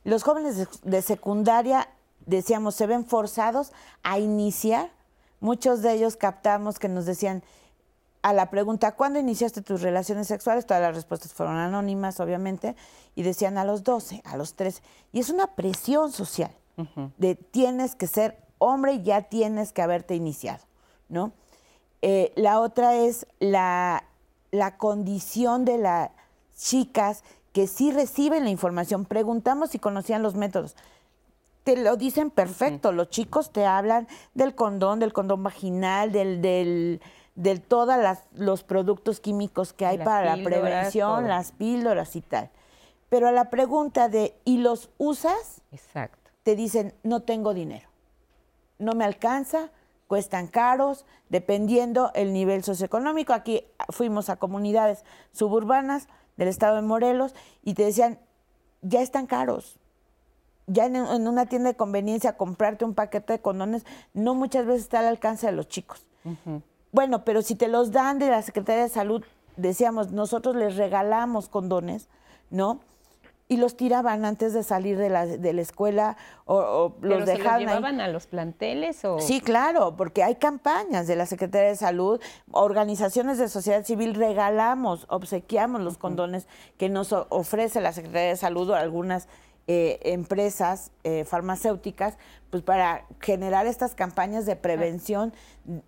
Los 0.04 0.24
jóvenes 0.24 0.68
de 0.84 1.02
secundaria, 1.02 1.88
decíamos, 2.26 2.76
se 2.76 2.88
ven 2.88 3.06
forzados 3.06 3.72
a 4.04 4.20
iniciar. 4.20 4.90
Muchos 5.40 5.82
de 5.82 5.94
ellos 5.94 6.16
captamos 6.16 6.80
que 6.80 6.90
nos 6.90 7.06
decían, 7.06 7.44
a 8.22 8.34
la 8.34 8.50
pregunta, 8.50 8.92
¿cuándo 8.94 9.20
iniciaste 9.20 9.62
tus 9.62 9.82
relaciones 9.82 10.28
sexuales? 10.28 10.66
Todas 10.66 10.84
las 10.84 10.96
respuestas 10.96 11.34
fueron 11.34 11.58
anónimas, 11.58 12.20
obviamente, 12.20 12.76
y 13.16 13.24
decían 13.24 13.58
a 13.58 13.66
los 13.66 13.84
12, 13.84 14.22
a 14.26 14.38
los 14.38 14.54
13. 14.54 14.82
Y 15.12 15.20
es 15.20 15.30
una 15.30 15.48
presión 15.48 16.12
social 16.12 16.52
de 17.18 17.36
tienes 17.36 17.96
que 17.96 18.08
ser 18.08 18.38
hombre 18.58 18.94
y 18.94 19.04
ya 19.04 19.24
tienes 19.24 19.72
que 19.72 19.82
haberte 19.82 20.16
iniciado, 20.16 20.64
¿no? 21.10 21.32
Eh, 22.02 22.32
la 22.36 22.60
otra 22.60 22.96
es 22.96 23.28
la, 23.40 24.04
la 24.50 24.78
condición 24.78 25.66
de 25.66 25.78
las 25.78 26.10
chicas 26.58 27.24
que 27.54 27.68
sí 27.68 27.92
reciben 27.92 28.44
la 28.44 28.50
información. 28.50 29.06
Preguntamos 29.06 29.72
si 29.72 29.80
conocían 29.80 30.24
los 30.24 30.36
métodos 30.36 30.76
te 31.64 31.78
lo 31.78 31.96
dicen 31.96 32.32
perfecto. 32.32 32.92
Los 32.92 33.10
chicos 33.10 33.52
te 33.52 33.66
hablan 33.66 34.08
del 34.34 34.56
condón, 34.56 35.00
del 35.00 35.14
condón 35.14 35.44
vaginal, 35.44 36.12
del, 36.12 36.42
del 36.42 37.02
de 37.36 37.60
todos 37.60 37.96
los 38.34 38.64
productos 38.64 39.20
químicos 39.20 39.74
que 39.74 39.86
hay 39.86 39.98
para 39.98 40.36
la 40.36 40.44
prevención, 40.44 41.28
las 41.28 41.52
píldoras 41.52 42.16
y 42.16 42.22
tal. 42.22 42.50
Pero 43.10 43.28
a 43.28 43.32
la 43.32 43.50
pregunta 43.50 44.10
de 44.10 44.36
¿y 44.46 44.58
los 44.58 44.90
usas? 44.98 45.62
Exacto. 45.72 46.32
Te 46.44 46.56
dicen, 46.56 46.94
no 47.04 47.22
tengo 47.22 47.54
dinero. 47.54 47.90
No 48.80 48.94
me 48.94 49.06
alcanza, 49.06 49.70
cuestan 50.08 50.48
caros, 50.48 51.06
dependiendo 51.30 52.12
el 52.16 52.34
nivel 52.34 52.64
socioeconómico. 52.64 53.34
Aquí 53.34 53.66
fuimos 53.90 54.30
a 54.30 54.38
comunidades 54.38 55.04
suburbanas 55.32 56.08
del 56.38 56.48
estado 56.48 56.76
de 56.78 56.82
Morelos 56.82 57.36
y 57.64 57.74
te 57.74 57.86
decían, 57.86 58.20
ya 58.82 59.02
están 59.02 59.28
caros. 59.28 59.78
Ya 60.68 60.86
en, 60.86 60.96
una 60.96 61.46
tienda 61.48 61.70
de 61.70 61.76
conveniencia 61.76 62.38
comprarte 62.38 62.86
un 62.86 62.94
paquete 62.94 63.34
de 63.34 63.42
condones 63.42 63.86
no 64.14 64.36
muchas 64.36 64.66
veces 64.66 64.84
está 64.84 65.00
al 65.00 65.08
alcance 65.08 65.48
de 65.48 65.52
los 65.52 65.68
chicos. 65.68 66.06
Bueno, 66.92 67.24
pero 67.24 67.42
si 67.42 67.56
te 67.56 67.68
los 67.68 67.92
dan 67.92 68.20
de 68.20 68.30
la 68.30 68.42
Secretaría 68.42 68.84
de 68.84 68.90
Salud, 68.90 69.24
decíamos, 69.56 70.12
nosotros 70.12 70.56
les 70.56 70.76
regalamos 70.76 71.48
condones, 71.48 72.10
¿no? 72.50 72.82
Y 73.48 73.58
los 73.58 73.76
tiraban 73.76 74.24
antes 74.24 74.54
de 74.54 74.64
salir 74.64 74.98
de 74.98 75.10
la, 75.10 75.26
de 75.26 75.54
la 75.54 75.62
escuela 75.62 76.16
o, 76.46 76.94
los 77.02 77.26
dejaban. 77.26 77.60
Se 77.60 77.66
los 77.66 77.74
llevaban 77.74 78.00
a 78.00 78.08
los 78.08 78.28
planteles 78.28 79.04
o.? 79.04 79.20
Sí, 79.20 79.42
claro, 79.42 79.98
porque 79.98 80.24
hay 80.24 80.36
campañas 80.36 81.06
de 81.06 81.18
la 81.18 81.26
Secretaría 81.26 81.68
de 81.68 81.76
Salud, 81.76 82.22
organizaciones 82.52 83.40
de 83.40 83.50
sociedad 83.50 83.84
civil 83.84 84.16
regalamos, 84.16 85.06
obsequiamos 85.10 85.82
los 85.82 85.98
condones 85.98 86.48
que 86.78 86.88
nos 86.88 87.12
ofrece 87.12 87.82
la 87.82 87.92
Secretaría 87.92 88.30
de 88.30 88.38
Salud 88.38 88.70
o 88.70 88.76
algunas 88.76 89.28
eh, 89.68 90.00
empresas 90.04 90.92
eh, 91.04 91.24
farmacéuticas 91.24 92.18
pues 92.50 92.64
para 92.64 93.06
generar 93.20 93.68
estas 93.68 93.96
campañas 93.96 94.46
de 94.46 94.56
prevención 94.56 95.34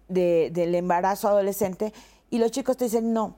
del 0.07 0.75
embarazo 0.75 1.27
adolescente 1.27 1.91
y 2.29 2.37
los 2.37 2.51
chicos 2.51 2.77
te 2.77 2.85
dicen 2.85 3.13
no, 3.13 3.35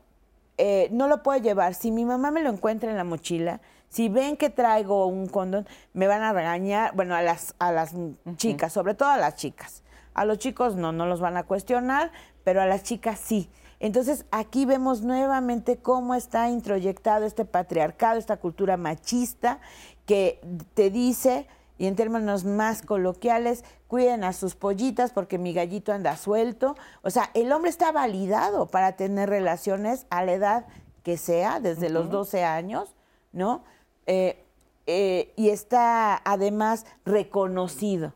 eh, 0.57 0.89
no 0.91 1.07
lo 1.07 1.23
puedo 1.23 1.41
llevar. 1.41 1.73
Si 1.73 1.91
mi 1.91 2.05
mamá 2.05 2.31
me 2.31 2.41
lo 2.41 2.49
encuentra 2.49 2.89
en 2.89 2.97
la 2.97 3.03
mochila, 3.03 3.61
si 3.89 4.09
ven 4.09 4.37
que 4.37 4.49
traigo 4.49 5.05
un 5.07 5.27
condón, 5.27 5.67
me 5.93 6.07
van 6.07 6.21
a 6.21 6.33
regañar, 6.33 6.95
bueno, 6.95 7.15
a 7.15 7.21
las, 7.21 7.55
a 7.59 7.71
las 7.71 7.93
chicas, 8.37 8.71
sobre 8.73 8.93
todo 8.93 9.09
a 9.09 9.17
las 9.17 9.35
chicas. 9.35 9.83
A 10.13 10.25
los 10.25 10.37
chicos 10.37 10.75
no, 10.75 10.91
no 10.91 11.05
los 11.07 11.19
van 11.19 11.37
a 11.37 11.43
cuestionar, 11.43 12.11
pero 12.43 12.61
a 12.61 12.65
las 12.65 12.83
chicas 12.83 13.19
sí. 13.19 13.49
Entonces 13.79 14.25
aquí 14.31 14.65
vemos 14.65 15.01
nuevamente 15.01 15.77
cómo 15.77 16.15
está 16.15 16.49
introyectado 16.49 17.25
este 17.25 17.43
patriarcado, 17.43 18.17
esta 18.17 18.37
cultura 18.37 18.77
machista 18.77 19.59
que 20.05 20.39
te 20.73 20.89
dice, 20.89 21.47
y 21.77 21.87
en 21.87 21.95
términos 21.95 22.45
más 22.45 22.81
coloquiales, 22.81 23.63
cuiden 23.87 24.23
a 24.23 24.33
sus 24.33 24.55
pollitas 24.55 25.11
porque 25.11 25.37
mi 25.37 25.53
gallito 25.53 25.91
anda 25.93 26.17
suelto. 26.17 26.75
O 27.01 27.09
sea, 27.09 27.31
el 27.33 27.51
hombre 27.51 27.69
está 27.69 27.91
validado 27.91 28.67
para 28.67 28.95
tener 28.95 29.29
relaciones 29.29 30.05
a 30.09 30.23
la 30.23 30.33
edad 30.33 30.65
que 31.03 31.17
sea, 31.17 31.59
desde 31.59 31.89
los 31.89 32.09
12 32.09 32.43
años, 32.43 32.95
¿no? 33.31 33.63
Eh, 34.07 34.43
eh, 34.87 35.33
y 35.35 35.49
está 35.49 36.21
además 36.23 36.85
reconocido 37.05 38.13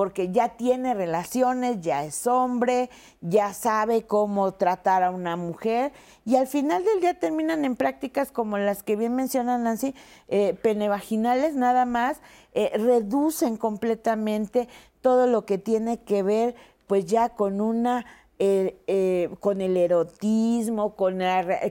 porque 0.00 0.32
ya 0.32 0.56
tiene 0.56 0.94
relaciones, 0.94 1.82
ya 1.82 2.06
es 2.06 2.26
hombre, 2.26 2.88
ya 3.20 3.52
sabe 3.52 4.04
cómo 4.04 4.52
tratar 4.52 5.02
a 5.02 5.10
una 5.10 5.36
mujer 5.36 5.92
y 6.24 6.36
al 6.36 6.46
final 6.46 6.82
del 6.86 7.02
día 7.02 7.18
terminan 7.20 7.66
en 7.66 7.76
prácticas 7.76 8.32
como 8.32 8.56
las 8.56 8.82
que 8.82 8.96
bien 8.96 9.14
mencionan 9.14 9.62
Nancy, 9.62 9.94
eh, 10.28 10.56
penevaginales 10.62 11.54
nada 11.54 11.84
más, 11.84 12.22
eh, 12.54 12.70
reducen 12.78 13.58
completamente 13.58 14.70
todo 15.02 15.26
lo 15.26 15.44
que 15.44 15.58
tiene 15.58 15.98
que 16.00 16.22
ver 16.22 16.54
pues 16.86 17.04
ya 17.04 17.28
con 17.28 17.60
una 17.60 18.06
eh, 18.38 18.78
eh, 18.86 19.28
con 19.38 19.60
el 19.60 19.76
erotismo, 19.76 20.96
con, 20.96 21.18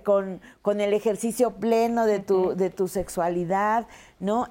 con, 0.04 0.40
con, 0.62 0.82
el 0.82 0.94
ejercicio 0.94 1.56
pleno 1.56 2.06
de 2.06 2.20
tu, 2.20 2.56
de 2.56 2.70
tu 2.70 2.88
sexualidad, 2.88 3.88
¿no? 4.20 4.50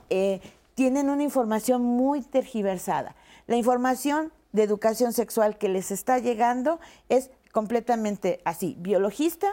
Tienen 0.74 1.10
una 1.10 1.22
información 1.22 1.82
muy 1.82 2.22
tergiversada. 2.22 3.14
La 3.48 3.56
información 3.56 4.30
de 4.52 4.62
educación 4.62 5.14
sexual 5.14 5.56
que 5.56 5.70
les 5.70 5.90
está 5.90 6.18
llegando 6.18 6.80
es 7.08 7.30
completamente 7.50 8.42
así, 8.44 8.76
biologista, 8.78 9.48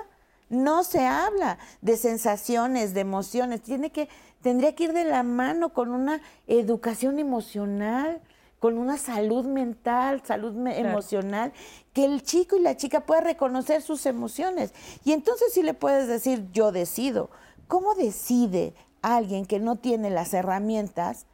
no 0.50 0.84
se 0.84 1.08
habla 1.08 1.58
de 1.82 1.96
sensaciones, 1.96 2.94
de 2.94 3.00
emociones, 3.00 3.62
tiene 3.62 3.92
que, 3.92 4.10
tendría 4.42 4.76
que 4.76 4.84
ir 4.84 4.94
de 4.94 5.06
la 5.06 5.24
mano 5.24 5.74
con 5.74 5.92
una 5.92 6.22
educación 6.46 7.20
emocional, 7.20 8.22
con 8.60 8.78
una 8.78 8.98
salud 8.98 9.46
mental, 9.46 10.22
salud 10.26 10.54
emocional, 10.68 11.54
que 11.94 12.04
el 12.04 12.22
chico 12.22 12.58
y 12.58 12.62
la 12.62 12.76
chica 12.76 13.06
puedan 13.06 13.24
reconocer 13.24 13.82
sus 13.82 14.06
emociones. 14.06 14.74
Y 15.06 15.14
entonces 15.14 15.54
sí 15.54 15.64
le 15.64 15.74
puedes 15.74 16.10
decir, 16.10 16.50
yo 16.52 16.74
decido. 16.74 17.30
¿Cómo 17.70 17.96
decide 17.96 18.74
alguien 19.02 19.46
que 19.46 19.60
no 19.60 19.78
tiene 19.78 20.10
las 20.10 20.34
herramientas 20.34 21.28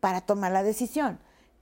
para 0.00 0.20
tomar 0.20 0.50
la 0.50 0.64
decisión? 0.64 1.20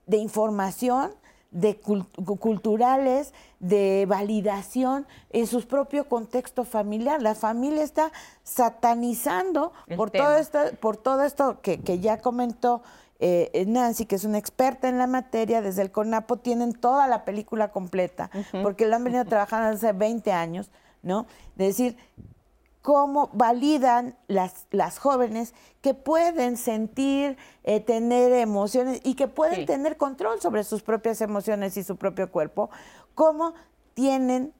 De 0.08 0.16
información, 0.16 1.12
de 1.50 1.78
culturales, 1.78 3.32
de 3.60 4.04
validación 4.06 5.06
en 5.30 5.46
su 5.46 5.66
propio 5.66 6.08
contexto 6.08 6.64
familiar. 6.64 7.22
La 7.22 7.34
familia 7.34 7.82
está 7.82 8.12
satanizando 8.42 9.72
por 9.96 10.10
todo, 10.10 10.36
esto, 10.36 10.58
por 10.80 10.96
todo 10.96 11.22
esto 11.22 11.60
que, 11.62 11.80
que 11.80 12.00
ya 12.00 12.18
comentó 12.18 12.82
eh, 13.20 13.64
Nancy, 13.66 14.06
que 14.06 14.14
es 14.16 14.24
una 14.24 14.38
experta 14.38 14.88
en 14.88 14.98
la 14.98 15.06
materia, 15.06 15.60
desde 15.60 15.82
el 15.82 15.90
CONAPO 15.90 16.36
tienen 16.36 16.72
toda 16.72 17.08
la 17.08 17.24
película 17.24 17.72
completa, 17.72 18.30
porque 18.62 18.86
lo 18.86 18.96
han 18.96 19.04
venido 19.04 19.24
trabajando 19.26 19.74
hace 19.74 19.92
20 19.92 20.30
años, 20.32 20.70
¿no? 21.02 21.26
De 21.56 21.66
decir, 21.66 21.96
cómo 22.80 23.28
validan 23.32 24.16
las, 24.28 24.66
las 24.70 24.98
jóvenes 24.98 25.52
que 25.88 25.94
pueden 25.94 26.58
sentir, 26.58 27.38
eh, 27.64 27.80
tener 27.80 28.30
emociones 28.34 29.00
y 29.04 29.14
que 29.14 29.26
pueden 29.26 29.64
tener 29.64 29.96
control 29.96 30.38
sobre 30.38 30.62
sus 30.62 30.82
propias 30.82 31.22
emociones 31.22 31.78
y 31.78 31.82
su 31.82 31.96
propio 31.96 32.30
cuerpo, 32.30 32.68
cómo 33.14 33.54
tienen 33.94 34.52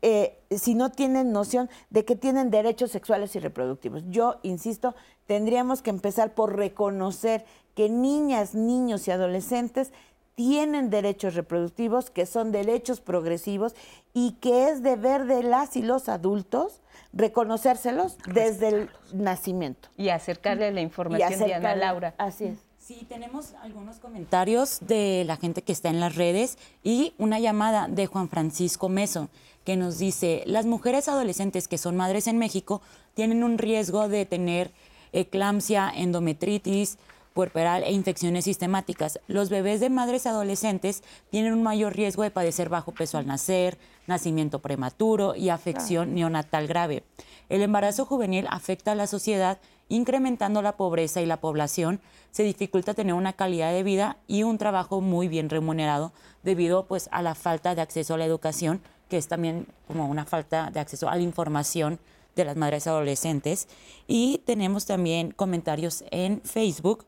eh, 0.00 0.38
si 0.56 0.76
no 0.76 0.92
tienen 0.92 1.32
noción 1.32 1.68
de 1.90 2.04
que 2.04 2.14
tienen 2.14 2.52
derechos 2.52 2.92
sexuales 2.92 3.34
y 3.34 3.40
reproductivos. 3.40 4.04
Yo, 4.10 4.36
insisto, 4.44 4.94
tendríamos 5.26 5.82
que 5.82 5.90
empezar 5.90 6.34
por 6.34 6.56
reconocer 6.56 7.44
que 7.74 7.88
niñas, 7.88 8.54
niños 8.54 9.08
y 9.08 9.10
adolescentes 9.10 9.92
tienen 10.36 10.88
derechos 10.88 11.34
reproductivos, 11.34 12.10
que 12.10 12.26
son 12.26 12.52
derechos 12.52 13.00
progresivos 13.00 13.74
y 14.14 14.34
que 14.34 14.68
es 14.68 14.84
deber 14.84 15.26
de 15.26 15.42
las 15.42 15.74
y 15.74 15.82
los 15.82 16.08
adultos 16.08 16.80
reconocérselos 17.12 18.16
desde 18.32 18.68
el 18.68 18.90
nacimiento. 19.12 19.88
Y 19.96 20.10
acercarle 20.10 20.70
la 20.72 20.80
información 20.80 21.38
de 21.38 21.54
Ana 21.54 21.76
Laura. 21.76 22.14
Así 22.18 22.44
es. 22.44 22.58
Sí, 22.78 23.06
tenemos 23.08 23.54
algunos 23.62 23.98
comentarios 23.98 24.78
de 24.80 25.24
la 25.24 25.36
gente 25.36 25.62
que 25.62 25.70
está 25.70 25.90
en 25.90 26.00
las 26.00 26.16
redes 26.16 26.58
y 26.82 27.14
una 27.18 27.38
llamada 27.38 27.86
de 27.88 28.06
Juan 28.06 28.28
Francisco 28.28 28.88
Meso 28.88 29.28
que 29.64 29.76
nos 29.76 29.98
dice, 29.98 30.42
las 30.46 30.66
mujeres 30.66 31.08
adolescentes 31.08 31.68
que 31.68 31.78
son 31.78 31.96
madres 31.96 32.26
en 32.26 32.38
México 32.38 32.80
tienen 33.14 33.44
un 33.44 33.58
riesgo 33.58 34.08
de 34.08 34.26
tener 34.26 34.72
eclampsia, 35.12 35.92
endometritis, 35.94 36.98
puerperal 37.34 37.84
e 37.84 37.92
infecciones 37.92 38.44
sistemáticas. 38.44 39.20
Los 39.28 39.50
bebés 39.50 39.80
de 39.80 39.90
madres 39.90 40.26
adolescentes 40.26 41.02
tienen 41.30 41.52
un 41.52 41.62
mayor 41.62 41.94
riesgo 41.94 42.22
de 42.22 42.30
padecer 42.30 42.68
bajo 42.68 42.92
peso 42.92 43.18
al 43.18 43.26
nacer, 43.26 43.78
nacimiento 44.10 44.60
prematuro 44.60 45.34
y 45.34 45.48
afección 45.48 46.14
neonatal 46.14 46.66
grave. 46.66 47.02
El 47.48 47.62
embarazo 47.62 48.04
juvenil 48.04 48.46
afecta 48.50 48.92
a 48.92 48.94
la 48.94 49.06
sociedad 49.06 49.58
incrementando 49.90 50.62
la 50.62 50.76
pobreza 50.76 51.20
y 51.20 51.26
la 51.26 51.40
población, 51.40 52.00
se 52.30 52.44
dificulta 52.44 52.94
tener 52.94 53.12
una 53.12 53.32
calidad 53.32 53.72
de 53.72 53.82
vida 53.82 54.16
y 54.28 54.44
un 54.44 54.56
trabajo 54.56 55.00
muy 55.00 55.28
bien 55.28 55.50
remunerado 55.50 56.12
debido 56.42 56.86
pues 56.86 57.08
a 57.12 57.22
la 57.22 57.34
falta 57.34 57.74
de 57.74 57.82
acceso 57.82 58.14
a 58.14 58.18
la 58.18 58.24
educación, 58.24 58.80
que 59.08 59.18
es 59.18 59.26
también 59.26 59.66
como 59.88 60.06
una 60.06 60.24
falta 60.24 60.70
de 60.70 60.80
acceso 60.80 61.08
a 61.08 61.16
la 61.16 61.22
información 61.22 61.98
de 62.36 62.44
las 62.44 62.56
madres 62.56 62.86
adolescentes. 62.86 63.66
Y 64.06 64.38
tenemos 64.46 64.86
también 64.86 65.32
comentarios 65.32 66.04
en 66.12 66.40
Facebook 66.42 67.04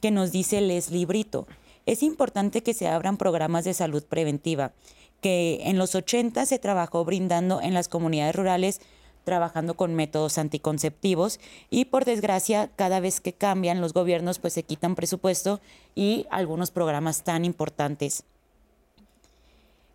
que 0.00 0.10
nos 0.10 0.32
dice 0.32 0.60
Leslie 0.60 1.06
Brito. 1.06 1.46
Es 1.86 2.02
importante 2.02 2.62
que 2.62 2.74
se 2.74 2.88
abran 2.88 3.16
programas 3.16 3.64
de 3.64 3.74
salud 3.74 4.02
preventiva, 4.04 4.72
que 5.20 5.60
en 5.64 5.78
los 5.78 5.94
80 5.94 6.46
se 6.46 6.58
trabajó 6.58 7.04
brindando 7.04 7.60
en 7.60 7.74
las 7.74 7.88
comunidades 7.88 8.34
rurales 8.34 8.80
trabajando 9.28 9.74
con 9.74 9.94
métodos 9.94 10.38
anticonceptivos 10.38 11.38
y 11.68 11.84
por 11.84 12.06
desgracia 12.06 12.70
cada 12.76 12.98
vez 12.98 13.20
que 13.20 13.34
cambian 13.34 13.82
los 13.82 13.92
gobiernos 13.92 14.38
pues 14.38 14.54
se 14.54 14.62
quitan 14.62 14.94
presupuesto 14.94 15.60
y 15.94 16.24
algunos 16.30 16.70
programas 16.70 17.24
tan 17.24 17.44
importantes. 17.44 18.24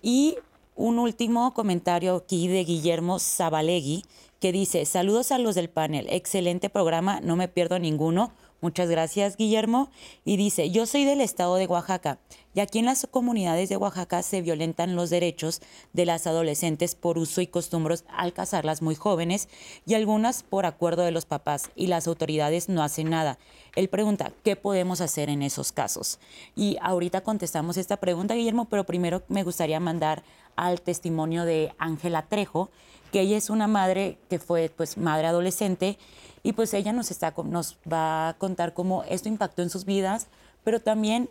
Y 0.03 0.37
un 0.75 0.99
último 0.99 1.51
comentario 1.55 2.15
aquí 2.15 2.47
de 2.47 2.63
Guillermo 2.63 3.17
Zabalegui 3.17 4.03
que 4.39 4.51
dice, 4.51 4.85
saludos 4.85 5.31
a 5.31 5.39
los 5.39 5.55
del 5.55 5.69
panel, 5.69 6.05
excelente 6.11 6.69
programa, 6.69 7.19
no 7.21 7.35
me 7.35 7.47
pierdo 7.47 7.79
ninguno. 7.79 8.33
Muchas 8.63 8.89
gracias, 8.89 9.35
Guillermo. 9.35 9.89
Y 10.23 10.37
dice, 10.37 10.71
yo 10.71 10.85
soy 10.85 11.03
del 11.03 11.19
estado 11.19 11.55
de 11.55 11.65
Oaxaca 11.65 12.19
y 12.55 12.61
aquí 12.61 12.79
en 12.79 12.85
las 12.85 13.05
comunidades 13.11 13.67
de 13.67 13.75
Oaxaca 13.75 14.23
se 14.23 14.41
violentan 14.41 14.95
los 14.95 15.09
derechos 15.09 15.61
de 15.91 16.05
las 16.05 16.27
adolescentes 16.27 16.95
por 16.95 17.17
uso 17.17 17.41
y 17.41 17.47
costumbres 17.47 18.05
al 18.07 18.31
casarlas 18.31 18.81
muy 18.81 18.95
jóvenes 18.95 19.49
y 19.85 19.95
algunas 19.95 20.43
por 20.43 20.65
acuerdo 20.65 21.03
de 21.03 21.11
los 21.11 21.25
papás 21.25 21.71
y 21.75 21.87
las 21.87 22.07
autoridades 22.07 22.69
no 22.69 22.83
hacen 22.83 23.09
nada. 23.09 23.37
Él 23.75 23.89
pregunta, 23.89 24.31
¿qué 24.45 24.55
podemos 24.55 25.01
hacer 25.01 25.27
en 25.27 25.41
esos 25.41 25.73
casos? 25.73 26.19
Y 26.55 26.77
ahorita 26.81 27.19
contestamos 27.19 27.75
esta 27.75 27.97
pregunta, 27.97 28.33
Guillermo, 28.33 28.69
pero 28.69 28.85
primero 28.85 29.23
me 29.27 29.43
gustaría 29.43 29.81
mandar 29.81 30.23
al 30.55 30.79
testimonio 30.79 31.43
de 31.43 31.73
Ángela 31.79 32.27
Trejo, 32.29 32.69
que 33.13 33.21
ella 33.21 33.37
es 33.37 33.51
una 33.51 33.67
madre 33.67 34.17
que 34.27 34.39
fue 34.39 34.71
pues 34.75 34.97
madre 34.97 35.27
adolescente 35.27 35.99
y 36.41 36.53
pues 36.53 36.73
ella 36.73 36.91
nos, 36.93 37.11
está, 37.11 37.31
nos 37.45 37.77
va 37.89 38.29
a 38.29 38.33
contar 38.33 38.73
cómo 38.73 39.03
esto 39.07 39.29
impactó 39.29 39.61
en 39.61 39.69
sus 39.69 39.85
vidas, 39.85 40.27
pero 40.63 40.79
también 40.81 41.29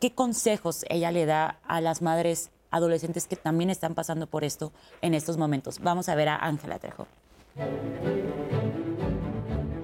qué 0.00 0.12
consejos 0.12 0.84
ella 0.88 1.12
le 1.12 1.26
da 1.26 1.60
a 1.68 1.80
las 1.80 2.02
madres 2.02 2.50
adolescentes 2.72 3.28
que 3.28 3.36
también 3.36 3.70
están 3.70 3.94
pasando 3.94 4.26
por 4.26 4.42
esto 4.42 4.72
en 5.02 5.14
estos 5.14 5.36
momentos. 5.36 5.78
Vamos 5.78 6.08
a 6.08 6.16
ver 6.16 6.28
a 6.28 6.36
Ángela 6.36 6.80
Trejo. 6.80 7.06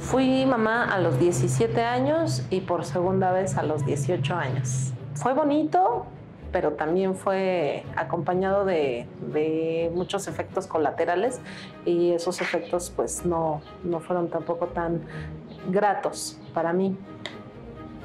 Fui 0.01 0.45
mamá 0.47 0.93
a 0.93 0.99
los 0.99 1.21
17 1.21 1.81
años 1.81 2.43
y 2.51 2.61
por 2.61 2.85
segunda 2.85 3.31
vez 3.31 3.57
a 3.57 3.63
los 3.63 3.87
18 3.87 4.35
años. 4.35 4.93
Fue 5.15 5.33
bonito, 5.33 6.07
pero 6.53 6.73
también 6.73 7.15
fue 7.15 7.85
acompañado 7.97 8.65
de, 8.65 9.07
muchos 9.95 10.29
efectos 10.29 10.67
colaterales 10.67 11.41
y 11.85 12.13
esos 12.13 12.41
efectos 12.41 12.93
pues 12.95 13.25
no, 13.25 13.61
no 13.85 14.01
fueron 14.01 14.29
tampoco 14.29 14.67
tan 14.67 15.03
gratos 15.71 16.39
para 16.55 16.73
mí. 16.73 16.97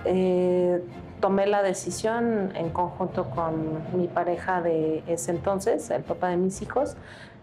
Eh, 0.06 0.82
tomé 1.20 1.46
la 1.46 1.62
decisión 1.62 2.52
en 2.56 2.70
conjunto 2.72 3.30
con 3.30 3.98
mi 3.98 4.08
pareja 4.08 4.62
de 4.62 5.04
ese 5.08 5.32
entonces, 5.32 5.90
el 5.92 6.04
papá 6.04 6.30
de 6.30 6.38
mis 6.38 6.62
hijos. 6.62 6.96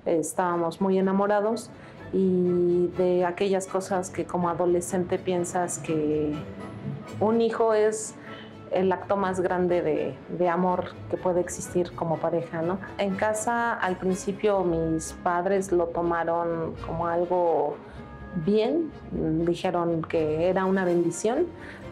Estábamos 0.05 0.81
muy 0.81 0.99
enamorados 0.99 1.71
y 2.13 2.89
de 2.97 3.25
aquellas 3.25 3.67
cosas 3.67 4.11
que 4.11 4.25
como 4.25 4.49
adolescente 4.49 5.19
piensas 5.19 5.79
que 5.79 6.35
un 7.21 7.41
hijo 7.41 7.75
es 7.75 8.15
el 8.71 8.93
acto 8.93 9.17
más 9.17 9.41
grande 9.41 10.17
de, 10.29 10.49
amor 10.49 10.93
que 11.11 11.17
puede 11.17 11.41
existir 11.41 11.93
como 11.95 12.17
pareja, 12.17 12.63
¿no? 12.63 12.79
En 12.99 13.15
casa 13.15 13.75
al 13.75 13.97
principio 13.97 14.65
mis 14.65 15.13
padres 15.23 15.73
lo 15.73 15.87
tomaron 15.87 16.75
como 16.87 17.07
algo 17.07 17.77
bien, 18.47 18.91
dijeron 19.11 20.03
que 20.03 20.49
era 20.49 20.65
una 20.65 20.85
bendición, 20.85 21.47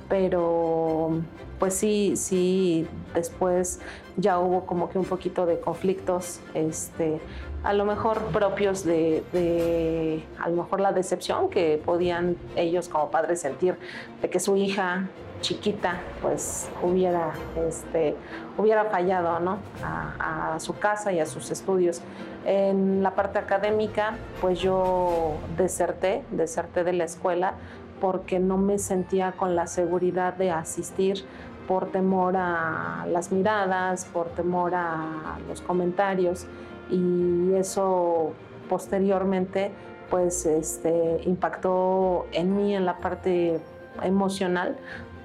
pero 0.09 1.21
pues 1.59 1.75
sí, 1.75 2.15
sí, 2.17 2.87
después 3.15 3.81
ya 4.17 4.39
hubo 4.39 4.67
como 4.67 4.89
que 4.89 4.99
un 4.99 5.05
poquito 5.05 5.47
de 5.47 5.59
conflictos, 5.59 6.41
este, 6.55 7.21
a 7.65 7.73
lo 7.73 7.85
mejor 7.85 8.21
propios 8.27 8.85
de, 8.85 10.23
a 10.39 10.49
lo 10.49 10.63
mejor 10.63 10.81
la 10.81 10.93
decepción 10.93 11.51
que 11.51 11.81
podían 11.85 12.37
ellos 12.55 12.89
como 12.89 13.11
padres 13.11 13.41
sentir 13.41 13.77
de 14.23 14.31
que 14.31 14.39
su 14.39 14.57
hija 14.57 15.09
chiquita 15.41 16.01
pues 16.23 16.69
hubiera, 16.83 17.33
este, 17.69 18.17
hubiera 18.57 18.85
fallado 18.87 19.41
¿no? 19.41 19.59
a, 19.83 20.57
su 20.59 20.79
casa 20.79 21.13
y 21.13 21.21
a 21.21 21.27
sus 21.27 21.51
estudios. 21.51 22.03
En 22.45 23.03
la 23.03 23.15
parte 23.15 23.39
académica 23.39 24.17
pues 24.41 24.61
yo 24.61 25.35
deserté, 25.57 26.25
deserté 26.31 26.85
de 26.85 26.93
la 26.93 27.05
escuela 27.05 27.55
porque 28.01 28.39
no 28.39 28.57
me 28.57 28.79
sentía 28.79 29.33
con 29.33 29.57
la 29.57 29.67
seguridad 29.67 30.35
de 30.35 30.51
asistir 30.51 31.25
por 31.67 31.91
temor 31.91 32.37
a 32.37 33.07
las 33.11 33.33
miradas, 33.33 34.05
por 34.05 34.29
temor 34.29 34.75
a 34.75 35.39
los 35.49 35.61
comentarios 35.61 36.47
y 36.91 37.53
eso 37.55 38.33
posteriormente 38.69 39.73
pues 40.11 40.47
este, 40.47 41.21
impactó 41.25 42.27
en 42.33 42.57
mí 42.57 42.75
en 42.75 42.87
la 42.87 42.99
parte 42.99 43.61
emocional 44.03 44.77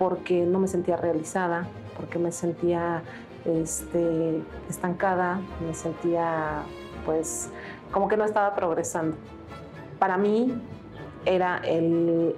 porque 0.02 0.48
no 0.48 0.58
me 0.58 0.68
sentía 0.68 0.98
realizada, 0.98 1.68
porque 1.96 2.18
me 2.18 2.32
sentía 2.32 3.04
este, 3.46 4.42
estancada, 4.68 5.40
me 5.64 5.76
sentía 5.76 6.64
pues 7.06 7.52
como 7.92 8.08
que 8.08 8.18
no 8.18 8.26
estaba 8.26 8.56
progresando. 8.56 9.16
Para 10.00 10.18
mí 10.18 10.60
era 11.26 11.62
el 11.64 12.36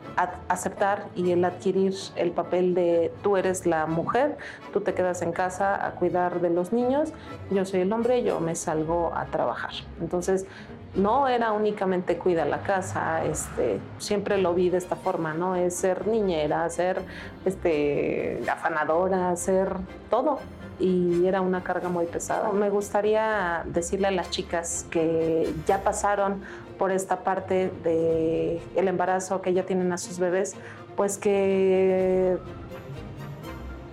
aceptar 0.49 1.07
y 1.15 1.31
el 1.31 1.45
adquirir 1.45 1.93
el 2.17 2.31
papel 2.31 2.73
de 2.75 3.13
tú 3.23 3.37
eres 3.37 3.65
la 3.65 3.85
mujer, 3.85 4.37
tú 4.73 4.81
te 4.81 4.93
quedas 4.93 5.21
en 5.21 5.31
casa 5.31 5.87
a 5.87 5.91
cuidar 5.91 6.41
de 6.41 6.49
los 6.49 6.73
niños, 6.73 7.13
yo 7.49 7.63
soy 7.63 7.79
el 7.79 7.93
hombre, 7.93 8.23
yo 8.23 8.41
me 8.41 8.55
salgo 8.55 9.13
a 9.15 9.27
trabajar. 9.27 9.71
Entonces, 10.01 10.47
no 10.95 11.27
era 11.27 11.51
únicamente 11.51 12.17
cuida 12.17 12.45
la 12.45 12.61
casa, 12.61 13.25
este, 13.25 13.79
siempre 13.97 14.37
lo 14.37 14.53
vi 14.53 14.69
de 14.69 14.77
esta 14.77 14.95
forma, 14.95 15.33
¿no? 15.33 15.55
Es 15.55 15.75
ser 15.75 16.07
niñera, 16.07 16.69
ser 16.69 17.01
este, 17.45 18.39
afanadora, 18.49 19.35
ser 19.35 19.75
todo 20.09 20.39
y 20.79 21.25
era 21.25 21.41
una 21.41 21.63
carga 21.63 21.89
muy 21.89 22.05
pesada. 22.05 22.51
Me 22.51 22.69
gustaría 22.69 23.63
decirle 23.65 24.07
a 24.07 24.11
las 24.11 24.29
chicas 24.29 24.85
que 24.89 25.53
ya 25.65 25.83
pasaron 25.83 26.41
por 26.77 26.91
esta 26.91 27.23
parte 27.23 27.71
del 27.83 28.59
el 28.75 28.87
embarazo, 28.87 29.41
que 29.41 29.53
ya 29.53 29.63
tienen 29.63 29.93
a 29.93 29.97
sus 29.97 30.19
bebés, 30.19 30.55
pues 30.95 31.17
que, 31.17 32.37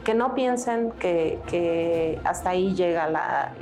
que 0.05 0.15
no 0.15 0.35
piensen 0.35 0.91
que, 0.93 2.19
hasta 2.25 2.51
ahí 2.51 2.75
llega 2.75 3.09
la, 3.09 3.53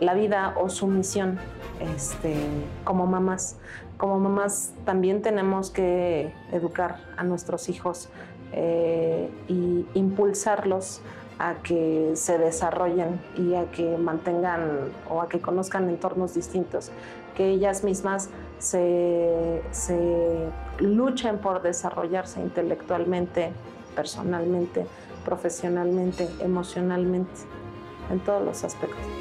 la 0.00 0.14
vida 0.14 0.54
o 0.60 0.68
su 0.68 0.86
misión 0.86 1.38
este, 1.94 2.34
como 2.84 3.06
mamás. 3.06 3.56
Como 3.96 4.18
mamás 4.18 4.72
también 4.84 5.22
tenemos 5.22 5.70
que 5.70 6.32
educar 6.52 6.96
a 7.16 7.24
nuestros 7.24 7.68
hijos 7.68 8.08
e 8.52 9.30
impulsarlos 9.94 11.02
a 11.38 11.54
que 11.62 12.12
se 12.14 12.36
desarrollen 12.38 13.20
y 13.36 13.54
a 13.54 13.70
que 13.70 13.96
mantengan 13.96 14.90
o 15.08 15.22
a 15.22 15.28
que 15.28 15.40
conozcan 15.40 15.88
entornos 15.88 16.34
distintos 16.34 16.90
que 17.34 17.48
ellas 17.48 17.84
mismas 17.84 18.28
se, 18.58 19.62
luchen 20.78 21.38
por 21.38 21.62
desarrollarse 21.62 22.40
intelectualmente, 22.40 23.52
personalmente, 23.94 24.86
profesionalmente, 25.24 26.28
emocionalmente, 26.40 27.40
en 28.10 28.20
todos 28.20 28.44
los 28.44 28.64
aspectos. 28.64 29.19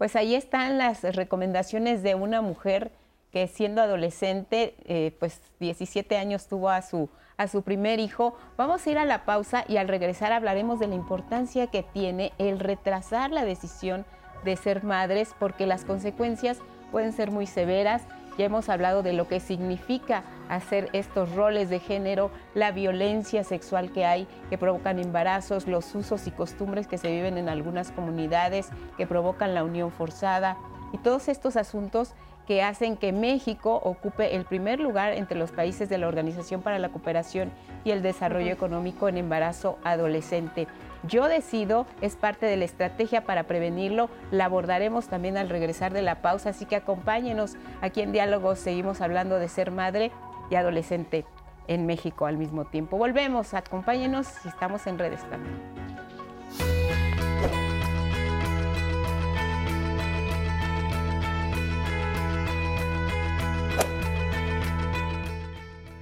Pues 0.00 0.16
ahí 0.16 0.34
están 0.34 0.78
las 0.78 1.02
recomendaciones 1.02 2.02
de 2.02 2.14
una 2.14 2.40
mujer 2.40 2.90
que 3.30 3.46
siendo 3.48 3.82
adolescente, 3.82 4.74
eh, 4.86 5.14
pues 5.20 5.42
17 5.60 6.16
años 6.16 6.48
tuvo 6.48 6.70
a 6.70 6.80
su, 6.80 7.10
a 7.36 7.48
su 7.48 7.60
primer 7.60 8.00
hijo. 8.00 8.34
Vamos 8.56 8.86
a 8.86 8.90
ir 8.90 8.96
a 8.96 9.04
la 9.04 9.26
pausa 9.26 9.66
y 9.68 9.76
al 9.76 9.88
regresar 9.88 10.32
hablaremos 10.32 10.80
de 10.80 10.86
la 10.86 10.94
importancia 10.94 11.66
que 11.66 11.82
tiene 11.82 12.32
el 12.38 12.60
retrasar 12.60 13.30
la 13.30 13.44
decisión 13.44 14.06
de 14.42 14.56
ser 14.56 14.84
madres 14.84 15.34
porque 15.38 15.66
las 15.66 15.84
consecuencias 15.84 16.60
pueden 16.90 17.12
ser 17.12 17.30
muy 17.30 17.46
severas. 17.46 18.04
Ya 18.38 18.46
hemos 18.46 18.70
hablado 18.70 19.02
de 19.02 19.12
lo 19.12 19.28
que 19.28 19.38
significa 19.38 20.24
hacer 20.50 20.90
estos 20.92 21.34
roles 21.34 21.70
de 21.70 21.78
género, 21.78 22.30
la 22.54 22.72
violencia 22.72 23.44
sexual 23.44 23.92
que 23.92 24.04
hay, 24.04 24.26
que 24.50 24.58
provocan 24.58 24.98
embarazos, 24.98 25.66
los 25.66 25.94
usos 25.94 26.26
y 26.26 26.32
costumbres 26.32 26.86
que 26.86 26.98
se 26.98 27.10
viven 27.10 27.38
en 27.38 27.48
algunas 27.48 27.92
comunidades, 27.92 28.68
que 28.96 29.06
provocan 29.06 29.54
la 29.54 29.64
unión 29.64 29.90
forzada 29.92 30.58
y 30.92 30.98
todos 30.98 31.28
estos 31.28 31.56
asuntos 31.56 32.14
que 32.46 32.64
hacen 32.64 32.96
que 32.96 33.12
México 33.12 33.80
ocupe 33.84 34.34
el 34.34 34.44
primer 34.44 34.80
lugar 34.80 35.12
entre 35.12 35.38
los 35.38 35.52
países 35.52 35.88
de 35.88 35.98
la 35.98 36.08
Organización 36.08 36.62
para 36.62 36.80
la 36.80 36.88
Cooperación 36.88 37.52
y 37.84 37.92
el 37.92 38.02
Desarrollo 38.02 38.50
Económico 38.50 39.08
en 39.08 39.18
embarazo 39.18 39.78
adolescente. 39.84 40.66
Yo 41.04 41.28
decido 41.28 41.86
es 42.00 42.16
parte 42.16 42.46
de 42.46 42.56
la 42.56 42.64
estrategia 42.64 43.24
para 43.24 43.44
prevenirlo. 43.44 44.10
La 44.32 44.46
abordaremos 44.46 45.06
también 45.06 45.36
al 45.36 45.48
regresar 45.48 45.92
de 45.92 46.02
la 46.02 46.22
pausa, 46.22 46.50
así 46.50 46.66
que 46.66 46.74
acompáñenos 46.74 47.56
aquí 47.82 48.00
en 48.00 48.10
Diálogos. 48.10 48.58
Seguimos 48.58 49.00
hablando 49.00 49.38
de 49.38 49.48
ser 49.48 49.70
madre 49.70 50.10
y 50.50 50.56
adolescente 50.56 51.24
en 51.68 51.86
México 51.86 52.26
al 52.26 52.36
mismo 52.36 52.64
tiempo. 52.64 52.98
Volvemos, 52.98 53.54
acompáñenos 53.54 54.26
si 54.26 54.48
estamos 54.48 54.86
en 54.86 54.98
redes 54.98 55.20
también. 55.30 55.54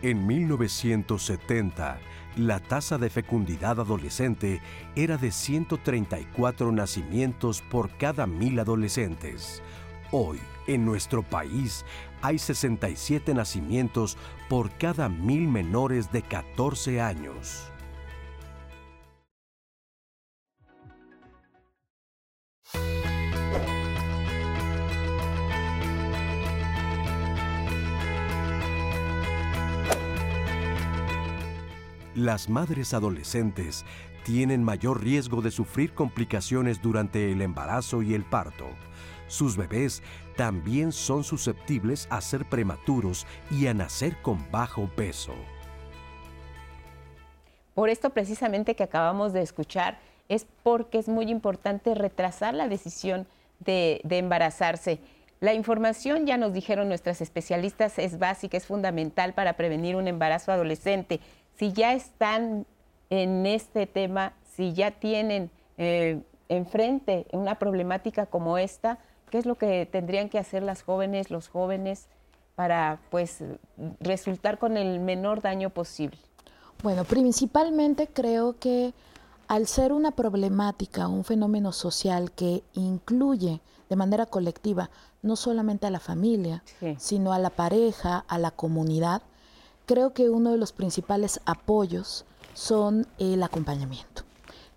En 0.01 0.27
1970, 0.27 1.99
la 2.37 2.61
tasa 2.61 2.99
de 2.99 3.11
fecundidad 3.11 3.81
adolescente 3.81 4.63
era 4.95 5.17
de 5.17 5.33
134 5.33 6.71
nacimientos 6.71 7.63
por 7.63 7.91
cada 7.99 8.27
mil 8.27 8.61
adolescentes. 8.61 9.61
Hoy, 10.13 10.39
en 10.69 10.85
nuestro 10.85 11.23
país, 11.23 11.85
hay 12.23 12.39
67 12.39 13.35
nacimientos 13.35 14.17
por 14.49 14.71
cada 14.79 15.09
mil 15.09 15.49
menores 15.49 16.13
de 16.13 16.23
14 16.23 17.01
años. 17.01 17.73
Las 32.15 32.49
madres 32.49 32.95
adolescentes 32.95 33.85
tienen 34.25 34.65
mayor 34.65 35.03
riesgo 35.05 35.41
de 35.41 35.53
sufrir 35.53 35.95
complicaciones 35.95 36.83
durante 36.83 37.31
el 37.31 37.41
embarazo 37.41 38.03
y 38.03 38.13
el 38.13 38.25
parto. 38.25 38.67
Sus 39.29 39.57
bebés 39.57 40.03
también 40.39 40.93
son 40.93 41.25
susceptibles 41.25 42.07
a 42.11 42.21
ser 42.21 42.45
prematuros 42.45 43.27
y 43.51 43.67
a 43.67 43.75
nacer 43.75 44.23
con 44.23 44.49
bajo 44.53 44.87
peso. 44.87 45.35
Por 47.75 47.89
esto 47.89 48.11
precisamente 48.11 48.77
que 48.77 48.85
acabamos 48.85 49.33
de 49.33 49.43
escuchar, 49.43 49.99
es 50.29 50.47
porque 50.63 50.99
es 50.99 51.09
muy 51.09 51.29
importante 51.29 51.93
retrasar 51.97 52.55
la 52.55 52.69
decisión 52.69 53.27
de, 53.59 54.01
embarazarse. 54.09 55.01
La 55.41 55.55
información, 55.55 56.25
ya 56.25 56.37
nos 56.37 56.53
dijeron 56.53 56.89
nuestras 56.89 57.21
especialistas, 57.21 57.99
es 57.99 58.21
básica, 58.21 58.57
es 58.57 58.67
fundamental 58.67 59.35
para 59.35 59.55
prevenir 59.55 59.97
un 59.97 60.07
embarazo 60.07 60.53
adolescente 60.53 61.19
si 61.57 61.73
ya 61.73 61.95
están 61.95 62.65
en 63.11 63.45
este 63.45 63.89
tema, 63.89 64.35
si 64.55 64.73
ya 64.73 64.93
tienen 64.93 65.51
eh, 65.79 66.21
enfrente 66.49 67.27
una 67.33 67.57
problemática 67.57 68.27
como 68.27 68.57
esta, 68.57 69.01
¿qué 69.31 69.39
es 69.39 69.47
lo 69.47 69.57
que 69.57 69.87
tendrían 69.87 70.29
que 70.29 70.39
hacer 70.39 70.63
las 70.63 70.83
jóvenes, 70.83 71.31
los 71.31 71.49
jóvenes, 71.49 72.07
para 72.55 73.01
pues 73.11 73.45
resultar 74.01 74.59
con 74.59 74.77
el 74.77 75.01
menor 75.01 75.43
daño 75.43 75.71
posible? 75.71 76.19
Bueno, 76.83 77.05
principalmente 77.05 78.09
creo 78.09 78.59
que 78.59 78.95
al 79.49 79.67
ser 79.67 79.93
una 79.93 80.11
problemática, 80.11 81.09
un 81.09 81.25
fenómeno 81.25 81.73
social 81.73 82.33
que 82.33 82.63
incluye 82.75 83.61
de 83.89 83.97
manera 83.97 84.27
colectiva 84.27 84.91
no 85.23 85.37
solamente 85.37 85.87
a 85.87 85.91
la 85.91 86.01
familia, 86.01 86.63
sino 86.99 87.33
a 87.33 87.39
la 87.39 87.51
pareja, 87.51 88.25
a 88.29 88.39
la 88.39 88.51
comunidad, 88.51 89.23
creo 89.87 90.13
que 90.13 90.29
uno 90.29 90.53
de 90.53 90.59
los 90.59 90.73
principales 90.73 91.41
apoyos 91.47 92.25
son 92.55 93.07
el 93.19 93.43
acompañamiento. 93.43 94.28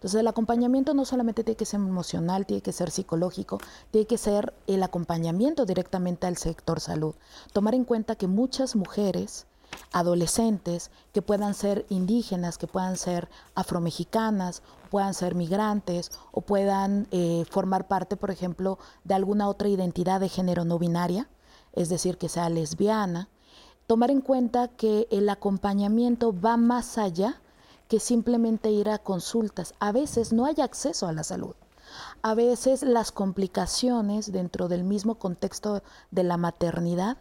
Entonces 0.01 0.19
el 0.19 0.27
acompañamiento 0.27 0.95
no 0.95 1.05
solamente 1.05 1.43
tiene 1.43 1.57
que 1.57 1.65
ser 1.65 1.79
emocional, 1.79 2.47
tiene 2.47 2.63
que 2.63 2.71
ser 2.71 2.89
psicológico, 2.89 3.59
tiene 3.91 4.07
que 4.07 4.17
ser 4.17 4.51
el 4.65 4.81
acompañamiento 4.81 5.63
directamente 5.63 6.25
al 6.25 6.37
sector 6.37 6.79
salud. 6.79 7.13
Tomar 7.53 7.75
en 7.75 7.85
cuenta 7.85 8.15
que 8.15 8.25
muchas 8.25 8.75
mujeres 8.75 9.45
adolescentes 9.91 10.89
que 11.13 11.21
puedan 11.21 11.53
ser 11.53 11.85
indígenas, 11.89 12.57
que 12.57 12.65
puedan 12.65 12.97
ser 12.97 13.29
afromexicanas, 13.53 14.63
puedan 14.89 15.13
ser 15.13 15.35
migrantes 15.35 16.09
o 16.31 16.41
puedan 16.41 17.07
eh, 17.11 17.45
formar 17.51 17.87
parte, 17.87 18.17
por 18.17 18.31
ejemplo, 18.31 18.79
de 19.03 19.13
alguna 19.13 19.47
otra 19.47 19.69
identidad 19.69 20.19
de 20.19 20.29
género 20.29 20.65
no 20.65 20.79
binaria, 20.79 21.29
es 21.73 21.89
decir, 21.89 22.17
que 22.17 22.27
sea 22.27 22.49
lesbiana. 22.49 23.29
Tomar 23.85 24.09
en 24.09 24.21
cuenta 24.21 24.67
que 24.67 25.07
el 25.11 25.29
acompañamiento 25.29 26.33
va 26.33 26.57
más 26.57 26.97
allá 26.97 27.39
que 27.91 27.99
simplemente 27.99 28.71
ir 28.71 28.87
a 28.87 28.99
consultas. 28.99 29.73
A 29.81 29.91
veces 29.91 30.31
no 30.31 30.45
hay 30.45 30.55
acceso 30.61 31.07
a 31.07 31.11
la 31.11 31.25
salud. 31.25 31.55
A 32.21 32.35
veces 32.35 32.83
las 32.83 33.11
complicaciones 33.11 34.31
dentro 34.31 34.69
del 34.69 34.85
mismo 34.85 35.15
contexto 35.15 35.83
de 36.09 36.23
la 36.23 36.37
maternidad 36.37 37.17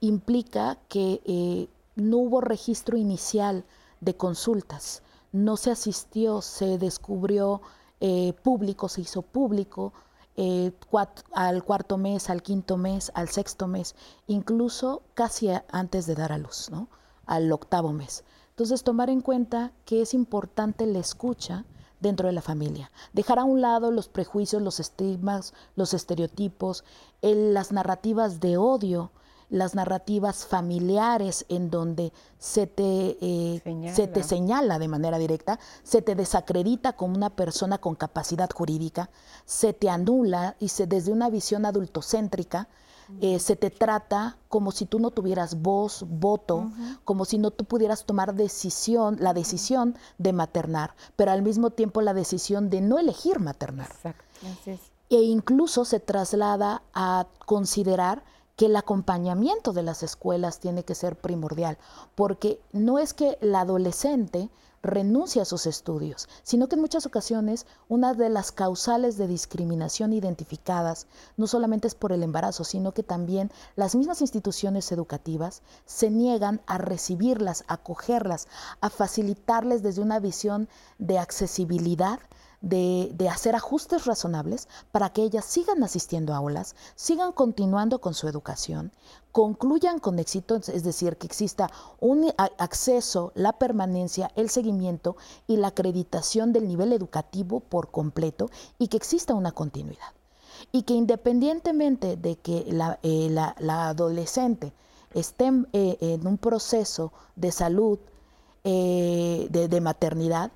implica 0.00 0.78
que 0.88 1.20
eh, 1.26 1.68
no 1.94 2.16
hubo 2.16 2.40
registro 2.40 2.96
inicial 2.96 3.66
de 4.00 4.16
consultas, 4.16 5.02
no 5.32 5.58
se 5.58 5.70
asistió, 5.70 6.40
se 6.40 6.78
descubrió 6.78 7.60
eh, 8.00 8.32
público, 8.42 8.88
se 8.88 9.02
hizo 9.02 9.20
público 9.20 9.92
eh, 10.36 10.72
al 11.32 11.64
cuarto 11.64 11.98
mes, 11.98 12.30
al 12.30 12.42
quinto 12.42 12.78
mes, 12.78 13.12
al 13.14 13.28
sexto 13.28 13.66
mes, 13.66 13.94
incluso 14.26 15.02
casi 15.12 15.50
antes 15.70 16.06
de 16.06 16.14
dar 16.14 16.32
a 16.32 16.38
luz, 16.38 16.70
¿no? 16.70 16.88
al 17.26 17.52
octavo 17.52 17.92
mes. 17.92 18.24
Entonces, 18.54 18.84
tomar 18.84 19.10
en 19.10 19.20
cuenta 19.20 19.72
que 19.84 20.00
es 20.00 20.14
importante 20.14 20.86
la 20.86 21.00
escucha 21.00 21.64
dentro 21.98 22.28
de 22.28 22.32
la 22.32 22.40
familia. 22.40 22.92
Dejar 23.12 23.40
a 23.40 23.44
un 23.44 23.60
lado 23.60 23.90
los 23.90 24.08
prejuicios, 24.08 24.62
los 24.62 24.78
estigmas, 24.78 25.54
los 25.74 25.92
estereotipos, 25.92 26.84
las 27.20 27.72
narrativas 27.72 28.38
de 28.38 28.56
odio 28.56 29.10
las 29.50 29.74
narrativas 29.74 30.46
familiares 30.46 31.44
en 31.48 31.70
donde 31.70 32.12
se 32.38 32.66
te, 32.66 33.16
eh, 33.20 33.92
se 33.94 34.08
te 34.08 34.22
señala 34.22 34.78
de 34.78 34.88
manera 34.88 35.18
directa, 35.18 35.58
se 35.82 36.02
te 36.02 36.14
desacredita 36.14 36.94
como 36.94 37.14
una 37.14 37.30
persona 37.30 37.78
con 37.78 37.94
capacidad 37.94 38.50
jurídica, 38.50 39.10
se 39.44 39.72
te 39.72 39.90
anula 39.90 40.56
y 40.58 40.68
se, 40.68 40.86
desde 40.86 41.12
una 41.12 41.30
visión 41.30 41.66
adultocéntrica 41.66 42.68
eh, 43.20 43.38
se 43.38 43.56
te 43.56 43.70
trata 43.70 44.36
como 44.48 44.72
si 44.72 44.86
tú 44.86 44.98
no 44.98 45.10
tuvieras 45.10 45.60
voz, 45.60 46.04
voto, 46.08 46.70
como 47.04 47.24
si 47.24 47.38
no 47.38 47.50
tú 47.50 47.64
pudieras 47.64 48.04
tomar 48.04 48.34
decisión, 48.34 49.16
la 49.20 49.34
decisión 49.34 49.96
de 50.18 50.32
maternar, 50.32 50.94
pero 51.16 51.32
al 51.32 51.42
mismo 51.42 51.70
tiempo 51.70 52.02
la 52.02 52.14
decisión 52.14 52.70
de 52.70 52.80
no 52.80 52.98
elegir 52.98 53.40
maternar. 53.40 53.88
Exacto. 53.90 54.24
E 55.10 55.22
incluso 55.22 55.84
se 55.84 56.00
traslada 56.00 56.82
a 56.94 57.26
considerar 57.44 58.24
que 58.56 58.66
el 58.66 58.76
acompañamiento 58.76 59.72
de 59.72 59.82
las 59.82 60.02
escuelas 60.02 60.60
tiene 60.60 60.84
que 60.84 60.94
ser 60.94 61.16
primordial, 61.16 61.76
porque 62.14 62.60
no 62.72 62.98
es 62.98 63.12
que 63.12 63.36
la 63.40 63.60
adolescente 63.60 64.48
renuncie 64.84 65.40
a 65.40 65.46
sus 65.46 65.66
estudios, 65.66 66.28
sino 66.42 66.68
que 66.68 66.76
en 66.76 66.82
muchas 66.82 67.06
ocasiones 67.06 67.66
una 67.88 68.14
de 68.14 68.28
las 68.28 68.52
causales 68.52 69.16
de 69.16 69.26
discriminación 69.26 70.12
identificadas 70.12 71.06
no 71.36 71.46
solamente 71.46 71.88
es 71.88 71.94
por 71.94 72.12
el 72.12 72.22
embarazo, 72.22 72.64
sino 72.64 72.92
que 72.92 73.02
también 73.02 73.50
las 73.76 73.94
mismas 73.94 74.20
instituciones 74.20 74.92
educativas 74.92 75.62
se 75.86 76.10
niegan 76.10 76.60
a 76.66 76.78
recibirlas, 76.78 77.64
a 77.66 77.74
acogerlas, 77.74 78.46
a 78.80 78.90
facilitarles 78.90 79.82
desde 79.82 80.02
una 80.02 80.20
visión 80.20 80.68
de 80.98 81.18
accesibilidad 81.18 82.20
de, 82.64 83.28
hacer 83.30 83.54
ajustes 83.54 84.06
razonables 84.06 84.68
para 84.90 85.10
que 85.10 85.22
ellas 85.22 85.44
sigan 85.44 85.82
asistiendo 85.82 86.32
a 86.32 86.38
aulas, 86.38 86.74
sigan 86.94 87.32
continuando 87.32 88.00
con 88.00 88.14
su 88.14 88.26
educación, 88.26 88.92
concluyan 89.32 89.98
con 89.98 90.18
éxito, 90.18 90.56
es 90.56 90.82
decir, 90.82 91.16
que 91.16 91.26
exista 91.26 91.70
un 92.00 92.32
acceso, 92.58 93.32
la 93.34 93.52
permanencia, 93.52 94.30
el 94.36 94.48
seguimiento 94.48 95.16
y 95.46 95.56
la 95.56 95.68
acreditación 95.68 96.52
del 96.52 96.66
nivel 96.68 96.92
educativo 96.92 97.60
por 97.60 97.90
completo 97.90 98.50
y 98.78 98.88
que 98.88 98.96
exista 98.96 99.34
una 99.34 99.52
continuidad. 99.52 100.12
Y 100.72 100.82
que 100.82 100.94
independientemente 100.94 102.16
de 102.16 102.36
que 102.36 102.64
la, 102.68 102.98
eh, 103.02 103.34
adolescente 103.68 104.72
esté 105.12 105.50
eh, 105.72 105.98
en 106.00 106.26
un 106.26 106.38
proceso 106.38 107.12
de 107.36 107.52
salud, 107.52 107.98
eh, 108.64 109.48
de 109.50 109.80
maternidad, 109.80 110.50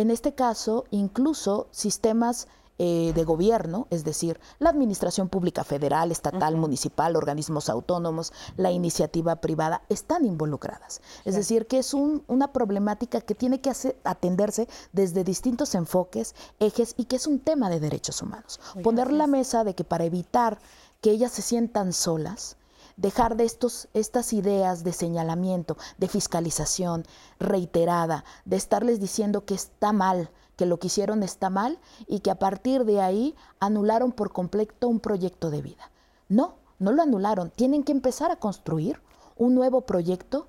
en 0.00 0.10
este 0.10 0.34
caso, 0.34 0.84
incluso 0.90 1.68
sistemas 1.70 2.48
eh, 2.82 3.12
de 3.14 3.24
gobierno, 3.24 3.86
es 3.90 4.04
decir, 4.04 4.40
la 4.58 4.70
administración 4.70 5.28
pública 5.28 5.64
federal, 5.64 6.10
estatal, 6.10 6.56
municipal, 6.56 7.14
organismos 7.14 7.68
autónomos, 7.68 8.32
la 8.56 8.70
iniciativa 8.70 9.36
privada, 9.36 9.82
están 9.90 10.24
involucradas. 10.24 11.02
Es 11.26 11.34
decir, 11.34 11.66
que 11.66 11.80
es 11.80 11.92
una 11.92 12.54
problemática 12.54 13.20
que 13.20 13.34
tiene 13.34 13.60
que 13.60 13.70
atenderse 14.04 14.66
desde 14.94 15.24
distintos 15.24 15.74
enfoques, 15.74 16.34
ejes 16.58 16.94
y 16.96 17.04
que 17.04 17.16
es 17.16 17.26
un 17.26 17.40
tema 17.40 17.68
de 17.68 17.80
derechos 17.80 18.22
humanos. 18.22 18.58
Poner 18.82 19.12
la 19.12 19.26
mesa 19.26 19.62
de 19.62 19.74
que 19.74 19.84
para 19.84 20.04
evitar 20.04 20.58
que 21.02 21.10
ellas 21.10 21.32
se 21.32 21.42
sientan 21.42 21.92
solas, 21.92 22.56
dejar 23.00 23.36
de 23.36 23.44
estos, 23.44 23.88
estas 23.94 24.32
ideas 24.32 24.84
de 24.84 24.92
señalamiento, 24.92 25.76
de 25.96 26.08
fiscalización 26.08 27.04
reiterada, 27.38 28.24
de 28.44 28.56
estarles 28.56 29.00
diciendo 29.00 29.44
que 29.44 29.54
está 29.54 29.92
mal, 29.92 30.30
que 30.56 30.66
lo 30.66 30.78
que 30.78 30.88
hicieron 30.88 31.22
está 31.22 31.48
mal 31.48 31.78
y 32.06 32.20
que 32.20 32.30
a 32.30 32.38
partir 32.38 32.84
de 32.84 33.00
ahí 33.00 33.34
anularon 33.58 34.12
por 34.12 34.32
completo 34.32 34.88
un 34.88 35.00
proyecto 35.00 35.50
de 35.50 35.62
vida. 35.62 35.90
No, 36.28 36.56
no 36.78 36.92
lo 36.92 37.02
anularon. 37.02 37.50
Tienen 37.50 37.84
que 37.84 37.92
empezar 37.92 38.30
a 38.30 38.36
construir 38.36 39.00
un 39.36 39.54
nuevo 39.54 39.80
proyecto 39.80 40.48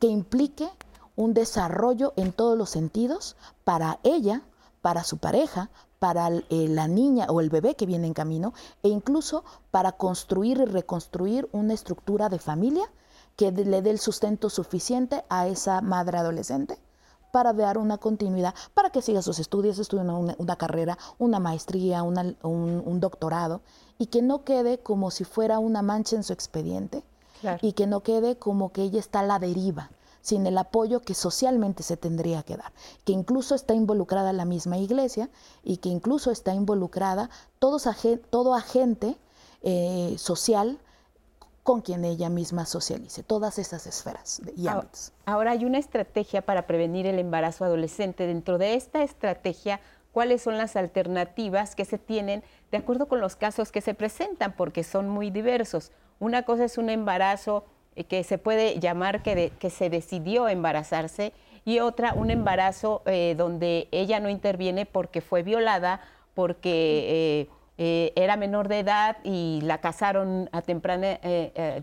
que 0.00 0.08
implique 0.08 0.68
un 1.14 1.34
desarrollo 1.34 2.12
en 2.16 2.32
todos 2.32 2.58
los 2.58 2.70
sentidos 2.70 3.36
para 3.62 4.00
ella, 4.02 4.42
para 4.80 5.04
su 5.04 5.18
pareja, 5.18 5.70
para 6.02 6.30
eh, 6.30 6.42
la 6.50 6.88
niña 6.88 7.26
o 7.28 7.40
el 7.40 7.48
bebé 7.48 7.76
que 7.76 7.86
viene 7.86 8.08
en 8.08 8.12
camino 8.12 8.54
e 8.82 8.88
incluso 8.88 9.44
para 9.70 9.92
construir 9.92 10.58
y 10.58 10.64
reconstruir 10.64 11.48
una 11.52 11.74
estructura 11.74 12.28
de 12.28 12.40
familia 12.40 12.90
que 13.36 13.52
le 13.52 13.82
dé 13.82 13.90
el 13.90 14.00
sustento 14.00 14.50
suficiente 14.50 15.22
a 15.28 15.46
esa 15.46 15.80
madre 15.80 16.18
adolescente 16.18 16.76
para 17.30 17.52
dar 17.52 17.78
una 17.78 17.98
continuidad, 17.98 18.52
para 18.74 18.90
que 18.90 19.00
siga 19.00 19.22
sus 19.22 19.38
estudios, 19.38 19.78
estudie 19.78 20.02
una, 20.02 20.56
carrera, 20.56 20.98
una 21.20 21.38
maestría, 21.38 22.02
un, 22.02 22.98
doctorado, 23.00 23.60
y 23.96 24.06
que 24.06 24.22
no 24.22 24.42
quede 24.42 24.78
como 24.78 25.12
si 25.12 25.22
fuera 25.22 25.60
una 25.60 25.82
mancha 25.82 26.16
en 26.16 26.24
su 26.24 26.32
expediente, 26.32 27.04
y 27.60 27.74
que 27.74 27.86
no 27.86 28.00
quede 28.00 28.36
como 28.36 28.72
que 28.72 28.82
ella 28.82 28.98
está 28.98 29.20
a 29.20 29.26
la 29.26 29.38
deriva, 29.38 29.92
sin 30.22 30.46
el 30.46 30.56
apoyo 30.56 31.00
que 31.00 31.14
socialmente 31.14 31.82
se 31.82 31.98
tendría 31.98 32.42
que 32.42 32.56
dar, 32.56 32.72
que 33.04 33.12
incluso 33.12 33.54
está 33.54 33.74
involucrada 33.74 34.32
la 34.32 34.46
misma 34.46 34.78
iglesia 34.78 35.28
y 35.62 35.76
que 35.78 35.90
incluso 35.90 36.30
está 36.30 36.54
involucrada 36.54 37.28
todos, 37.58 37.86
todo 38.30 38.54
agente 38.54 39.16
eh, 39.62 40.14
social 40.16 40.78
con 41.62 41.80
quien 41.80 42.04
ella 42.04 42.28
misma 42.28 42.66
socialice, 42.66 43.22
todas 43.22 43.58
esas 43.58 43.86
esferas 43.86 44.40
y 44.56 44.66
ámbitos. 44.66 45.12
Ahora 45.26 45.52
hay 45.52 45.64
una 45.64 45.78
estrategia 45.78 46.42
para 46.42 46.66
prevenir 46.66 47.06
el 47.06 47.18
embarazo 47.18 47.64
adolescente. 47.64 48.26
Dentro 48.26 48.58
de 48.58 48.74
esta 48.74 49.02
estrategia, 49.02 49.80
¿cuáles 50.12 50.42
son 50.42 50.58
las 50.58 50.74
alternativas 50.74 51.76
que 51.76 51.84
se 51.84 51.98
tienen 51.98 52.42
de 52.72 52.78
acuerdo 52.78 53.06
con 53.06 53.20
los 53.20 53.36
casos 53.36 53.70
que 53.70 53.80
se 53.80 53.94
presentan? 53.94 54.54
Porque 54.56 54.82
son 54.82 55.08
muy 55.08 55.30
diversos. 55.30 55.92
Una 56.18 56.44
cosa 56.44 56.64
es 56.64 56.78
un 56.78 56.90
embarazo 56.90 57.64
que 58.08 58.24
se 58.24 58.38
puede 58.38 58.78
llamar 58.80 59.22
que, 59.22 59.52
que 59.58 59.70
se 59.70 59.90
decidió 59.90 60.48
embarazarse 60.48 61.32
y 61.64 61.80
otra 61.80 62.14
un 62.14 62.30
embarazo 62.30 63.02
eh, 63.06 63.34
donde 63.36 63.88
ella 63.92 64.20
no 64.20 64.28
interviene 64.28 64.86
porque 64.86 65.20
fue 65.20 65.42
violada, 65.42 66.00
porque 66.34 67.48
eh, 67.78 68.12
era 68.16 68.36
menor 68.36 68.68
de 68.68 68.80
edad 68.80 69.16
y 69.24 69.60
la 69.62 69.78
casaron 69.78 70.48
a 70.52 70.62
temprana, 70.62 71.18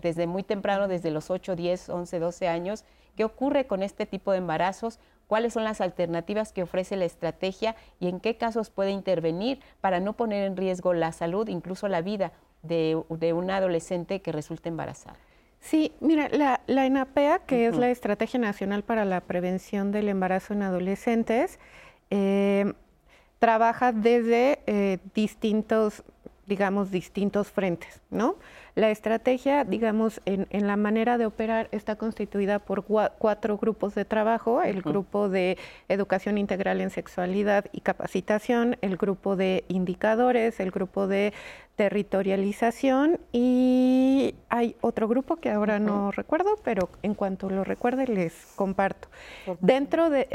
desde 0.00 0.26
muy 0.26 0.42
temprano, 0.42 0.88
desde 0.88 1.10
los 1.10 1.30
8, 1.30 1.56
10, 1.56 1.88
11, 1.90 2.18
12 2.18 2.48
años. 2.48 2.84
¿Qué 3.16 3.24
ocurre 3.24 3.66
con 3.66 3.82
este 3.82 4.06
tipo 4.06 4.32
de 4.32 4.38
embarazos? 4.38 4.98
¿Cuáles 5.30 5.52
son 5.52 5.62
las 5.62 5.80
alternativas 5.80 6.52
que 6.52 6.64
ofrece 6.64 6.96
la 6.96 7.04
estrategia 7.04 7.76
y 8.00 8.08
en 8.08 8.18
qué 8.18 8.36
casos 8.36 8.68
puede 8.70 8.90
intervenir 8.90 9.60
para 9.80 10.00
no 10.00 10.14
poner 10.14 10.44
en 10.44 10.56
riesgo 10.56 10.92
la 10.92 11.12
salud, 11.12 11.46
incluso 11.48 11.86
la 11.86 12.00
vida 12.00 12.32
de, 12.62 13.00
de 13.10 13.32
una 13.32 13.58
adolescente 13.58 14.22
que 14.22 14.32
resulte 14.32 14.70
embarazada? 14.70 15.16
Sí, 15.60 15.92
mira, 16.00 16.28
la, 16.30 16.62
la 16.66 16.86
ENAPEA, 16.86 17.40
que 17.40 17.66
es 17.66 17.76
la 17.76 17.90
Estrategia 17.90 18.40
Nacional 18.40 18.82
para 18.82 19.04
la 19.04 19.20
Prevención 19.20 19.92
del 19.92 20.08
Embarazo 20.08 20.54
en 20.54 20.62
Adolescentes, 20.62 21.58
eh, 22.10 22.72
trabaja 23.38 23.92
desde 23.92 24.60
eh, 24.66 24.98
distintos 25.14 26.02
digamos, 26.50 26.90
distintos 26.90 27.48
frentes, 27.48 28.02
¿no? 28.10 28.34
La 28.74 28.90
estrategia, 28.90 29.62
digamos, 29.62 30.20
en, 30.26 30.48
la 30.66 30.76
manera 30.76 31.16
de 31.16 31.24
operar 31.24 31.68
está 31.70 31.94
constituida 31.94 32.58
por 32.58 32.84
cuatro 32.84 33.56
grupos 33.56 33.94
de 33.94 34.04
trabajo, 34.04 34.62
el 34.62 34.82
grupo 34.82 35.28
de 35.28 35.56
educación 35.88 36.38
integral 36.38 36.80
en 36.80 36.90
sexualidad 36.90 37.66
y 37.70 37.82
capacitación, 37.82 38.76
el 38.80 38.96
grupo 38.96 39.36
de 39.36 39.64
indicadores, 39.68 40.58
el 40.58 40.72
grupo 40.72 41.06
de 41.06 41.32
territorialización 41.76 43.20
y 43.32 44.34
hay 44.48 44.74
otro 44.80 45.06
grupo 45.06 45.36
que 45.36 45.50
ahora 45.50 45.78
no 45.78 46.10
recuerdo, 46.10 46.56
pero 46.64 46.90
en 47.02 47.14
cuanto 47.14 47.48
lo 47.48 47.62
recuerde 47.62 48.08
les 48.08 48.34
comparto. 48.56 49.08
Dentro 49.60 50.10
de... 50.10 50.26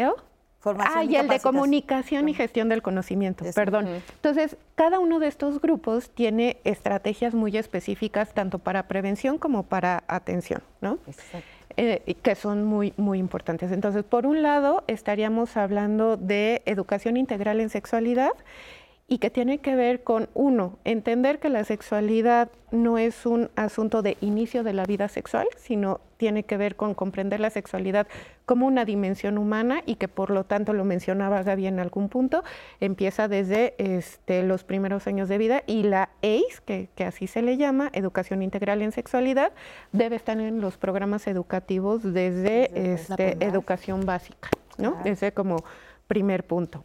¿oh? 0.66 0.76
ah, 0.80 1.04
y, 1.04 1.16
el 1.16 1.28
de 1.28 1.40
comunicación 1.40 2.30
y 2.30 2.34
gestión 2.34 2.70
del 2.70 2.82
conocimiento, 2.82 3.46
perdón. 3.54 3.88
Entonces, 3.88 4.58
cada 4.76 5.00
uno 5.00 5.20
de 5.20 5.28
estos 5.28 5.62
grupos 5.62 6.10
tiene 6.10 6.58
estrategias 6.64 7.34
muy 7.34 7.58
específicas 7.58 8.34
tanto 8.34 8.60
para 8.60 8.88
prevención 8.88 9.38
como 9.38 9.64
para 9.64 10.04
atención, 10.08 10.62
¿no? 10.82 11.00
Eh, 11.78 12.16
que 12.22 12.36
son 12.36 12.64
muy, 12.64 12.94
muy 12.96 13.20
importantes. 13.20 13.72
Entonces, 13.72 14.04
por 14.04 14.26
un 14.26 14.42
lado, 14.42 14.84
estaríamos 14.88 15.58
hablando 15.58 16.16
de 16.16 16.62
educación 16.66 17.18
integral 17.18 17.60
en 17.60 17.70
sexualidad 17.70 18.32
y 19.08 19.20
que 19.20 19.30
tiene 19.30 19.60
que 19.60 19.76
ver 19.76 20.04
con, 20.04 20.30
uno, 20.34 20.80
entender 20.84 21.40
que 21.40 21.50
la 21.50 21.64
sexualidad 21.64 22.50
no 22.72 22.98
es 22.98 23.28
un 23.28 23.52
asunto 23.56 24.02
de 24.02 24.18
inicio 24.20 24.64
de 24.64 24.74
la 24.74 24.86
vida 24.86 25.10
sexual, 25.10 25.48
sino 25.58 26.02
tiene 26.18 26.44
que 26.44 26.58
ver 26.58 26.76
con 26.76 26.96
comprender 26.96 27.40
la 27.40 27.52
sexualidad 27.52 28.08
como 28.48 28.66
una 28.66 28.84
dimensión 28.84 29.38
humana 29.38 29.84
y 29.86 29.96
que 29.96 30.08
por 30.08 30.32
lo 30.32 30.44
tanto, 30.44 30.74
lo 30.74 30.86
mencionaba 30.86 31.44
Gaby 31.44 31.68
en 31.68 31.80
algún 31.80 32.10
punto, 32.10 32.44
empieza 32.80 33.28
desde 33.28 33.76
este, 33.78 34.42
los 34.42 34.64
primeros 34.64 35.06
años 35.06 35.30
de 35.30 35.38
vida 35.38 35.62
y 35.68 35.84
la 35.84 36.10
ACE, 36.24 36.64
que, 36.66 36.90
que, 36.96 37.04
así 37.04 37.28
se 37.28 37.44
le 37.44 37.58
llama, 37.58 37.92
Educación 37.94 38.42
Integral 38.42 38.82
en 38.82 38.92
Sexualidad, 38.92 39.52
debe 39.92 40.16
estar 40.16 40.40
en 40.40 40.62
los 40.62 40.78
programas 40.78 41.28
educativos 41.28 42.02
desde, 42.02 42.94
este, 42.94 43.38
educación 43.46 44.04
básica, 44.04 44.50
¿no? 44.80 44.98
Ese 45.06 45.32
como 45.32 45.64
primer 46.08 46.44
punto. 46.44 46.84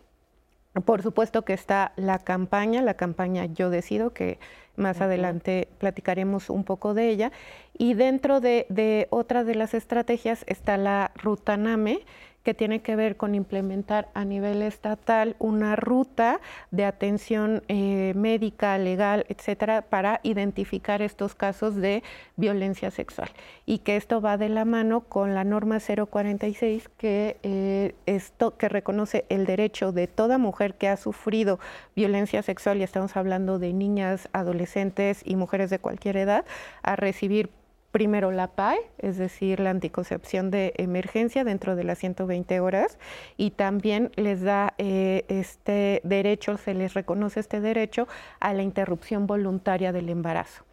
Por 0.84 1.02
supuesto 1.02 1.42
que 1.42 1.52
está 1.52 1.92
la 1.96 2.20
campaña, 2.20 2.80
la 2.80 2.94
campaña 2.94 3.46
Yo 3.46 3.70
Decido, 3.70 4.12
que 4.12 4.38
más 4.76 5.00
adelante 5.00 5.68
platicaremos 5.78 6.48
un 6.48 6.64
poco 6.64 6.94
de 6.94 7.08
ella. 7.08 7.32
Y 7.76 7.94
dentro 7.94 8.40
de, 8.40 8.66
de 8.68 9.08
otra 9.10 9.42
de 9.42 9.56
las 9.56 9.74
estrategias 9.74 10.44
está 10.46 10.76
la 10.76 11.10
Ruta 11.16 11.56
NAME, 11.56 12.00
que 12.43 12.55
tiene 12.55 12.80
que 12.80 12.97
ver 12.97 13.16
con 13.16 13.34
implementar 13.34 14.09
a 14.14 14.24
nivel 14.24 14.62
estatal 14.62 15.36
una 15.38 15.76
ruta 15.76 16.41
de 16.70 16.84
atención 16.84 17.62
eh, 17.68 18.12
médica, 18.16 18.78
legal, 18.78 19.26
etcétera, 19.28 19.82
para 19.82 20.20
identificar 20.22 21.03
estos 21.03 21.34
casos 21.34 21.76
de 21.76 22.03
violencia 22.36 22.91
sexual. 22.91 23.28
Y 23.66 23.78
que 23.78 23.97
esto 23.97 24.20
va 24.20 24.36
de 24.36 24.49
la 24.49 24.64
mano 24.64 25.03
con 25.03 25.34
la 25.34 25.45
norma 25.45 25.78
046 25.80 26.88
que, 26.97 27.36
eh, 27.43 27.95
esto, 28.07 28.57
que 28.57 28.68
reconoce 28.68 29.24
el 29.28 29.45
derecho 29.45 29.93
de 29.93 30.07
toda 30.07 30.38
mujer 30.38 30.74
que 30.74 30.88
ha 30.88 30.97
sufrido 30.97 31.59
violencia 31.95 32.43
sexual, 32.43 32.78
y 32.78 32.82
estamos 32.82 33.16
hablando 33.16 33.59
de 33.59 33.72
niñas, 33.72 34.28
adolescentes 34.32 35.22
y 35.24 35.36
mujeres 35.36 35.70
de 35.70 35.78
cualquier 35.78 36.16
edad, 36.16 36.45
a 36.82 36.97
recibir 36.97 37.51
primero 37.91 38.30
la 38.30 38.49
PAE, 38.49 38.78
es 38.99 39.16
decir, 39.18 39.61
la 39.61 39.70
anticoncepción 39.70 40.51
de 40.51 40.72
emergencia 40.76 41.45
dentro 41.45 41.76
de 41.76 41.84
las 41.84 41.99
120 41.99 42.61
horas, 42.61 42.99
y 43.36 43.51
también 43.51 44.11
les 44.16 44.43
da 44.43 44.74
eh, 44.78 45.24
este 45.28 46.01
derecho, 46.05 46.57
se 46.57 46.74
les 46.74 46.95
reconoce 46.95 47.41
este 47.41 47.61
derecho 47.61 48.07
a 48.38 48.55
la 48.55 48.62
interrupción 48.62 49.26
voluntaria 49.26 49.93
del 49.93 50.09
embarazo. 50.09 50.64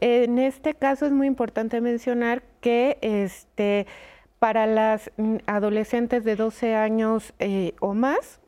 En 0.00 0.38
este 0.38 0.74
caso 0.74 1.06
es 1.06 1.12
muy 1.12 1.26
importante 1.26 1.80
mencionar 1.80 2.42
que 2.60 2.98
este, 3.02 3.86
para 4.38 4.66
las 4.66 5.10
adolescentes 5.46 6.24
de 6.24 6.36
12 6.36 6.74
años 6.74 7.34
eh, 7.38 7.74
o 7.80 7.94
más, 7.94 8.40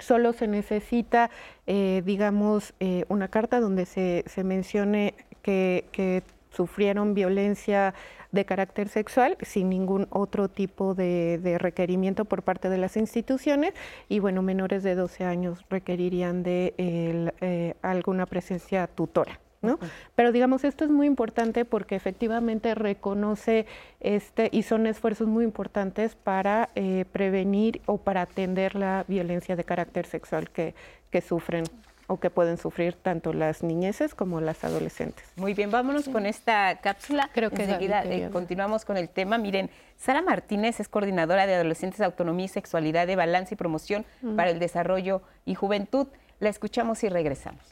solo 0.00 0.32
se 0.32 0.46
necesita, 0.46 1.30
eh, 1.66 2.02
digamos, 2.04 2.74
una 3.08 3.28
carta 3.28 3.58
donde 3.58 3.86
se, 3.86 4.24
mencione 4.44 5.14
que, 5.42 5.86
que 5.90 6.22
sufrieron 6.50 7.14
violencia 7.14 7.94
de 8.32 8.44
carácter 8.44 8.88
sexual 8.88 9.36
sin 9.42 9.68
ningún 9.70 10.06
otro 10.10 10.48
tipo 10.48 10.94
de, 10.94 11.56
requerimiento 11.58 12.24
por 12.24 12.42
parte 12.42 12.68
de 12.68 12.78
las 12.78 12.96
instituciones 12.96 13.74
y 14.08 14.20
bueno, 14.20 14.42
menores 14.42 14.82
de 14.82 14.94
12 14.94 15.24
años 15.24 15.64
requerirían 15.68 16.42
de 16.42 16.74
eh, 16.78 17.74
alguna 17.82 18.26
presencia 18.26 18.86
tutora. 18.86 19.40
¿No? 19.62 19.78
Pero 20.14 20.32
digamos, 20.32 20.64
esto 20.64 20.84
es 20.84 20.90
muy 20.90 21.06
importante 21.06 21.66
porque 21.66 21.94
efectivamente 21.94 22.74
reconoce 22.74 23.66
este 24.00 24.48
y 24.50 24.62
son 24.62 24.86
esfuerzos 24.86 25.28
muy 25.28 25.44
importantes 25.44 26.14
para 26.14 26.70
eh, 26.76 27.04
prevenir 27.12 27.82
o 27.84 27.98
para 27.98 28.22
atender 28.22 28.74
la 28.74 29.04
violencia 29.06 29.56
de 29.56 29.64
carácter 29.64 30.06
sexual 30.06 30.48
que, 30.48 30.74
que 31.10 31.20
sufren 31.20 31.64
o 32.10 32.18
que 32.18 32.28
pueden 32.28 32.58
sufrir 32.58 32.94
tanto 32.94 33.32
las 33.32 33.62
niñeces 33.62 34.16
como 34.16 34.40
las 34.40 34.64
adolescentes. 34.64 35.24
Muy 35.36 35.54
bien, 35.54 35.70
vámonos 35.70 36.08
con 36.08 36.26
esta 36.26 36.80
cápsula. 36.80 37.30
Creo 37.32 37.50
que 37.50 37.62
enseguida 37.62 38.02
eh, 38.02 38.30
continuamos 38.32 38.84
con 38.84 38.96
el 38.96 39.08
tema. 39.08 39.38
Miren, 39.38 39.70
Sara 39.96 40.20
Martínez 40.20 40.80
es 40.80 40.88
coordinadora 40.88 41.46
de 41.46 41.54
Adolescentes, 41.54 42.00
Autonomía 42.00 42.46
y 42.46 42.48
Sexualidad 42.48 43.06
de 43.06 43.14
Balance 43.14 43.54
y 43.54 43.56
Promoción 43.56 44.04
para 44.34 44.50
el 44.50 44.58
Desarrollo 44.58 45.22
y 45.46 45.54
Juventud. 45.54 46.08
La 46.40 46.48
escuchamos 46.48 47.04
y 47.04 47.08
regresamos. 47.08 47.62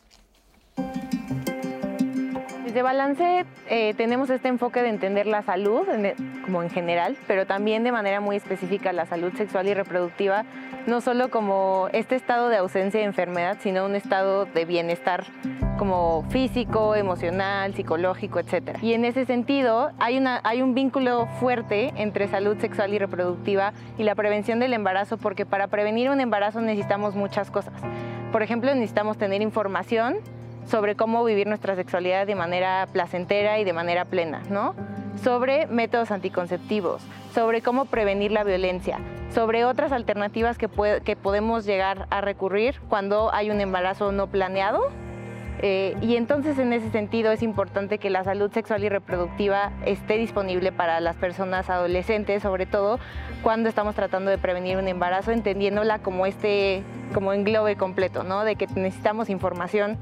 Desde 2.78 2.84
Balance 2.84 3.44
eh, 3.68 3.94
tenemos 3.94 4.30
este 4.30 4.46
enfoque 4.46 4.82
de 4.82 4.88
entender 4.88 5.26
la 5.26 5.42
salud 5.42 5.82
como 6.44 6.62
en 6.62 6.70
general, 6.70 7.16
pero 7.26 7.44
también 7.44 7.82
de 7.82 7.90
manera 7.90 8.20
muy 8.20 8.36
específica 8.36 8.92
la 8.92 9.04
salud 9.04 9.32
sexual 9.32 9.66
y 9.66 9.74
reproductiva, 9.74 10.44
no 10.86 11.00
solo 11.00 11.28
como 11.28 11.88
este 11.92 12.14
estado 12.14 12.48
de 12.48 12.56
ausencia 12.56 13.00
de 13.00 13.06
enfermedad, 13.06 13.56
sino 13.60 13.84
un 13.84 13.96
estado 13.96 14.44
de 14.44 14.64
bienestar 14.64 15.24
como 15.76 16.22
físico, 16.30 16.94
emocional, 16.94 17.74
psicológico, 17.74 18.38
etc. 18.38 18.78
Y 18.80 18.92
en 18.92 19.04
ese 19.04 19.26
sentido 19.26 19.90
hay, 19.98 20.16
una, 20.16 20.40
hay 20.44 20.62
un 20.62 20.76
vínculo 20.76 21.26
fuerte 21.40 21.92
entre 21.96 22.28
salud 22.28 22.58
sexual 22.60 22.94
y 22.94 23.00
reproductiva 23.00 23.72
y 23.98 24.04
la 24.04 24.14
prevención 24.14 24.60
del 24.60 24.72
embarazo, 24.72 25.16
porque 25.16 25.44
para 25.44 25.66
prevenir 25.66 26.10
un 26.10 26.20
embarazo 26.20 26.60
necesitamos 26.60 27.16
muchas 27.16 27.50
cosas. 27.50 27.74
Por 28.30 28.44
ejemplo, 28.44 28.72
necesitamos 28.72 29.18
tener 29.18 29.42
información 29.42 30.18
sobre 30.68 30.96
cómo 30.96 31.24
vivir 31.24 31.46
nuestra 31.46 31.76
sexualidad 31.76 32.26
de 32.26 32.34
manera 32.34 32.86
placentera 32.92 33.58
y 33.58 33.64
de 33.64 33.72
manera 33.72 34.04
plena, 34.04 34.42
¿no? 34.50 34.74
Sobre 35.22 35.66
métodos 35.66 36.10
anticonceptivos, 36.10 37.02
sobre 37.34 37.62
cómo 37.62 37.86
prevenir 37.86 38.30
la 38.30 38.44
violencia, 38.44 38.98
sobre 39.32 39.64
otras 39.64 39.92
alternativas 39.92 40.58
que, 40.58 40.68
que 41.04 41.16
podemos 41.16 41.64
llegar 41.64 42.06
a 42.10 42.20
recurrir 42.20 42.80
cuando 42.88 43.32
hay 43.32 43.50
un 43.50 43.60
embarazo 43.60 44.12
no 44.12 44.28
planeado. 44.28 44.80
Eh, 45.60 45.96
y 46.00 46.14
entonces 46.14 46.56
en 46.60 46.72
ese 46.72 46.88
sentido 46.90 47.32
es 47.32 47.42
importante 47.42 47.98
que 47.98 48.10
la 48.10 48.22
salud 48.22 48.48
sexual 48.52 48.84
y 48.84 48.88
reproductiva 48.88 49.72
esté 49.84 50.16
disponible 50.16 50.70
para 50.70 51.00
las 51.00 51.16
personas 51.16 51.68
adolescentes, 51.68 52.44
sobre 52.44 52.64
todo 52.64 53.00
cuando 53.42 53.68
estamos 53.68 53.96
tratando 53.96 54.30
de 54.30 54.38
prevenir 54.38 54.76
un 54.76 54.86
embarazo, 54.86 55.32
entendiéndola 55.32 55.98
como 55.98 56.26
este, 56.26 56.84
como 57.12 57.32
englobe 57.32 57.74
completo, 57.74 58.22
¿no? 58.22 58.44
De 58.44 58.54
que 58.54 58.68
necesitamos 58.76 59.30
información 59.30 59.98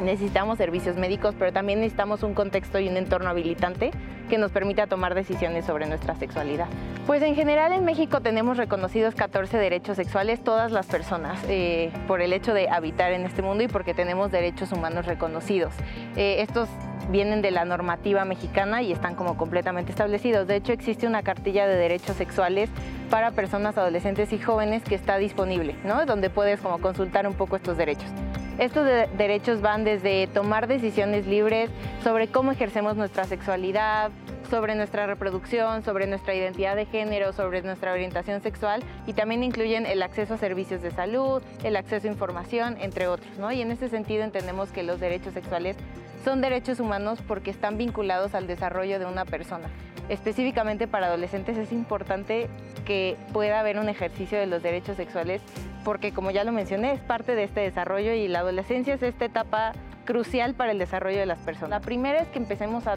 necesitamos 0.00 0.58
servicios 0.58 0.96
médicos, 0.96 1.34
pero 1.38 1.52
también 1.52 1.80
necesitamos 1.80 2.22
un 2.22 2.34
contexto 2.34 2.78
y 2.78 2.88
un 2.88 2.96
entorno 2.96 3.30
habilitante 3.30 3.90
que 4.28 4.38
nos 4.38 4.50
permita 4.50 4.86
tomar 4.86 5.14
decisiones 5.14 5.64
sobre 5.64 5.86
nuestra 5.86 6.14
sexualidad. 6.16 6.66
Pues 7.06 7.22
en 7.22 7.36
general 7.36 7.72
en 7.72 7.84
México 7.84 8.20
tenemos 8.20 8.56
reconocidos 8.56 9.14
14 9.14 9.56
derechos 9.56 9.96
sexuales 9.96 10.42
todas 10.42 10.72
las 10.72 10.86
personas 10.86 11.38
eh, 11.48 11.92
por 12.08 12.20
el 12.20 12.32
hecho 12.32 12.52
de 12.52 12.68
habitar 12.68 13.12
en 13.12 13.24
este 13.24 13.42
mundo 13.42 13.62
y 13.62 13.68
porque 13.68 13.94
tenemos 13.94 14.32
derechos 14.32 14.72
humanos 14.72 15.06
reconocidos. 15.06 15.72
Eh, 16.16 16.36
estos 16.40 16.68
vienen 17.10 17.42
de 17.42 17.52
la 17.52 17.64
normativa 17.64 18.24
mexicana 18.24 18.82
y 18.82 18.90
están 18.90 19.14
como 19.14 19.36
completamente 19.36 19.92
establecidos. 19.92 20.48
De 20.48 20.56
hecho 20.56 20.72
existe 20.72 21.06
una 21.06 21.22
cartilla 21.22 21.68
de 21.68 21.76
derechos 21.76 22.16
sexuales 22.16 22.68
para 23.10 23.30
personas 23.30 23.78
adolescentes 23.78 24.32
y 24.32 24.38
jóvenes 24.38 24.82
que 24.82 24.96
está 24.96 25.16
disponible, 25.18 25.76
¿no? 25.84 26.04
donde 26.06 26.30
puedes 26.30 26.60
como 26.60 26.80
consultar 26.80 27.28
un 27.28 27.34
poco 27.34 27.54
estos 27.54 27.76
derechos. 27.76 28.10
Estos 28.58 28.86
derechos 29.18 29.60
van 29.60 29.84
desde 29.84 30.28
tomar 30.28 30.66
decisiones 30.66 31.26
libres 31.26 31.68
sobre 32.02 32.28
cómo 32.28 32.52
ejercemos 32.52 32.96
nuestra 32.96 33.24
sexualidad, 33.24 34.10
sobre 34.48 34.74
nuestra 34.74 35.06
reproducción, 35.06 35.82
sobre 35.84 36.06
nuestra 36.06 36.34
identidad 36.34 36.74
de 36.74 36.86
género, 36.86 37.34
sobre 37.34 37.60
nuestra 37.60 37.92
orientación 37.92 38.40
sexual 38.40 38.82
y 39.06 39.12
también 39.12 39.44
incluyen 39.44 39.84
el 39.84 40.02
acceso 40.02 40.34
a 40.34 40.38
servicios 40.38 40.80
de 40.80 40.90
salud, 40.90 41.42
el 41.64 41.76
acceso 41.76 42.08
a 42.08 42.10
información, 42.10 42.78
entre 42.80 43.08
otros. 43.08 43.28
Y 43.52 43.60
en 43.60 43.72
ese 43.72 43.90
sentido 43.90 44.24
entendemos 44.24 44.70
que 44.70 44.82
los 44.82 45.00
derechos 45.00 45.34
sexuales 45.34 45.76
son 46.24 46.40
derechos 46.40 46.80
humanos 46.80 47.18
porque 47.28 47.50
están 47.50 47.76
vinculados 47.76 48.34
al 48.34 48.46
desarrollo 48.46 48.98
de 48.98 49.04
una 49.04 49.26
persona. 49.26 49.68
Específicamente 50.08 50.86
para 50.86 51.06
adolescentes 51.06 51.58
es 51.58 51.72
importante 51.72 52.48
que 52.84 53.16
pueda 53.32 53.60
haber 53.60 53.78
un 53.78 53.88
ejercicio 53.88 54.38
de 54.38 54.46
los 54.46 54.62
derechos 54.62 54.96
sexuales 54.96 55.42
porque 55.86 56.12
como 56.12 56.32
ya 56.32 56.42
lo 56.42 56.50
mencioné, 56.50 56.92
es 56.92 57.00
parte 57.00 57.36
de 57.36 57.44
este 57.44 57.60
desarrollo 57.60 58.12
y 58.12 58.26
la 58.26 58.40
adolescencia 58.40 58.94
es 58.94 59.02
esta 59.04 59.24
etapa 59.24 59.72
crucial 60.04 60.54
para 60.54 60.72
el 60.72 60.80
desarrollo 60.80 61.20
de 61.20 61.26
las 61.26 61.38
personas. 61.38 61.70
La 61.70 61.86
primera 61.86 62.18
es 62.18 62.26
que 62.26 62.40
empecemos 62.40 62.88
a 62.88 62.96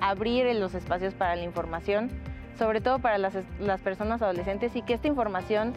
abrir 0.00 0.46
los 0.54 0.72
espacios 0.74 1.14
para 1.14 1.34
la 1.34 1.42
información, 1.42 2.10
sobre 2.56 2.80
todo 2.80 3.00
para 3.00 3.18
las, 3.18 3.34
las 3.58 3.80
personas 3.80 4.22
adolescentes, 4.22 4.76
y 4.76 4.82
que 4.82 4.94
esta 4.94 5.08
información 5.08 5.72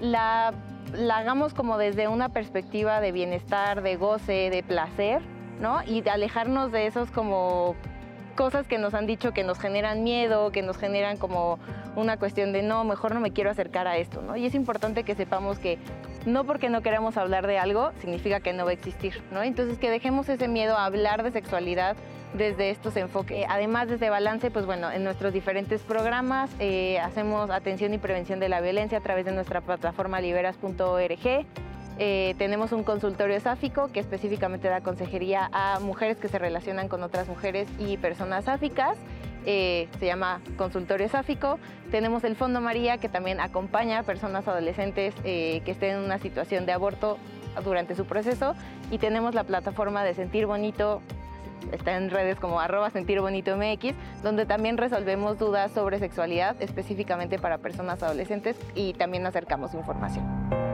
la, 0.00 0.52
la 0.92 1.18
hagamos 1.18 1.54
como 1.54 1.78
desde 1.78 2.08
una 2.08 2.30
perspectiva 2.30 3.00
de 3.00 3.12
bienestar, 3.12 3.80
de 3.80 3.94
goce, 3.94 4.50
de 4.50 4.64
placer, 4.64 5.22
¿no? 5.60 5.80
Y 5.86 6.00
de 6.00 6.10
alejarnos 6.10 6.72
de 6.72 6.88
esos 6.88 7.12
como 7.12 7.76
cosas 8.40 8.66
que 8.66 8.78
nos 8.78 8.94
han 8.94 9.06
dicho 9.06 9.32
que 9.32 9.44
nos 9.44 9.58
generan 9.58 10.02
miedo, 10.02 10.50
que 10.50 10.62
nos 10.62 10.78
generan 10.78 11.18
como 11.18 11.58
una 11.94 12.16
cuestión 12.16 12.54
de 12.54 12.62
no, 12.62 12.84
mejor 12.84 13.12
no 13.12 13.20
me 13.20 13.32
quiero 13.32 13.50
acercar 13.50 13.86
a 13.86 13.98
esto, 13.98 14.22
¿no? 14.22 14.34
Y 14.34 14.46
es 14.46 14.54
importante 14.54 15.04
que 15.04 15.14
sepamos 15.14 15.58
que 15.58 15.76
no 16.24 16.44
porque 16.44 16.70
no 16.70 16.80
queramos 16.80 17.18
hablar 17.18 17.46
de 17.46 17.58
algo 17.58 17.90
significa 18.00 18.40
que 18.40 18.54
no 18.54 18.64
va 18.64 18.70
a 18.70 18.72
existir, 18.72 19.22
¿no? 19.30 19.42
Entonces 19.42 19.76
que 19.76 19.90
dejemos 19.90 20.26
ese 20.30 20.48
miedo 20.48 20.74
a 20.78 20.86
hablar 20.86 21.22
de 21.22 21.32
sexualidad 21.32 21.98
desde 22.32 22.70
estos 22.70 22.96
enfoques. 22.96 23.44
Además, 23.46 23.88
desde 23.88 24.08
Balance, 24.08 24.50
pues 24.50 24.64
bueno, 24.64 24.90
en 24.90 25.04
nuestros 25.04 25.34
diferentes 25.34 25.82
programas 25.82 26.48
eh, 26.60 26.98
hacemos 26.98 27.50
atención 27.50 27.92
y 27.92 27.98
prevención 27.98 28.40
de 28.40 28.48
la 28.48 28.62
violencia 28.62 28.96
a 28.96 29.02
través 29.02 29.26
de 29.26 29.32
nuestra 29.32 29.60
plataforma 29.60 30.18
liberas.org. 30.18 31.46
Eh, 32.02 32.34
tenemos 32.38 32.72
un 32.72 32.82
consultorio 32.82 33.38
sáfico 33.40 33.90
que 33.92 34.00
específicamente 34.00 34.68
da 34.68 34.80
consejería 34.80 35.50
a 35.52 35.80
mujeres 35.80 36.16
que 36.16 36.28
se 36.28 36.38
relacionan 36.38 36.88
con 36.88 37.02
otras 37.02 37.28
mujeres 37.28 37.68
y 37.78 37.98
personas 37.98 38.46
sáficas. 38.46 38.96
Eh, 39.44 39.86
se 39.98 40.06
llama 40.06 40.40
Consultorio 40.56 41.10
Sáfico. 41.10 41.58
Tenemos 41.90 42.24
el 42.24 42.36
Fondo 42.36 42.62
María 42.62 42.96
que 42.96 43.10
también 43.10 43.38
acompaña 43.38 43.98
a 43.98 44.02
personas 44.02 44.48
adolescentes 44.48 45.14
que 45.22 45.62
estén 45.66 45.96
en 45.96 46.04
una 46.04 46.16
situación 46.18 46.64
de 46.64 46.72
aborto 46.72 47.18
durante 47.64 47.94
su 47.94 48.06
proceso. 48.06 48.54
Y 48.90 48.96
tenemos 48.96 49.34
la 49.34 49.44
plataforma 49.44 50.02
de 50.02 50.14
Sentir 50.14 50.46
Bonito 50.46 51.02
está 51.70 51.98
en 51.98 52.08
redes 52.08 52.40
como 52.40 52.58
arroba 52.58 52.88
sentir 52.88 53.20
MX, 53.20 53.94
donde 54.22 54.46
también 54.46 54.78
resolvemos 54.78 55.38
dudas 55.38 55.70
sobre 55.72 55.98
sexualidad 55.98 56.56
específicamente 56.60 57.38
para 57.38 57.58
personas 57.58 58.02
adolescentes 58.02 58.56
y 58.74 58.94
también 58.94 59.26
acercamos 59.26 59.74
información. 59.74 60.69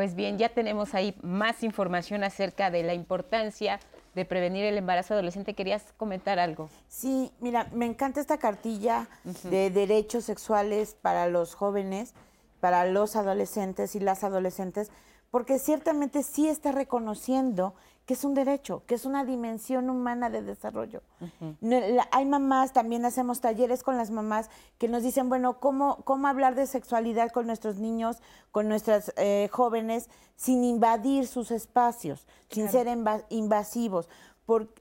Pues 0.00 0.14
bien, 0.14 0.38
ya 0.38 0.48
tenemos 0.48 0.94
ahí 0.94 1.14
más 1.20 1.62
información 1.62 2.24
acerca 2.24 2.70
de 2.70 2.82
la 2.82 2.94
importancia 2.94 3.78
de 4.14 4.24
prevenir 4.24 4.64
el 4.64 4.78
embarazo 4.78 5.12
adolescente. 5.12 5.52
¿Querías 5.52 5.92
comentar 5.98 6.38
algo? 6.38 6.70
Sí, 6.88 7.30
mira, 7.38 7.68
me 7.74 7.84
encanta 7.84 8.18
esta 8.18 8.38
cartilla 8.38 9.08
de 9.42 9.68
derechos 9.68 10.24
sexuales 10.24 10.96
para 11.02 11.26
los 11.26 11.54
jóvenes, 11.54 12.14
para 12.60 12.86
los 12.86 13.14
adolescentes 13.14 13.94
y 13.94 14.00
las 14.00 14.24
adolescentes, 14.24 14.90
porque 15.30 15.58
ciertamente 15.58 16.22
sí 16.22 16.48
está 16.48 16.72
reconociendo 16.72 17.74
que 18.10 18.14
es 18.14 18.24
un 18.24 18.34
derecho, 18.34 18.82
que 18.88 18.96
es 18.96 19.04
una 19.04 19.24
dimensión 19.24 19.88
humana 19.88 20.30
de 20.30 20.42
desarrollo. 20.42 21.00
hay 22.10 22.24
mamás, 22.24 22.72
también 22.72 23.04
hacemos 23.04 23.40
talleres 23.40 23.84
con 23.84 23.96
las 23.96 24.10
mamás 24.10 24.50
que 24.78 24.88
nos 24.88 25.04
dicen, 25.04 25.28
bueno, 25.28 25.60
¿cómo, 25.60 25.98
cómo 26.02 26.26
hablar 26.26 26.56
de 26.56 26.66
sexualidad 26.66 27.30
con 27.30 27.46
nuestros 27.46 27.76
niños, 27.76 28.16
con 28.50 28.66
nuestras 28.66 29.12
eh, 29.16 29.48
jóvenes, 29.52 30.10
sin 30.34 30.64
invadir 30.64 31.28
sus 31.28 31.52
espacios, 31.52 32.26
sin 32.50 32.68
ser 32.68 32.88
invasivos, 33.28 34.08
por, 34.44 34.74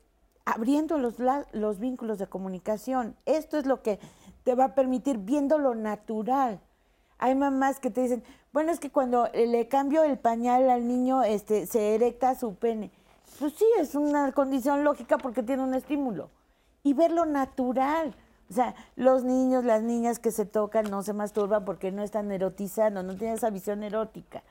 abriendo 0.43 0.97
los, 0.97 1.13
los 1.51 1.77
vínculos 1.77 2.17
de 2.17 2.25
comunicación. 2.25 3.15
Esto 3.27 3.59
es 3.59 3.67
lo 3.67 3.83
que 3.83 3.99
te 4.43 4.55
va 4.55 4.63
a 4.63 4.73
permitir 4.73 5.19
viendo 5.19 5.59
lo 5.59 5.75
natural. 5.75 6.61
Hay 7.19 7.35
mamás 7.35 7.79
que 7.79 7.91
te 7.91 8.01
dicen, 8.01 8.23
bueno, 8.51 8.71
es 8.71 8.79
que 8.79 8.89
cuando 8.89 9.29
le 9.35 9.67
cambio 9.67 10.01
el 10.01 10.17
pañal 10.17 10.67
al 10.71 10.87
niño, 10.87 11.21
este, 11.21 11.67
se 11.67 11.93
erecta 11.93 12.33
su 12.33 12.55
pene. 12.55 12.89
Pues 13.37 13.53
sí, 13.53 13.65
es 13.77 13.95
una 13.95 14.31
condición 14.31 14.83
lógica 14.83 15.17
porque 15.17 15.43
tiene 15.43 15.63
un 15.63 15.73
estímulo. 15.73 16.29
Y 16.83 16.93
verlo 16.93 17.25
natural. 17.25 18.15
O 18.49 18.53
sea, 18.53 18.73
los 18.95 19.23
niños, 19.23 19.63
las 19.63 19.83
niñas 19.83 20.17
que 20.17 20.31
se 20.31 20.45
tocan 20.45 20.89
no 20.89 21.03
se 21.03 21.13
masturban 21.13 21.65
porque 21.65 21.91
no 21.91 22.01
están 22.01 22.31
erotizando, 22.31 23.03
no 23.03 23.15
tienen 23.15 23.37
esa 23.37 23.51
visión 23.51 23.83
erótica. 23.83 24.43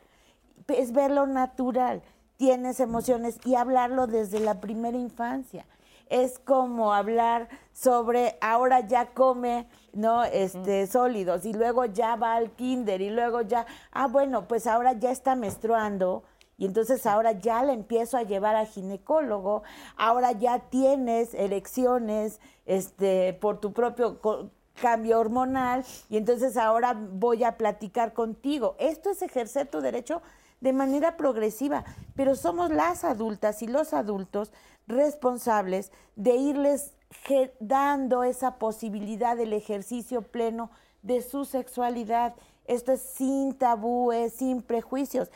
Es 0.68 0.92
verlo 0.92 1.26
natural, 1.26 2.02
tienes 2.36 2.78
emociones 2.78 3.38
y 3.44 3.56
hablarlo 3.56 4.06
desde 4.06 4.38
la 4.38 4.60
primera 4.60 4.96
infancia. 4.96 5.66
Es 6.08 6.38
como 6.38 6.94
hablar 6.94 7.48
sobre 7.72 8.38
ahora 8.40 8.80
ya 8.80 9.06
come, 9.06 9.66
¿no? 9.92 10.22
Este, 10.24 10.86
sólidos 10.86 11.44
y 11.44 11.52
luego 11.52 11.84
ya 11.84 12.16
va 12.16 12.34
al 12.34 12.52
kinder 12.52 13.00
y 13.00 13.10
luego 13.10 13.42
ya, 13.42 13.66
ah, 13.90 14.06
bueno, 14.06 14.46
pues 14.46 14.66
ahora 14.66 14.92
ya 14.92 15.10
está 15.10 15.34
menstruando 15.34 16.22
y 16.58 16.66
entonces 16.66 17.06
ahora 17.06 17.32
ya 17.32 17.62
la 17.62 17.72
empiezo 17.72 18.16
a 18.16 18.24
llevar 18.24 18.56
al 18.56 18.66
ginecólogo, 18.66 19.62
ahora 19.96 20.32
ya 20.32 20.58
tienes 20.58 21.32
erecciones 21.32 22.40
este, 22.66 23.32
por 23.34 23.60
tu 23.60 23.72
propio 23.72 24.20
cambio 24.80 25.18
hormonal 25.20 25.84
y 26.10 26.16
entonces 26.16 26.56
ahora 26.56 26.94
voy 26.94 27.44
a 27.44 27.56
platicar 27.56 28.12
contigo. 28.12 28.74
Esto 28.78 29.10
es 29.10 29.22
ejercer 29.22 29.68
tu 29.68 29.80
derecho 29.80 30.20
de 30.60 30.72
manera 30.72 31.16
progresiva, 31.16 31.84
pero 32.16 32.34
somos 32.34 32.70
las 32.70 33.04
adultas 33.04 33.62
y 33.62 33.68
los 33.68 33.94
adultos 33.94 34.52
responsables 34.88 35.92
de 36.16 36.34
irles 36.34 36.92
dando 37.60 38.24
esa 38.24 38.56
posibilidad 38.58 39.36
del 39.36 39.52
ejercicio 39.52 40.22
pleno 40.22 40.70
de 41.02 41.22
su 41.22 41.44
sexualidad. 41.44 42.34
Esto 42.66 42.92
es 42.92 43.00
sin 43.00 43.54
tabúes, 43.54 44.32
sin 44.32 44.60
prejuicios 44.60 45.30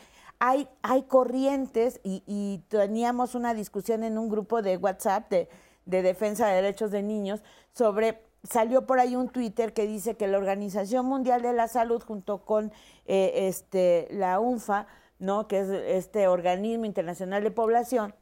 hay, 0.45 0.68
hay 0.82 1.05
corrientes 1.05 2.01
y, 2.03 2.64
teníamos 2.66 3.36
una 3.36 3.55
discusión 3.55 4.03
en 4.03 4.18
un 4.18 4.28
grupo 4.28 4.61
de 4.61 4.76
WhatsApp 4.76 5.30
de, 5.30 5.49
defensa 5.84 6.49
de 6.49 6.57
derechos 6.57 6.90
de 6.90 7.01
niños 7.01 7.45
sobre 7.72 8.24
salió 8.43 8.84
por 8.84 8.99
ahí 8.99 9.14
un 9.14 9.28
Twitter 9.28 9.72
que 9.72 9.86
dice 9.86 10.16
que 10.16 10.26
la 10.26 10.38
Organización 10.38 11.07
Mundial 11.07 11.43
de 11.43 11.53
la 11.53 11.68
Salud 11.68 12.03
junto 12.03 12.45
con 12.45 12.72
eh, 13.07 13.47
este, 13.47 14.09
la 14.11 14.40
UNFA, 14.40 14.88
¿no? 15.20 15.47
que 15.47 15.61
es 15.61 15.68
este 15.68 16.26
organismo 16.26 16.86
internacional 16.86 17.45
de 17.45 17.53
población, 17.53 18.12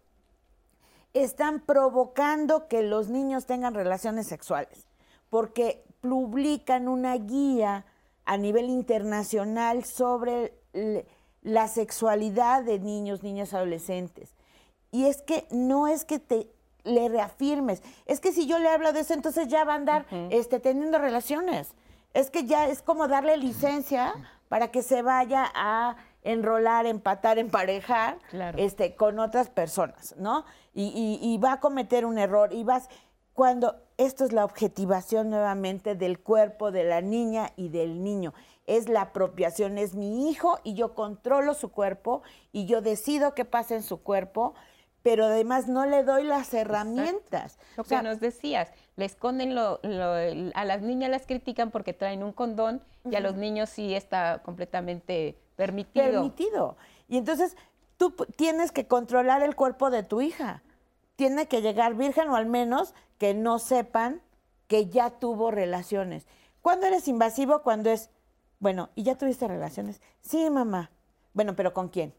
están 1.15 1.61
provocando 1.61 2.69
que 2.69 2.83
los 2.83 3.09
niños 3.09 3.47
tengan 3.47 3.73
relaciones 3.73 4.27
sexuales, 4.27 4.87
porque 5.31 5.85
publican 6.03 6.87
una 6.87 7.15
guía 7.17 7.87
a 8.27 8.37
nivel 8.37 8.69
internacional 8.69 9.85
sobre 9.85 10.53
la 11.43 11.69
sexualidad 11.69 12.63
de 12.63 12.79
niños, 12.79 13.23
niñas, 13.23 13.55
adolescentes. 13.55 14.35
Y 14.91 15.07
es 15.07 15.23
que 15.23 15.47
no 15.51 15.89
es 15.89 16.05
que 16.05 16.19
te 16.19 16.49
le 16.85 17.09
reafirmes, 17.09 17.83
es 18.07 18.21
que 18.21 18.33
si 18.33 18.47
yo 18.47 18.59
le 18.59 18.69
hablo 18.69 18.93
de 18.93 19.01
eso, 19.01 19.15
entonces 19.15 19.49
ya 19.49 19.65
va 19.65 19.75
a 19.75 19.77
andar 19.77 20.07
este, 20.31 20.61
teniendo 20.61 20.99
relaciones. 20.99 21.75
Es 22.15 22.31
que 22.31 22.45
ya 22.45 22.67
es 22.69 22.83
como 22.83 23.07
darle 23.07 23.37
licencia 23.37 24.15
para 24.49 24.69
que 24.69 24.83
se 24.83 25.03
vaya 25.03 25.51
a 25.55 25.97
enrolar, 26.23 26.87
empatar, 26.87 27.39
emparejar 27.39 28.19
este, 28.57 28.97
con 28.97 29.19
otras 29.19 29.49
personas, 29.49 30.15
¿no? 30.19 30.45
Y, 30.75 31.19
y, 31.23 31.39
va 31.39 31.55
a 31.55 31.61
cometer 31.61 32.05
un 32.05 32.19
error. 32.19 32.53
Y 32.53 32.65
vas, 32.65 32.89
cuando 33.33 33.77
esto 33.97 34.25
es 34.25 34.33
la 34.33 34.45
objetivación 34.45 35.31
nuevamente 35.31 35.95
del 35.95 36.19
cuerpo 36.19 36.71
de 36.71 36.85
la 36.85 37.01
niña 37.01 37.53
y 37.57 37.69
del 37.69 38.03
niño 38.03 38.35
es 38.71 38.89
la 38.89 39.03
apropiación, 39.03 39.79
es 39.79 39.97
mi 39.97 40.31
hijo 40.31 40.61
y 40.63 40.75
yo 40.75 40.95
controlo 40.95 41.55
su 41.55 41.71
cuerpo 41.71 42.23
y 42.53 42.67
yo 42.67 42.81
decido 42.81 43.35
qué 43.35 43.45
pasa 43.45 43.75
en 43.75 43.83
su 43.83 44.01
cuerpo, 44.01 44.55
pero 45.03 45.25
además 45.25 45.67
no 45.67 45.87
le 45.87 46.05
doy 46.05 46.23
las 46.23 46.55
herramientas. 46.55 47.59
Lo 47.77 47.83
que 47.83 48.01
nos 48.01 48.21
decías, 48.21 48.71
le 48.95 49.07
esconden 49.07 49.57
lo, 49.57 49.81
a 50.55 50.65
las 50.65 50.83
niñas 50.83 51.11
las 51.11 51.27
critican 51.27 51.73
porque 51.73 51.93
traen 51.93 52.23
un 52.23 52.33
condón 52.33 52.81
y 53.11 53.17
a 53.17 53.21
los 53.21 53.35
niños 53.35 53.71
sí 53.71 53.93
está 53.93 54.41
completamente 54.45 55.37
permitido. 55.57 56.05
Permitido. 56.05 56.77
Y 57.09 57.17
entonces 57.17 57.57
tú 57.97 58.15
tienes 58.37 58.71
que 58.71 58.87
controlar 58.87 59.43
el 59.43 59.57
cuerpo 59.57 59.91
de 59.91 60.05
tu 60.05 60.21
hija. 60.21 60.63
Tiene 61.17 61.49
que 61.49 61.61
llegar 61.61 61.95
virgen 61.95 62.29
o 62.29 62.37
al 62.37 62.47
menos 62.47 62.95
que 63.19 63.35
no 63.35 63.59
sepan 63.59 64.23
que 64.69 64.87
ya 64.87 65.11
tuvo 65.11 65.51
relaciones. 65.51 66.29
¿Cuándo 66.63 66.87
eres 66.87 67.09
invasivo? 67.09 67.63
Cuando 67.63 67.91
es 67.91 68.11
bueno, 68.61 68.91
¿y 68.95 69.03
ya 69.03 69.17
tuviste 69.17 69.49
relaciones? 69.49 70.01
Sí, 70.21 70.49
mamá. 70.51 70.91
Bueno, 71.33 71.57
pero 71.57 71.73
¿con 71.73 71.89
quién? 71.89 72.15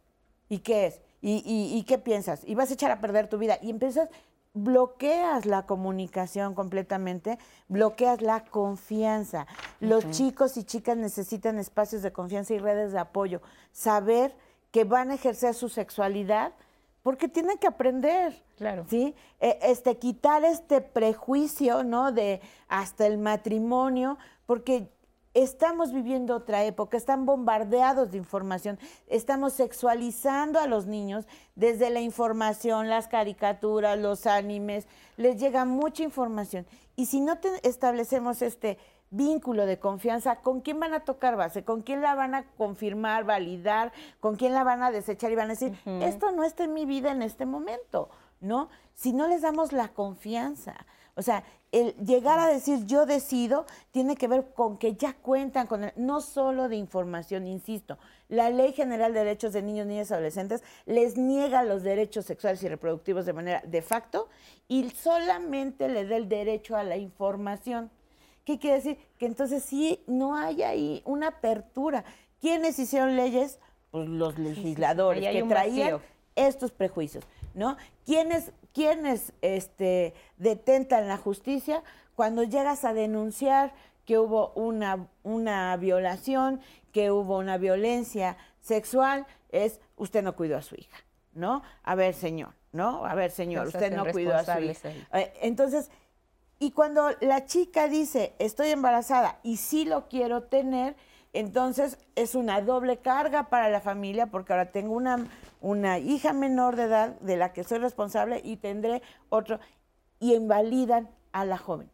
¿Y 0.50 0.60
qué 0.60 0.88
es? 0.88 1.02
¿Y, 1.22 1.84
qué 1.88 2.00
piensas? 2.00 2.42
Y 2.46 2.56
vas 2.56 2.72
a 2.72 2.74
echar 2.74 2.90
a 2.90 3.00
perder 3.00 3.30
tu 3.30 3.38
vida. 3.38 3.60
Y 3.62 3.70
empiezas, 3.70 4.10
bloqueas 4.54 5.46
la 5.46 5.68
comunicación 5.68 6.56
completamente, 6.56 7.38
bloqueas 7.68 8.22
la 8.22 8.44
confianza. 8.44 9.46
Los 9.80 10.10
chicos 10.10 10.58
y 10.58 10.64
chicas 10.64 10.98
necesitan 10.98 11.60
espacios 11.60 12.02
de 12.02 12.12
confianza 12.12 12.56
y 12.56 12.60
redes 12.60 12.92
de 12.92 13.00
apoyo. 13.00 13.42
Saber 13.72 14.36
que 14.72 14.84
van 14.84 15.12
a 15.12 15.16
ejercer 15.16 15.54
su 15.54 15.70
sexualidad 15.70 16.54
porque 17.04 17.28
tienen 17.28 17.60
que 17.60 17.68
aprender. 17.68 18.44
Claro. 18.58 18.86
¿Sí? 18.90 19.14
E, 19.40 19.60
este, 19.62 19.98
quitar 19.98 20.44
este 20.44 20.82
prejuicio, 20.82 21.84
¿no? 21.84 22.12
De 22.12 22.42
hasta 22.68 23.06
el 23.06 23.20
matrimonio, 23.20 24.18
porque 24.48 24.90
estamos 25.34 25.92
viviendo 25.94 26.36
otra 26.36 26.64
época, 26.64 26.98
están 26.98 27.26
bombardeados 27.26 28.12
de 28.12 28.18
información, 28.18 28.80
estamos 29.08 29.54
sexualizando 29.54 30.60
a 30.60 30.68
los 30.68 30.86
niños 30.86 31.26
desde 31.56 31.90
la 31.90 32.02
información, 32.02 32.90
las 32.90 33.08
caricaturas, 33.08 33.98
los 33.98 34.26
animes, 34.26 34.88
les 35.18 35.40
llega 35.40 35.66
mucha 35.66 36.04
información. 36.04 36.66
Y 36.96 37.06
si 37.06 37.22
no 37.22 37.38
establecemos 37.64 38.42
este 38.42 38.78
vínculo 39.10 39.66
de 39.66 39.78
confianza, 39.78 40.38
¿con 40.38 40.62
quién 40.62 40.80
van 40.80 40.94
a 40.94 41.02
tocar 41.02 41.36
base? 41.36 41.64
¿Con 41.64 41.82
quién 41.82 42.02
la 42.02 42.16
van 42.16 42.34
a 42.34 42.46
confirmar, 42.58 43.26
validar? 43.26 43.92
¿Con 44.20 44.36
quién 44.36 44.54
la 44.54 44.64
van 44.64 44.84
a 44.84 44.92
desechar 44.92 45.32
y 45.32 45.36
van 45.36 45.48
a 45.48 45.54
decir, 45.54 45.78
esto 46.02 46.32
no 46.32 46.44
está 46.44 46.64
en 46.64 46.74
mi 46.74 46.86
vida 46.86 47.12
en 47.12 47.22
este 47.22 47.46
momento? 47.46 48.10
¿No? 48.40 48.70
Si 48.96 49.14
no 49.14 49.28
les 49.28 49.42
damos 49.42 49.72
la 49.72 49.90
confianza. 49.90 50.76
O 51.16 51.22
sea, 51.22 51.44
el 51.72 51.96
llegar 51.96 52.40
a 52.40 52.48
decir 52.48 52.86
yo 52.86 53.06
decido 53.06 53.66
tiene 53.92 54.16
que 54.16 54.28
ver 54.28 54.54
con 54.54 54.78
que 54.78 54.96
ya 54.96 55.14
cuentan 55.14 55.68
con, 55.68 55.92
no 55.96 56.22
solo 56.22 56.70
de 56.70 56.76
información, 56.76 57.48
insisto, 57.48 57.98
la 58.28 58.50
Ley 58.50 58.74
General 58.74 59.14
de 59.14 59.20
Derechos 59.20 59.54
de 59.54 59.62
Niños, 59.62 59.88
Niñas 59.88 60.10
y 60.10 60.14
Adolescentes 60.14 60.64
les 60.86 61.18
niega 61.18 61.64
los 61.64 61.84
derechos 61.84 62.26
sexuales 62.26 62.62
y 62.64 62.70
reproductivos 62.70 63.26
de 63.26 63.34
manera 63.34 63.62
de 63.66 63.82
facto 63.82 64.30
y 64.68 64.90
solamente 64.92 65.90
le 65.90 66.06
da 66.06 66.16
el 66.16 66.30
derecho 66.30 66.76
a 66.76 66.84
la 66.84 66.98
información. 66.98 67.92
¿Qué 68.46 68.58
quiere 68.58 68.78
decir? 68.78 68.98
Que 69.18 69.26
entonces 69.26 69.64
sí 69.64 70.04
no 70.08 70.36
hay 70.36 70.64
ahí 70.64 71.02
una 71.06 71.28
apertura. 71.28 72.04
¿Quiénes 72.40 72.80
hicieron 72.80 73.16
leyes? 73.16 73.60
Pues 73.92 74.08
los 74.08 74.40
legisladores 74.40 75.24
que 75.24 75.44
traían 75.44 76.00
estos 76.36 76.72
prejuicios, 76.72 77.24
¿no? 77.54 77.78
¿Quiénes, 78.06 78.52
quiénes 78.74 79.34
este, 79.42 80.14
detentan 80.38 81.08
la 81.08 81.18
justicia? 81.18 81.84
Cuando 82.16 82.44
llegas 82.44 82.86
a 82.86 82.94
denunciar 82.94 83.74
que 84.06 84.18
hubo 84.18 84.52
una, 84.54 85.08
una 85.24 85.76
violación, 85.78 86.62
que 86.92 87.12
hubo 87.12 87.38
una 87.38 87.58
violencia 87.58 88.38
sexual, 88.60 89.26
es 89.52 89.80
usted 89.98 90.24
no 90.24 90.36
cuidó 90.36 90.58
a 90.58 90.62
su 90.62 90.76
hija, 90.76 90.98
¿no? 91.34 91.64
A 91.84 91.96
ver, 91.96 92.14
señor, 92.14 92.54
¿no? 92.72 93.06
A 93.06 93.16
ver, 93.16 93.32
señor, 93.32 93.68
usted 93.68 93.96
no 93.96 94.06
cuidó 94.12 94.36
a 94.36 94.44
su 94.44 94.60
hija. 94.60 94.90
Eh, 95.14 95.34
entonces, 95.42 95.90
y 96.60 96.72
cuando 96.72 97.10
la 97.22 97.46
chica 97.46 97.88
dice, 97.88 98.36
estoy 98.40 98.70
embarazada 98.70 99.40
y 99.44 99.58
sí 99.58 99.86
lo 99.86 100.08
quiero 100.08 100.44
tener, 100.44 100.96
entonces 101.34 101.98
es 102.16 102.36
una 102.36 102.62
doble 102.62 102.98
carga 102.98 103.50
para 103.50 103.70
la 103.70 103.80
familia 103.80 104.28
porque 104.28 104.52
ahora 104.54 104.72
tengo 104.72 104.94
una, 104.94 105.28
una 105.62 105.98
hija 106.00 106.34
menor 106.34 106.76
de 106.76 106.84
edad 106.84 107.20
de 107.22 107.38
la 107.38 107.54
que 107.54 107.64
soy 107.64 107.78
responsable 107.78 108.42
y 108.44 108.58
tendré 108.58 109.02
otro. 109.30 109.60
Y 110.20 110.36
invalidan 110.36 111.10
a 111.32 111.46
la 111.46 111.58
joven 111.58 111.90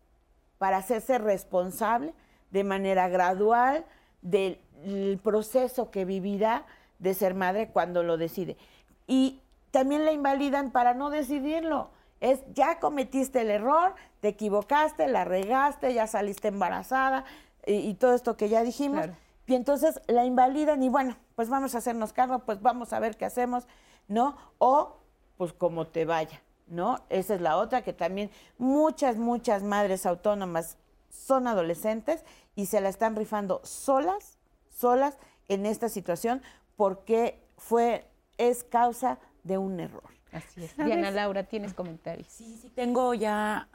para 0.57 0.77
hacerse 0.77 1.17
responsable 1.17 2.13
de 2.49 2.63
manera 2.63 3.07
gradual 3.09 3.85
del 4.21 4.59
proceso 5.23 5.91
que 5.91 6.05
vivirá 6.05 6.65
de 6.99 7.13
ser 7.13 7.35
madre 7.35 7.69
cuando 7.69 8.03
lo 8.03 8.17
decide. 8.17 8.57
Y 9.05 9.41
también 9.71 10.05
la 10.05 10.11
invalidan 10.11 10.71
para 10.71 10.93
no 10.93 11.09
decidirlo. 11.09 11.91
Es 12.19 12.39
ya 12.53 12.79
cometiste 12.79 13.41
el 13.41 13.51
error, 13.51 13.93
te 14.21 14.29
equivocaste, 14.29 15.07
la 15.07 15.23
regaste, 15.23 15.93
ya 15.93 16.07
saliste 16.07 16.47
embarazada 16.47 17.25
y, 17.65 17.93
todo 17.95 18.15
esto 18.15 18.37
que 18.37 18.49
ya 18.49 18.63
dijimos. 18.63 19.07
Y 19.47 19.55
entonces 19.55 20.01
la 20.07 20.25
invalidan 20.25 20.83
y 20.83 20.89
bueno, 20.89 21.15
pues 21.35 21.49
vamos 21.49 21.73
a 21.73 21.77
hacernos 21.77 22.11
cargo, 22.11 22.39
pues 22.39 22.61
vamos 22.61 22.91
a 22.91 22.99
ver 22.99 23.15
qué 23.17 23.25
hacemos, 23.25 23.65
¿no? 24.07 24.37
O 24.57 24.97
pues 25.37 25.53
como 25.53 25.87
te 25.87 26.03
vaya, 26.03 26.41
¿no? 26.67 26.99
Esa 27.09 27.35
es 27.35 27.41
la 27.41 27.57
otra 27.57 27.81
que 27.81 27.93
también 27.93 28.29
muchas, 28.57 29.15
muchas 29.15 29.63
madres 29.63 30.05
autónomas 30.05 30.77
son 31.09 31.47
adolescentes 31.47 32.25
y 32.55 32.65
se 32.65 32.81
la 32.81 32.89
están 32.89 33.15
rifando 33.15 33.61
solas, 33.63 34.37
solas 34.69 35.17
en 35.47 35.65
esta 35.65 35.87
situación 35.87 36.41
porque 36.75 37.41
fue, 37.57 38.05
es 38.37 38.65
causa 38.65 39.17
de 39.43 39.57
un 39.57 39.79
error. 39.79 40.03
Así 40.33 40.65
es. 40.65 40.75
Diana 40.75 41.09
Laura, 41.09 41.43
¿tienes 41.43 41.73
comentarios? 41.73 42.27
Sí, 42.27 42.59
sí, 42.61 42.69
tengo 42.69 43.13
ya 43.13 43.69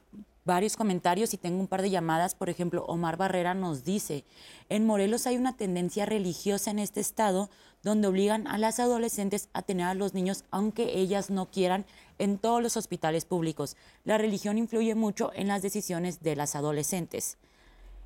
varios 0.44 0.76
comentarios 0.76 1.34
y 1.34 1.38
tengo 1.38 1.60
un 1.60 1.68
par 1.68 1.82
de 1.82 1.90
llamadas. 1.90 2.34
Por 2.34 2.50
ejemplo, 2.50 2.84
Omar 2.86 3.16
Barrera 3.16 3.54
nos 3.54 3.84
dice, 3.84 4.24
en 4.68 4.86
Morelos 4.86 5.26
hay 5.26 5.36
una 5.36 5.56
tendencia 5.56 6.06
religiosa 6.06 6.70
en 6.70 6.78
este 6.78 7.00
estado 7.00 7.50
donde 7.82 8.08
obligan 8.08 8.46
a 8.46 8.58
las 8.58 8.80
adolescentes 8.80 9.48
a 9.52 9.62
tener 9.62 9.86
a 9.86 9.94
los 9.94 10.14
niños 10.14 10.44
aunque 10.50 10.98
ellas 10.98 11.30
no 11.30 11.50
quieran 11.50 11.84
en 12.18 12.38
todos 12.38 12.62
los 12.62 12.76
hospitales 12.76 13.24
públicos. 13.24 13.76
La 14.04 14.18
religión 14.18 14.58
influye 14.58 14.94
mucho 14.94 15.32
en 15.34 15.48
las 15.48 15.62
decisiones 15.62 16.22
de 16.22 16.36
las 16.36 16.54
adolescentes. 16.54 17.38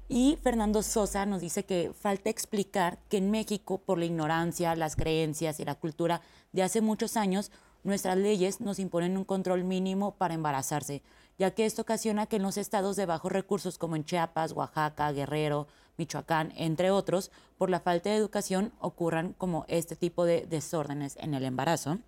Y 0.09 0.39
Fernando 0.41 0.83
Sosa 0.83 1.27
nos 1.27 1.41
dice 1.41 1.65
que 1.65 1.93
falta 1.93 2.31
explicar 2.31 2.99
que 3.09 3.17
en 3.17 3.31
México, 3.31 3.79
por 3.79 3.99
la 3.99 4.05
ignorancia, 4.05 4.77
las 4.77 4.95
creencias 4.95 5.59
y 5.59 5.65
la 5.65 5.75
cultura 5.75 6.21
de 6.53 6.63
hace 6.63 6.81
muchos 6.81 7.17
años, 7.17 7.51
nuestras 7.83 8.17
leyes 8.17 8.61
nos 8.61 8.79
imponen 8.79 9.17
un 9.17 9.25
control 9.25 9.65
mínimo 9.65 10.15
para 10.15 10.35
embarazarse, 10.35 11.03
ya 11.39 11.51
que 11.53 11.67
esto 11.67 11.83
ocasiona 11.83 12.27
que 12.27 12.37
en 12.37 12.43
los 12.43 12.57
estados 12.57 12.97
de 12.97 13.07
bajos 13.07 13.33
recursos 13.33 13.79
como 13.79 13.97
en 13.97 14.05
Chiapas, 14.05 14.53
Oaxaca, 14.53 15.13
Guerrero, 15.13 15.67
Michoacán, 15.99 16.53
entre 16.57 16.91
otros, 16.91 17.31
por 17.59 17.71
la 17.71 17.81
falta 17.81 18.11
de 18.11 18.17
educación 18.17 18.73
ocurran 18.81 19.33
como 19.35 19.65
este 19.69 19.97
tipo 19.97 20.25
de 20.25 20.47
desórdenes 20.47 21.17
en 21.21 21.35
el 21.35 21.45
embarazo. 21.45 21.99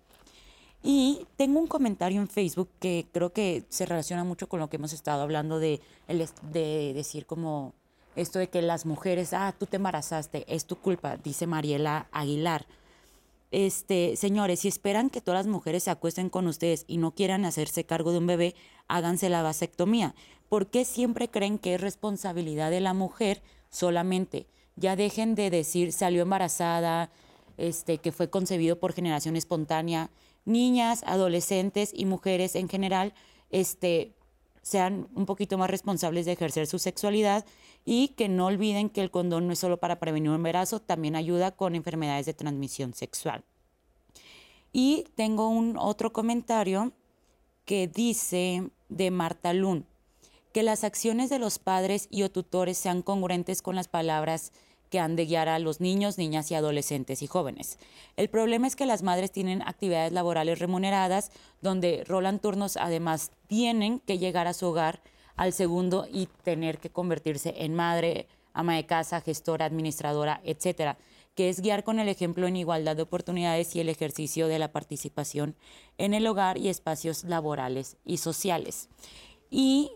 Y 0.81 1.27
tengo 1.35 1.59
un 1.59 1.67
comentario 1.67 2.21
en 2.21 2.27
Facebook 2.27 2.69
que 2.79 3.07
creo 3.11 3.33
que 3.33 3.65
se 3.69 3.85
relaciona 3.85 4.23
mucho 4.23 4.47
con 4.47 4.59
lo 4.59 4.69
que 4.69 4.77
hemos 4.77 4.93
estado 4.93 5.21
hablando 5.21 5.59
de, 5.59 5.81
de 6.07 6.93
decir 6.93 7.25
como 7.25 7.73
esto 8.15 8.39
de 8.39 8.49
que 8.49 8.61
las 8.61 8.85
mujeres, 8.85 9.33
ah, 9.33 9.53
tú 9.57 9.65
te 9.65 9.77
embarazaste, 9.77 10.45
es 10.47 10.65
tu 10.65 10.77
culpa, 10.77 11.17
dice 11.17 11.47
Mariela 11.47 12.07
Aguilar 12.11 12.65
este, 13.51 14.15
señores, 14.15 14.59
si 14.59 14.67
esperan 14.67 15.09
que 15.09 15.21
todas 15.21 15.45
las 15.45 15.51
mujeres 15.51 15.83
se 15.83 15.91
acuesten 15.91 16.29
con 16.29 16.47
ustedes 16.47 16.85
y 16.87 16.97
no 16.97 17.15
quieran 17.15 17.45
hacerse 17.45 17.83
cargo 17.83 18.11
de 18.11 18.19
un 18.19 18.27
bebé, 18.27 18.55
háganse 18.87 19.29
la 19.29 19.41
vasectomía. 19.41 20.13
¿Por 20.49 20.67
qué 20.67 20.85
siempre 20.85 21.29
creen 21.29 21.57
que 21.57 21.75
es 21.75 21.81
responsabilidad 21.81 22.69
de 22.71 22.81
la 22.81 22.93
mujer 22.93 23.41
solamente? 23.69 24.47
Ya 24.75 24.95
dejen 24.95 25.35
de 25.35 25.49
decir 25.49 25.93
salió 25.93 26.21
embarazada, 26.21 27.11
este, 27.57 27.97
que 27.97 28.11
fue 28.11 28.29
concebido 28.29 28.79
por 28.79 28.93
generación 28.93 29.35
espontánea. 29.35 30.09
Niñas, 30.45 31.03
adolescentes 31.05 31.91
y 31.93 32.05
mujeres 32.05 32.55
en 32.55 32.69
general, 32.69 33.13
este, 33.49 34.13
sean 34.69 35.07
un 35.15 35.25
poquito 35.25 35.57
más 35.57 35.69
responsables 35.69 36.25
de 36.25 36.33
ejercer 36.33 36.67
su 36.67 36.79
sexualidad 36.79 37.45
y 37.85 38.09
que 38.09 38.29
no 38.29 38.45
olviden 38.45 38.89
que 38.89 39.01
el 39.01 39.11
condón 39.11 39.47
no 39.47 39.53
es 39.53 39.59
solo 39.59 39.77
para 39.77 39.99
prevenir 39.99 40.29
un 40.29 40.35
embarazo, 40.35 40.79
también 40.79 41.15
ayuda 41.15 41.51
con 41.51 41.75
enfermedades 41.75 42.25
de 42.27 42.33
transmisión 42.33 42.93
sexual. 42.93 43.43
Y 44.71 45.05
tengo 45.15 45.49
un 45.49 45.75
otro 45.77 46.13
comentario 46.13 46.93
que 47.65 47.87
dice 47.87 48.69
de 48.89 49.11
Marta 49.11 49.53
Lun, 49.53 49.85
que 50.53 50.63
las 50.63 50.83
acciones 50.83 51.29
de 51.29 51.39
los 51.39 51.57
padres 51.59 52.07
y 52.11 52.23
o 52.23 52.31
tutores 52.31 52.77
sean 52.77 53.01
congruentes 53.01 53.61
con 53.61 53.75
las 53.75 53.87
palabras 53.87 54.51
que 54.89 54.99
han 54.99 55.15
de 55.15 55.25
guiar 55.25 55.49
a 55.49 55.59
los 55.59 55.81
niños, 55.81 56.17
niñas 56.17 56.51
y 56.51 56.55
adolescentes 56.55 57.21
y 57.21 57.27
jóvenes. 57.27 57.77
El 58.17 58.29
problema 58.29 58.67
es 58.67 58.75
que 58.75 58.85
las 58.85 59.03
madres 59.03 59.31
tienen 59.31 59.61
actividades 59.61 60.11
laborales 60.11 60.59
remuneradas 60.59 61.31
donde 61.61 62.03
rolan 62.07 62.39
turnos, 62.39 62.77
además 62.77 63.31
tienen 63.47 63.99
que 63.99 64.17
llegar 64.17 64.47
a 64.47 64.53
su 64.53 64.67
hogar 64.67 65.01
al 65.35 65.53
segundo 65.53 66.07
y 66.11 66.27
tener 66.43 66.79
que 66.79 66.89
convertirse 66.89 67.53
en 67.57 67.73
madre, 67.73 68.27
ama 68.53 68.75
de 68.75 68.85
casa, 68.85 69.21
gestora, 69.21 69.65
administradora, 69.65 70.41
etcétera, 70.43 70.97
que 71.35 71.47
es 71.47 71.61
guiar 71.61 71.85
con 71.85 71.99
el 71.99 72.09
ejemplo 72.09 72.47
en 72.47 72.57
igualdad 72.57 72.97
de 72.97 73.03
oportunidades 73.03 73.73
y 73.75 73.79
el 73.79 73.87
ejercicio 73.87 74.47
de 74.47 74.59
la 74.59 74.73
participación 74.73 75.55
en 75.97 76.13
el 76.13 76.27
hogar 76.27 76.57
y 76.57 76.67
espacios 76.67 77.23
laborales 77.23 77.95
y 78.03 78.17
sociales. 78.17 78.89
Y 79.49 79.91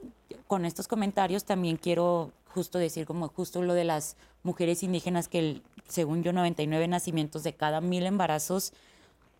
con 0.47 0.65
estos 0.65 0.87
comentarios 0.87 1.43
también 1.43 1.75
quiero 1.75 2.31
justo 2.53 2.77
decir 2.77 3.05
como 3.05 3.27
justo 3.29 3.61
lo 3.63 3.73
de 3.73 3.83
las 3.83 4.15
mujeres 4.43 4.83
indígenas 4.83 5.27
que 5.27 5.61
según 5.87 6.23
yo 6.23 6.31
99 6.33 6.87
nacimientos 6.87 7.43
de 7.43 7.55
cada 7.55 7.81
mil 7.81 8.05
embarazos 8.05 8.73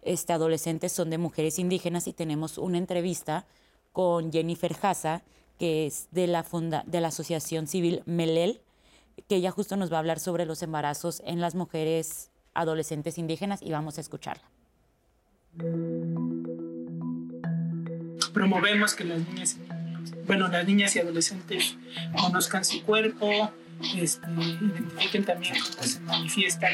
este, 0.02 0.34
adolescentes 0.34 0.92
son 0.92 1.10
de 1.10 1.18
mujeres 1.18 1.60
indígenas 1.60 2.08
y 2.08 2.14
tenemos 2.14 2.58
una 2.58 2.78
entrevista 2.78 3.46
con 3.92 4.32
Jennifer 4.32 4.76
Haza, 4.82 5.22
que 5.60 5.86
es 5.86 6.08
de 6.12 6.28
la, 6.28 6.44
funda, 6.44 6.84
de 6.88 7.00
la 7.00 7.10
Asociación 7.10 7.68
Civil 7.68 8.02
Melel, 8.06 8.60
que 9.30 9.36
ella 9.36 9.52
justo 9.52 9.78
nos 9.78 9.92
va 9.92 9.98
a 9.98 10.00
hablar 10.00 10.20
sobre 10.20 10.46
los 10.46 10.64
embarazos 10.64 11.22
en 11.26 11.40
las 11.40 11.54
mujeres 11.54 12.32
adolescentes 12.56 13.18
indígenas 13.18 13.62
y 13.62 13.72
vamos 13.72 13.98
a 13.98 14.02
escucharla. 14.02 14.44
Promovemos 18.34 18.96
que 18.96 19.04
las 19.04 19.20
niñas, 19.28 19.58
bueno, 20.26 20.48
las 20.48 20.66
niñas 20.66 20.96
y 20.96 21.00
adolescentes 21.00 21.76
conozcan 22.20 22.64
su 22.64 22.84
cuerpo, 22.84 23.52
este, 23.96 24.28
identifiquen 24.32 25.26
también 25.26 25.56
cómo 25.60 25.84
se 25.84 26.00
manifiesta, 26.02 26.68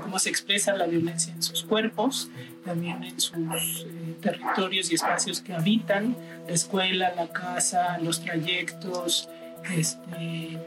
cómo 0.00 0.18
se 0.18 0.30
expresa 0.30 0.74
la 0.74 0.86
violencia 0.86 1.32
en 1.32 1.42
sus 1.42 1.64
cuerpos, 1.64 2.30
también 2.64 3.02
en 3.02 3.20
sus 3.20 3.36
eh, 3.36 4.16
territorios 4.20 4.90
y 4.90 4.94
espacios 4.94 5.40
que 5.40 5.54
habitan, 5.54 6.16
la 6.46 6.54
escuela, 6.54 7.12
la 7.14 7.28
casa, 7.28 7.98
los 7.98 8.20
trayectos, 8.20 9.28
este, 9.72 10.58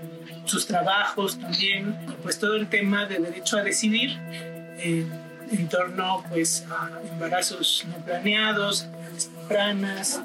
sus 0.45 0.65
trabajos 0.65 1.39
también, 1.39 1.95
pues 2.23 2.39
todo 2.39 2.55
el 2.55 2.67
tema 2.67 3.05
de 3.05 3.19
derecho 3.19 3.57
a 3.57 3.63
decidir 3.63 4.17
eh, 4.79 5.05
en 5.51 5.69
torno 5.69 6.23
pues, 6.29 6.65
a 6.69 6.89
embarazos 7.11 7.85
no 7.87 8.03
planeados, 8.03 8.87
tempranas, 9.47 10.21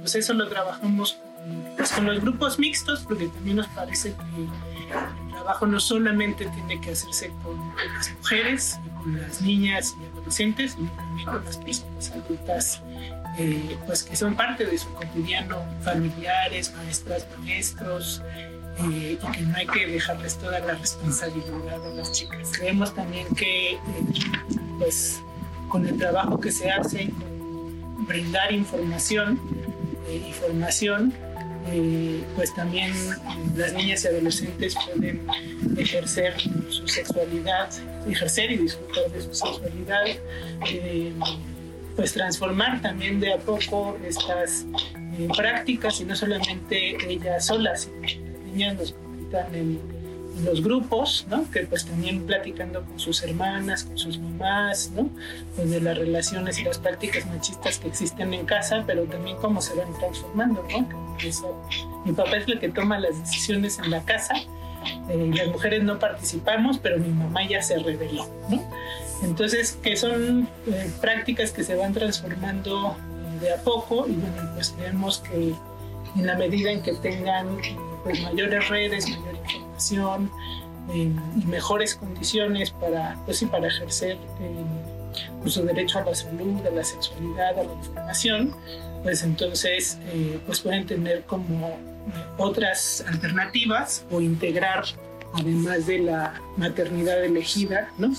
pues 0.00 0.14
eso 0.14 0.34
lo 0.34 0.48
trabajamos 0.48 1.18
pues, 1.76 1.92
con 1.92 2.06
los 2.06 2.20
grupos 2.20 2.58
mixtos, 2.58 3.04
porque 3.06 3.28
también 3.28 3.56
nos 3.56 3.68
parece 3.68 4.14
que 4.14 4.42
el 4.42 5.32
trabajo 5.32 5.66
no 5.66 5.80
solamente 5.80 6.46
tiene 6.46 6.80
que 6.80 6.92
hacerse 6.92 7.32
con 7.42 7.56
las 7.94 8.10
mujeres, 8.18 8.78
con 9.02 9.20
las 9.20 9.40
niñas 9.40 9.94
y 10.00 10.06
adolescentes, 10.06 10.72
sino 10.72 10.90
también 10.92 11.26
con 11.26 11.44
las 11.44 11.56
personas 11.58 12.10
adultas 12.10 12.82
eh, 13.38 13.76
pues 13.86 14.02
que 14.02 14.16
son 14.16 14.34
parte 14.34 14.64
de 14.64 14.78
su 14.78 14.90
cotidiano, 14.94 15.62
familiares, 15.82 16.72
maestras, 16.74 17.26
maestros, 17.38 18.22
eh, 18.78 19.18
y 19.22 19.32
que 19.32 19.40
no 19.42 19.56
hay 19.56 19.66
que 19.66 19.86
dejarles 19.86 20.36
toda 20.38 20.58
la 20.60 20.74
responsabilidad 20.74 21.84
a 21.84 21.88
las 21.94 22.12
chicas. 22.12 22.50
Creemos 22.56 22.94
también 22.94 23.26
que 23.34 23.72
eh, 23.72 23.78
pues 24.78 25.20
con 25.68 25.86
el 25.86 25.98
trabajo 25.98 26.40
que 26.40 26.50
se 26.50 26.70
hace, 26.70 27.10
con 27.10 27.35
brindar 27.98 28.52
información 28.52 29.40
y 30.10 30.32
formación, 30.32 31.12
pues 32.36 32.54
también 32.54 32.92
las 33.56 33.72
niñas 33.72 34.04
y 34.04 34.08
adolescentes 34.08 34.76
pueden 34.86 35.26
ejercer 35.76 36.34
su 36.70 36.86
sexualidad, 36.86 37.70
ejercer 38.08 38.52
y 38.52 38.58
disfrutar 38.58 39.10
de 39.10 39.20
su 39.20 39.34
sexualidad 39.34 40.04
pues 41.96 42.12
transformar 42.12 42.80
también 42.82 43.18
de 43.18 43.32
a 43.32 43.38
poco 43.38 43.98
estas 44.06 44.66
eh, 45.18 45.28
prácticas 45.34 46.00
y 46.00 46.04
no 46.04 46.14
solamente 46.14 46.96
ellas 47.10 47.46
solas, 47.46 47.82
sino 47.82 48.00
las 48.00 48.44
niñas 48.44 48.76
nos 48.76 48.92
comentan 48.92 49.54
en, 49.54 49.95
los 50.44 50.62
grupos, 50.62 51.26
¿no? 51.30 51.50
que 51.50 51.60
pues 51.60 51.86
también 51.86 52.26
platicando 52.26 52.84
con 52.84 52.98
sus 52.98 53.22
hermanas, 53.22 53.84
con 53.84 53.98
sus 53.98 54.18
mamás, 54.18 54.90
¿no? 54.94 55.08
pues 55.54 55.70
de 55.70 55.80
las 55.80 55.96
relaciones 55.96 56.58
y 56.58 56.64
las 56.64 56.78
prácticas 56.78 57.26
machistas 57.26 57.78
que 57.78 57.88
existen 57.88 58.34
en 58.34 58.44
casa, 58.44 58.84
pero 58.86 59.04
también 59.04 59.36
cómo 59.38 59.60
se 59.60 59.74
van 59.74 59.92
transformando. 59.98 60.66
¿no? 60.70 60.88
mi 62.04 62.12
papá 62.12 62.36
es 62.36 62.48
el 62.48 62.58
que 62.58 62.68
toma 62.68 62.98
las 62.98 63.18
decisiones 63.18 63.78
en 63.78 63.90
la 63.90 64.02
casa, 64.04 64.34
eh, 65.08 65.30
las 65.34 65.48
mujeres 65.48 65.82
no 65.82 65.98
participamos, 65.98 66.78
pero 66.78 66.98
mi 66.98 67.08
mamá 67.08 67.46
ya 67.48 67.62
se 67.62 67.78
reveló. 67.78 68.28
¿no? 68.48 68.62
Entonces, 69.22 69.78
que 69.82 69.96
son 69.96 70.48
eh, 70.66 70.90
prácticas 71.00 71.52
que 71.52 71.64
se 71.64 71.74
van 71.74 71.92
transformando 71.92 72.96
eh, 72.96 73.40
de 73.40 73.54
a 73.54 73.56
poco 73.62 74.06
y 74.06 74.12
bueno, 74.12 74.50
pues 74.54 74.74
creemos 74.76 75.18
que 75.18 75.54
en 76.16 76.26
la 76.26 76.36
medida 76.36 76.70
en 76.70 76.82
que 76.82 76.92
tengan 76.94 77.58
pues, 78.04 78.22
mayores 78.22 78.68
redes, 78.68 79.08
mayor 79.08 79.34
información 79.34 79.65
y 80.94 81.12
mejores 81.46 81.96
condiciones 81.96 82.70
para, 82.70 83.16
pues, 83.24 83.42
y 83.42 83.46
para 83.46 83.66
ejercer 83.66 84.16
pues, 85.40 85.54
su 85.54 85.64
derecho 85.64 85.98
a 85.98 86.04
la 86.04 86.14
salud, 86.14 86.64
a 86.66 86.70
la 86.70 86.84
sexualidad, 86.84 87.58
a 87.58 87.64
la 87.64 87.72
información, 87.72 88.54
pues 89.02 89.22
entonces 89.22 89.98
pues 90.46 90.60
pueden 90.60 90.86
tener 90.86 91.22
como 91.24 91.78
otras 92.38 93.04
alternativas 93.06 94.04
o 94.10 94.20
integrar, 94.20 94.84
además 95.34 95.86
de 95.86 95.98
la 95.98 96.40
maternidad 96.56 97.24
elegida, 97.24 97.88
¿no? 97.98 98.12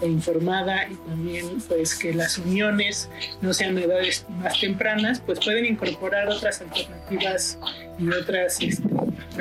e 0.00 0.06
informada 0.06 0.88
y 0.88 0.94
también 0.94 1.60
pues 1.68 1.94
que 1.94 2.12
las 2.14 2.38
uniones 2.38 3.08
no 3.40 3.52
sean 3.52 3.74
de 3.74 3.84
edades 3.84 4.24
más 4.40 4.58
tempranas, 4.58 5.20
pues 5.20 5.38
pueden 5.40 5.66
incorporar 5.66 6.28
otras 6.28 6.60
alternativas 6.60 7.58
y 7.98 8.08
otras 8.08 8.60
este, 8.60 8.88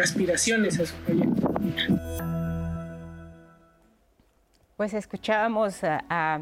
aspiraciones 0.02 0.80
a 0.80 0.86
su 0.86 0.94
proyecto. 0.96 1.29
Pues 4.78 4.94
escuchábamos 4.94 5.84
a, 5.84 6.42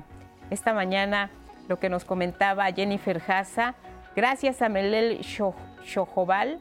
esta 0.51 0.74
mañana 0.74 1.32
lo 1.68 1.80
que 1.80 1.89
nos 1.89 2.05
comentaba 2.05 2.72
Jennifer 2.72 3.22
Haza. 3.28 3.74
Gracias 4.15 4.61
a 4.61 4.70
Melel 4.70 5.22
Shojobal, 5.22 6.59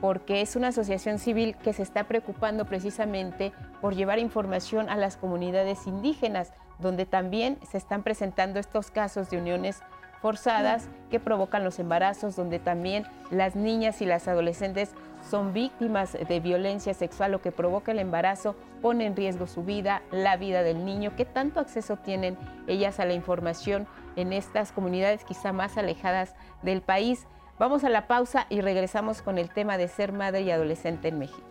porque 0.00 0.40
es 0.40 0.56
una 0.56 0.68
asociación 0.68 1.18
civil 1.18 1.56
que 1.56 1.72
se 1.72 1.82
está 1.82 2.04
preocupando 2.04 2.64
precisamente 2.64 3.52
por 3.80 3.94
llevar 3.94 4.18
información 4.18 4.90
a 4.90 4.96
las 4.96 5.16
comunidades 5.16 5.86
indígenas, 5.86 6.52
donde 6.78 7.06
también 7.06 7.58
se 7.70 7.78
están 7.78 8.02
presentando 8.02 8.58
estos 8.58 8.90
casos 8.90 9.30
de 9.30 9.38
uniones 9.38 9.82
forzadas 10.20 10.88
que 11.10 11.20
provocan 11.20 11.64
los 11.64 11.78
embarazos, 11.78 12.36
donde 12.36 12.58
también 12.58 13.04
las 13.30 13.54
niñas 13.54 14.02
y 14.02 14.06
las 14.06 14.26
adolescentes 14.28 14.90
son 15.22 15.52
víctimas 15.52 16.12
de 16.12 16.40
violencia 16.40 16.94
sexual, 16.94 17.32
lo 17.32 17.42
que 17.42 17.52
provoca 17.52 17.92
el 17.92 17.98
embarazo 17.98 18.56
pone 18.80 19.06
en 19.06 19.16
riesgo 19.16 19.46
su 19.46 19.64
vida, 19.64 20.02
la 20.10 20.36
vida 20.36 20.62
del 20.62 20.84
niño. 20.84 21.12
¿Qué 21.16 21.24
tanto 21.24 21.60
acceso 21.60 21.96
tienen 21.96 22.36
ellas 22.66 23.00
a 23.00 23.04
la 23.04 23.14
información 23.14 23.86
en 24.16 24.32
estas 24.32 24.72
comunidades 24.72 25.24
quizá 25.24 25.52
más 25.52 25.76
alejadas 25.76 26.34
del 26.62 26.82
país? 26.82 27.26
Vamos 27.58 27.84
a 27.84 27.88
la 27.88 28.06
pausa 28.06 28.46
y 28.48 28.60
regresamos 28.60 29.20
con 29.22 29.38
el 29.38 29.50
tema 29.50 29.78
de 29.78 29.88
ser 29.88 30.12
madre 30.12 30.42
y 30.42 30.50
adolescente 30.50 31.08
en 31.08 31.18
México. 31.18 31.48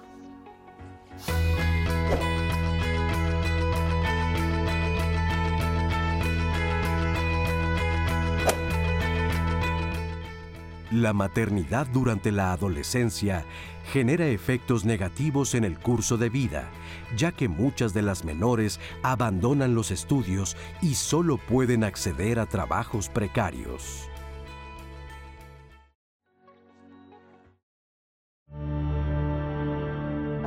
La 10.92 11.12
maternidad 11.12 11.86
durante 11.88 12.32
la 12.32 12.54
adolescencia 12.54 13.44
genera 13.92 14.26
efectos 14.28 14.86
negativos 14.86 15.54
en 15.54 15.66
el 15.66 15.78
curso 15.78 16.18
de 16.18 16.30
vida, 16.30 16.70
ya 17.18 17.34
que 17.34 17.50
muchas 17.50 17.94
de 17.94 18.02
las 18.02 18.24
menores 18.24 18.80
abandonan 19.04 19.76
los 19.76 19.92
estudios 19.92 20.56
y 20.82 20.96
solo 20.96 21.38
pueden 21.38 21.84
acceder 21.84 22.40
a 22.40 22.46
trabajos 22.46 23.10
precarios. 23.10 24.10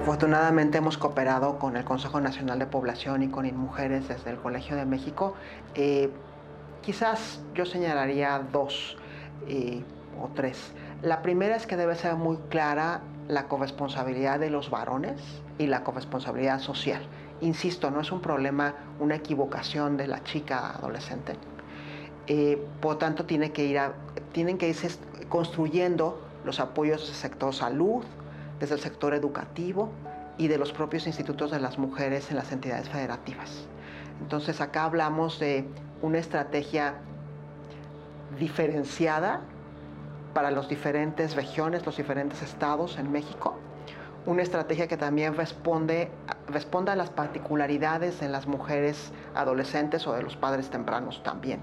Afortunadamente 0.01 0.79
hemos 0.79 0.97
cooperado 0.97 1.59
con 1.59 1.77
el 1.77 1.85
Consejo 1.85 2.19
Nacional 2.19 2.59
de 2.59 2.67
Población 2.67 3.23
y 3.23 3.29
con 3.29 3.45
InMujeres 3.45 4.09
desde 4.09 4.31
el 4.31 4.39
Colegio 4.39 4.75
de 4.75 4.87
México. 4.87 5.35
Eh, 5.75 6.11
quizás 6.81 7.43
yo 7.55 7.67
señalaría 7.67 8.43
dos. 8.51 8.97
Eh, 9.47 9.85
o 10.21 10.29
tres. 10.35 10.73
La 11.03 11.23
primera 11.23 11.57
es 11.57 11.67
que 11.67 11.77
debe 11.77 11.95
ser 11.95 12.17
muy 12.17 12.37
clara 12.49 13.03
la 13.29 13.49
corresponsabilidad 13.49 14.41
de 14.41 14.51
los 14.51 14.71
varones 14.71 15.21
y 15.59 15.67
la 15.67 15.85
corresponsabilidad 15.85 16.61
social. 16.61 17.03
Insisto, 17.41 17.91
no 17.91 18.01
es 18.01 18.13
un 18.13 18.21
problema, 18.21 18.75
una 18.99 19.15
equivocación 19.15 19.97
de 19.97 20.07
la 20.07 20.23
chica 20.25 20.71
adolescente. 20.71 21.37
Eh, 22.27 22.63
por 22.81 22.99
tanto, 22.99 23.25
tiene 23.25 23.53
que 23.53 23.65
ir 23.65 23.81
tienen 24.33 24.59
que 24.59 24.69
irse 24.69 24.91
construyendo 25.29 26.21
los 26.45 26.61
apoyos 26.61 27.07
del 27.07 27.15
sector 27.15 27.55
salud, 27.55 28.05
desde 28.59 28.75
el 28.75 28.81
sector 28.81 29.15
educativo 29.15 29.91
y 30.39 30.49
de 30.49 30.59
los 30.59 30.73
propios 30.73 31.07
institutos 31.07 31.51
de 31.51 31.61
las 31.61 31.79
mujeres 31.79 32.31
en 32.31 32.37
las 32.37 32.53
entidades 32.53 32.89
federativas. 32.89 33.67
Entonces, 34.21 34.61
acá 34.61 34.85
hablamos 34.85 35.39
de 35.41 35.67
una 36.03 36.19
estrategia 36.19 36.95
diferenciada 38.39 39.41
para 40.35 40.51
las 40.51 40.69
diferentes 40.69 41.35
regiones, 41.35 41.85
los 41.87 41.97
diferentes 41.97 42.43
estados 42.43 42.99
en 42.99 43.11
México. 43.11 43.57
Una 44.27 44.43
estrategia 44.43 44.87
que 44.87 44.97
también 44.97 45.35
responde, 45.35 46.11
responde 46.47 46.93
a 46.93 46.97
las 46.97 47.11
particularidades 47.11 48.21
de 48.21 48.29
las 48.29 48.47
mujeres 48.47 49.13
adolescentes 49.35 50.07
o 50.07 50.13
de 50.13 50.23
los 50.23 50.37
padres 50.37 50.69
tempranos 50.69 51.23
también. 51.23 51.61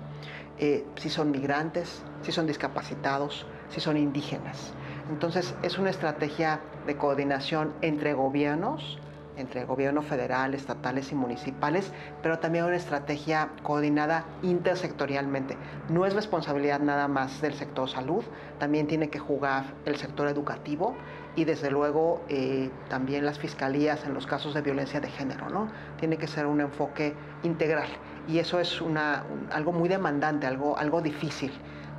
Eh, 0.58 0.86
si 0.96 1.10
son 1.10 1.30
migrantes, 1.30 2.02
si 2.24 2.32
son 2.32 2.48
discapacitados, 2.48 3.46
si 3.70 3.80
son 3.80 3.96
indígenas. 3.96 4.74
Entonces 5.10 5.54
es 5.62 5.78
una 5.78 5.92
estrategia 5.92 6.60
de 6.88 6.98
coordinación 6.98 7.74
entre 7.82 8.14
gobiernos, 8.14 8.98
entre 9.38 9.66
gobierno 9.66 10.02
federal, 10.02 10.54
estatales 10.54 11.12
y 11.12 11.16
municipales, 11.16 11.92
pero 12.22 12.40
también 12.40 12.66
una 12.66 12.76
estrategia 12.76 13.50
coordinada 13.64 14.26
intersectorialmente. 14.42 15.58
No 15.90 16.06
es 16.06 16.14
responsabilidad 16.14 16.80
nada 16.80 17.08
más 17.08 17.42
del 17.42 17.54
sector 17.54 17.90
salud, 17.90 18.24
también 18.60 18.88
tiene 18.88 19.10
que 19.10 19.20
jugar 19.20 19.66
el 19.86 19.96
sector 19.98 20.28
educativo 20.28 20.96
y 21.36 21.46
desde 21.46 21.70
luego 21.70 22.24
eh, 22.30 22.72
también 22.90 23.26
las 23.26 23.38
fiscalías 23.40 24.04
en 24.06 24.14
los 24.14 24.26
casos 24.26 24.54
de 24.54 24.62
violencia 24.62 25.00
de 25.00 25.10
género, 25.10 25.50
¿no? 25.50 25.70
Tiene 26.00 26.18
que 26.18 26.28
ser 26.28 26.48
un 26.48 26.62
enfoque 26.62 27.14
integral 27.44 27.88
y 28.28 28.40
eso 28.40 28.60
es 28.60 28.82
una, 28.82 29.24
algo 29.52 29.72
muy 29.72 29.88
demandante, 29.88 30.48
algo, 30.48 30.78
algo 30.78 31.02
difícil. 31.02 31.52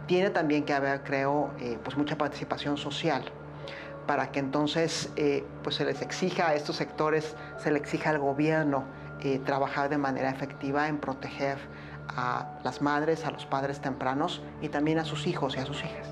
Tiene 0.06 0.30
también 0.30 0.64
que 0.64 0.72
haber, 0.72 1.02
creo, 1.04 1.50
eh, 1.60 1.78
pues 1.84 1.96
mucha 1.96 2.16
participación 2.16 2.76
social 2.76 3.30
para 4.08 4.32
que 4.32 4.40
entonces 4.40 5.12
eh, 5.16 5.44
pues 5.62 5.76
se 5.76 5.84
les 5.84 6.00
exija 6.00 6.48
a 6.48 6.54
estos 6.54 6.76
sectores, 6.76 7.36
se 7.58 7.70
le 7.70 7.78
exija 7.78 8.08
al 8.08 8.18
gobierno 8.18 8.84
eh, 9.20 9.38
trabajar 9.38 9.90
de 9.90 9.98
manera 9.98 10.30
efectiva 10.30 10.88
en 10.88 10.98
proteger 10.98 11.58
a 12.08 12.58
las 12.64 12.80
madres, 12.80 13.26
a 13.26 13.30
los 13.30 13.44
padres 13.44 13.82
tempranos 13.82 14.40
y 14.62 14.70
también 14.70 14.98
a 14.98 15.04
sus 15.04 15.26
hijos 15.26 15.56
y 15.56 15.58
a 15.58 15.66
sus 15.66 15.84
hijas. 15.84 16.08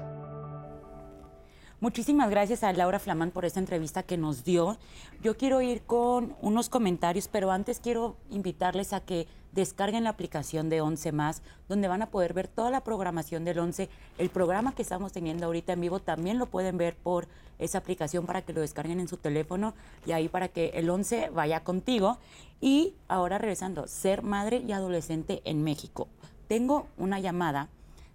Muchísimas 1.80 2.28
gracias 2.28 2.64
a 2.64 2.72
Laura 2.74 2.98
Flamán 2.98 3.30
por 3.30 3.46
esta 3.46 3.60
entrevista 3.60 4.02
que 4.02 4.18
nos 4.18 4.44
dio. 4.44 4.76
Yo 5.22 5.38
quiero 5.38 5.62
ir 5.62 5.82
con 5.82 6.36
unos 6.42 6.68
comentarios, 6.68 7.28
pero 7.28 7.50
antes 7.50 7.80
quiero 7.80 8.18
invitarles 8.28 8.92
a 8.92 9.00
que 9.00 9.26
descarguen 9.56 10.04
la 10.04 10.10
aplicación 10.10 10.68
de 10.68 10.80
11 10.80 11.10
más, 11.10 11.42
donde 11.68 11.88
van 11.88 12.02
a 12.02 12.10
poder 12.10 12.34
ver 12.34 12.46
toda 12.46 12.70
la 12.70 12.84
programación 12.84 13.44
del 13.44 13.58
11. 13.58 13.88
El 14.18 14.28
programa 14.28 14.74
que 14.74 14.82
estamos 14.82 15.12
teniendo 15.12 15.46
ahorita 15.46 15.72
en 15.72 15.80
vivo 15.80 15.98
también 15.98 16.38
lo 16.38 16.46
pueden 16.46 16.76
ver 16.76 16.94
por 16.94 17.26
esa 17.58 17.78
aplicación 17.78 18.26
para 18.26 18.42
que 18.42 18.52
lo 18.52 18.60
descarguen 18.60 19.00
en 19.00 19.08
su 19.08 19.16
teléfono 19.16 19.74
y 20.04 20.12
ahí 20.12 20.28
para 20.28 20.48
que 20.48 20.68
el 20.74 20.88
11 20.88 21.30
vaya 21.30 21.64
contigo. 21.64 22.18
Y 22.60 22.94
ahora 23.08 23.38
regresando, 23.38 23.88
ser 23.88 24.22
madre 24.22 24.58
y 24.58 24.72
adolescente 24.72 25.40
en 25.44 25.64
México. 25.64 26.06
Tengo 26.48 26.86
una 26.98 27.18
llamada 27.18 27.68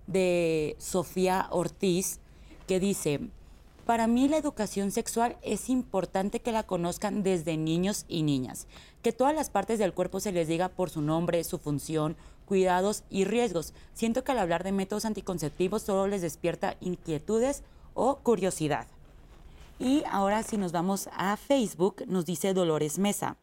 de 0.08 0.76
Sofía 0.80 1.48
Ortiz 1.50 2.20
que 2.68 2.80
dice, 2.80 3.20
para 3.86 4.08
mí 4.08 4.28
la 4.28 4.38
educación 4.38 4.92
sexual 4.92 5.38
es 5.42 5.70
importante 5.70 6.40
que 6.40 6.52
la 6.52 6.64
conozcan 6.64 7.24
desde 7.24 7.58
niños 7.58 8.06
y 8.08 8.24
niñas, 8.24 8.68
que 9.02 9.12
todas 9.12 9.36
las 9.36 9.50
partes 9.50 9.80
del 9.80 9.94
cuerpo 9.94 10.20
se 10.20 10.32
les 10.32 10.48
diga 10.48 10.70
por 10.70 10.90
su 10.90 11.02
nombre, 11.02 11.44
su 11.44 11.58
función, 11.58 12.16
cuidados 12.46 13.04
y 13.10 13.26
riesgos. 13.26 13.74
Siento 13.94 14.24
que 14.24 14.32
al 14.32 14.40
hablar 14.40 14.64
de 14.64 14.72
métodos 14.72 15.06
anticonceptivos 15.06 15.82
solo 15.82 16.08
les 16.08 16.22
despierta 16.22 16.76
inquietudes 16.82 17.64
o 17.94 18.18
curiosidad. 18.18 18.88
Y 19.80 20.04
ahora 20.12 20.44
si 20.44 20.58
nos 20.58 20.72
vamos 20.72 21.10
a 21.14 21.36
Facebook, 21.38 22.04
nos 22.08 22.26
dice 22.26 22.54
Dolores 22.54 23.00
Mesa. 23.00 23.38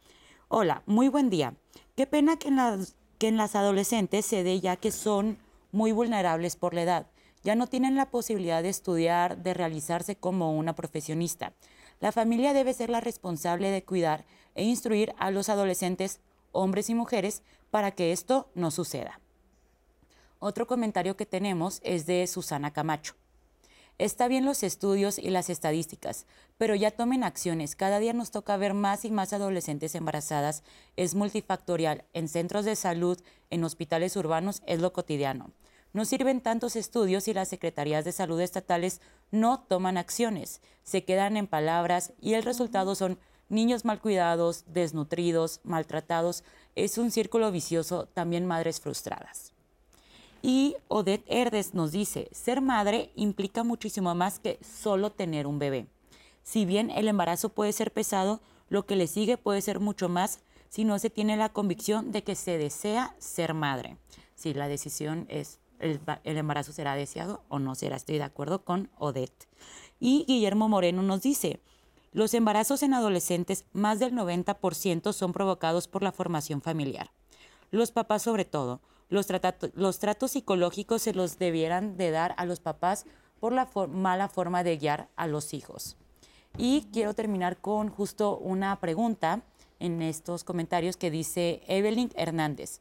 Hola, 0.48 0.82
muy 0.86 1.08
buen 1.08 1.30
día. 1.30 1.54
Qué 1.96 2.06
pena 2.06 2.38
que 2.38 2.48
en 2.48 2.56
las, 2.56 2.94
que 3.18 3.28
en 3.28 3.36
las 3.36 3.56
adolescentes 3.56 4.24
se 4.24 4.44
dé 4.44 4.60
ya 4.60 4.76
que 4.76 4.92
son 4.92 5.38
muy 5.72 5.90
vulnerables 5.90 6.56
por 6.56 6.74
la 6.74 6.82
edad. 6.82 7.06
Ya 7.42 7.54
no 7.54 7.66
tienen 7.66 7.96
la 7.96 8.10
posibilidad 8.10 8.62
de 8.62 8.68
estudiar, 8.68 9.38
de 9.38 9.54
realizarse 9.54 10.16
como 10.16 10.56
una 10.56 10.74
profesionista. 10.74 11.54
La 12.00 12.12
familia 12.12 12.52
debe 12.52 12.74
ser 12.74 12.90
la 12.90 13.00
responsable 13.00 13.70
de 13.70 13.84
cuidar 13.84 14.24
e 14.58 14.64
instruir 14.64 15.14
a 15.18 15.30
los 15.30 15.48
adolescentes, 15.48 16.20
hombres 16.52 16.90
y 16.90 16.94
mujeres, 16.94 17.42
para 17.70 17.92
que 17.92 18.12
esto 18.12 18.50
no 18.54 18.70
suceda. 18.70 19.20
Otro 20.40 20.66
comentario 20.66 21.16
que 21.16 21.26
tenemos 21.26 21.80
es 21.84 22.06
de 22.06 22.26
Susana 22.26 22.72
Camacho. 22.72 23.14
Está 23.98 24.28
bien 24.28 24.44
los 24.44 24.62
estudios 24.62 25.18
y 25.18 25.30
las 25.30 25.50
estadísticas, 25.50 26.26
pero 26.56 26.74
ya 26.74 26.90
tomen 26.90 27.24
acciones. 27.24 27.74
Cada 27.74 27.98
día 27.98 28.12
nos 28.12 28.30
toca 28.30 28.56
ver 28.56 28.74
más 28.74 29.04
y 29.04 29.10
más 29.10 29.32
adolescentes 29.32 29.94
embarazadas. 29.94 30.62
Es 30.96 31.14
multifactorial. 31.14 32.04
En 32.12 32.28
centros 32.28 32.64
de 32.64 32.76
salud, 32.76 33.20
en 33.50 33.64
hospitales 33.64 34.16
urbanos, 34.16 34.62
es 34.66 34.80
lo 34.80 34.92
cotidiano. 34.92 35.50
No 35.92 36.04
sirven 36.04 36.40
tantos 36.40 36.76
estudios 36.76 37.24
si 37.24 37.34
las 37.34 37.48
secretarías 37.48 38.04
de 38.04 38.12
salud 38.12 38.40
estatales 38.40 39.00
no 39.30 39.60
toman 39.60 39.96
acciones. 39.96 40.60
Se 40.84 41.04
quedan 41.04 41.36
en 41.36 41.46
palabras 41.46 42.12
y 42.20 42.34
el 42.34 42.44
resultado 42.44 42.94
son 42.94 43.18
niños 43.48 43.84
mal 43.84 44.00
cuidados, 44.00 44.64
desnutridos, 44.66 45.60
maltratados. 45.64 46.44
Es 46.74 46.98
un 46.98 47.10
círculo 47.10 47.50
vicioso, 47.50 48.06
también 48.14 48.46
madres 48.46 48.80
frustradas. 48.80 49.52
Y 50.42 50.76
Odette 50.88 51.24
Herdes 51.26 51.74
nos 51.74 51.92
dice, 51.92 52.28
ser 52.32 52.60
madre 52.60 53.10
implica 53.16 53.64
muchísimo 53.64 54.14
más 54.14 54.38
que 54.38 54.58
solo 54.62 55.10
tener 55.10 55.46
un 55.46 55.58
bebé. 55.58 55.86
Si 56.42 56.64
bien 56.64 56.90
el 56.90 57.08
embarazo 57.08 57.48
puede 57.48 57.72
ser 57.72 57.92
pesado, 57.92 58.40
lo 58.68 58.86
que 58.86 58.96
le 58.96 59.06
sigue 59.06 59.36
puede 59.36 59.60
ser 59.60 59.80
mucho 59.80 60.08
más 60.08 60.40
si 60.68 60.84
no 60.84 60.98
se 60.98 61.10
tiene 61.10 61.36
la 61.36 61.48
convicción 61.48 62.12
de 62.12 62.22
que 62.22 62.34
se 62.34 62.58
desea 62.58 63.14
ser 63.18 63.54
madre. 63.54 63.96
Si 64.34 64.54
la 64.54 64.68
decisión 64.68 65.26
es 65.28 65.58
el, 65.78 66.00
embarazo 66.24 66.72
será 66.72 66.94
deseado 66.94 67.42
o 67.48 67.58
no 67.58 67.74
será, 67.74 67.96
estoy 67.96 68.18
de 68.18 68.24
acuerdo 68.24 68.64
con 68.64 68.90
Odette. 68.98 69.48
Y 70.00 70.24
Guillermo 70.26 70.68
Moreno 70.68 71.02
nos 71.02 71.22
dice, 71.22 71.60
los 72.12 72.34
embarazos 72.34 72.82
en 72.82 72.94
adolescentes, 72.94 73.64
más 73.72 73.98
del 73.98 74.12
90% 74.12 75.12
son 75.12 75.32
provocados 75.32 75.88
por 75.88 76.02
la 76.02 76.12
formación 76.12 76.62
familiar. 76.62 77.10
Los 77.70 77.92
papás 77.92 78.22
sobre 78.22 78.44
todo, 78.44 78.80
los, 79.08 79.26
los 79.74 79.98
tratos 79.98 80.30
psicológicos 80.30 81.02
se 81.02 81.14
los 81.14 81.38
debieran 81.38 81.96
de 81.96 82.10
dar 82.10 82.34
a 82.38 82.46
los 82.46 82.60
papás 82.60 83.04
por 83.40 83.52
la 83.52 83.68
mala 83.88 84.28
forma 84.28 84.64
de 84.64 84.76
guiar 84.76 85.08
a 85.16 85.26
los 85.26 85.54
hijos. 85.54 85.96
Y 86.56 86.88
quiero 86.92 87.14
terminar 87.14 87.58
con 87.58 87.88
justo 87.88 88.38
una 88.38 88.80
pregunta 88.80 89.42
en 89.78 90.02
estos 90.02 90.44
comentarios 90.44 90.96
que 90.96 91.10
dice 91.10 91.62
Evelyn 91.66 92.10
Hernández. 92.16 92.80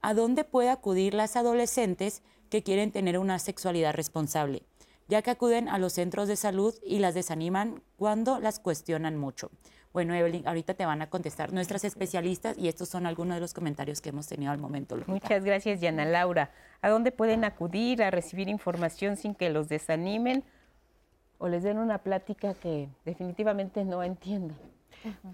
¿A 0.00 0.14
dónde 0.14 0.44
puede 0.44 0.70
acudir 0.70 1.14
las 1.14 1.36
adolescentes 1.36 2.22
que 2.48 2.62
quieren 2.62 2.92
tener 2.92 3.18
una 3.18 3.38
sexualidad 3.38 3.94
responsable? 3.94 4.62
Ya 5.08 5.22
que 5.22 5.30
acuden 5.30 5.68
a 5.68 5.78
los 5.78 5.94
centros 5.94 6.28
de 6.28 6.36
salud 6.36 6.74
y 6.84 6.98
las 6.98 7.14
desaniman 7.14 7.82
cuando 7.96 8.38
las 8.38 8.60
cuestionan 8.60 9.16
mucho. 9.16 9.50
Bueno, 9.92 10.14
Evelyn, 10.14 10.46
ahorita 10.46 10.74
te 10.74 10.84
van 10.84 11.00
a 11.02 11.08
contestar 11.08 11.52
nuestras 11.52 11.82
especialistas 11.84 12.56
y 12.58 12.68
estos 12.68 12.88
son 12.88 13.06
algunos 13.06 13.34
de 13.36 13.40
los 13.40 13.54
comentarios 13.54 14.00
que 14.00 14.10
hemos 14.10 14.26
tenido 14.26 14.52
al 14.52 14.58
momento. 14.58 14.96
Muchas 15.06 15.44
gracias, 15.44 15.80
Yana 15.80 16.04
Laura. 16.04 16.50
¿A 16.82 16.88
dónde 16.88 17.10
pueden 17.10 17.44
acudir 17.44 18.02
a 18.02 18.10
recibir 18.10 18.48
información 18.48 19.16
sin 19.16 19.34
que 19.34 19.50
los 19.50 19.68
desanimen 19.68 20.44
o 21.38 21.48
les 21.48 21.62
den 21.62 21.78
una 21.78 21.98
plática 21.98 22.54
que 22.54 22.88
definitivamente 23.04 23.84
no 23.84 24.02
entiendan? 24.02 24.58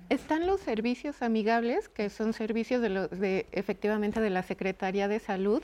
Están 0.09 0.47
los 0.47 0.61
servicios 0.61 1.23
amigables, 1.23 1.89
que 1.89 2.11
son 2.11 2.33
servicios 2.33 2.83
de, 2.83 3.47
efectivamente 3.53 4.21
de 4.21 4.31
la 4.31 4.43
Secretaría 4.43 5.09
de 5.09 5.19
Salud, 5.19 5.63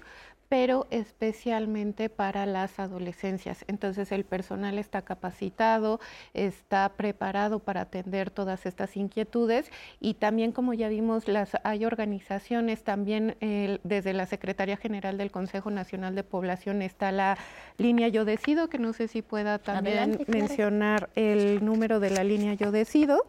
pero 0.51 0.86
especialmente 0.90 2.11
para 2.11 2.44
las 2.44 2.78
adolescencias. 2.80 3.64
Entonces 3.68 4.11
el 4.11 4.24
personal 4.24 4.80
está 4.80 5.03
capacitado, 5.03 6.01
está 6.34 6.88
preparado 6.96 7.61
para 7.61 7.82
atender 7.82 8.30
todas 8.30 8.66
estas 8.66 8.96
inquietudes 8.96 9.70
y 10.01 10.14
también, 10.14 10.51
como 10.51 10.74
ya 10.74 10.88
vimos, 10.88 11.28
las, 11.28 11.53
hay 11.62 11.84
organizaciones, 11.84 12.82
también 12.82 13.36
desde 13.84 14.12
la 14.12 14.26
Secretaría 14.26 14.76
General 14.76 15.16
del 15.16 15.30
Consejo 15.30 15.70
Nacional 15.70 16.16
de 16.16 16.24
Población 16.24 16.82
está 16.82 17.12
la 17.12 17.38
línea 17.78 18.09
Yo 18.09 18.24
Decido, 18.24 18.68
que 18.68 18.80
no 18.80 18.92
sé 18.92 19.07
si 19.07 19.22
pueda 19.22 19.61
también 19.61 20.18
mencionar 20.26 21.11
el 21.14 21.64
número 21.64 22.01
de 22.01 22.11
la 22.11 22.24
línea 22.24 22.55
Yo 22.55 22.72
Decido, 22.72 23.24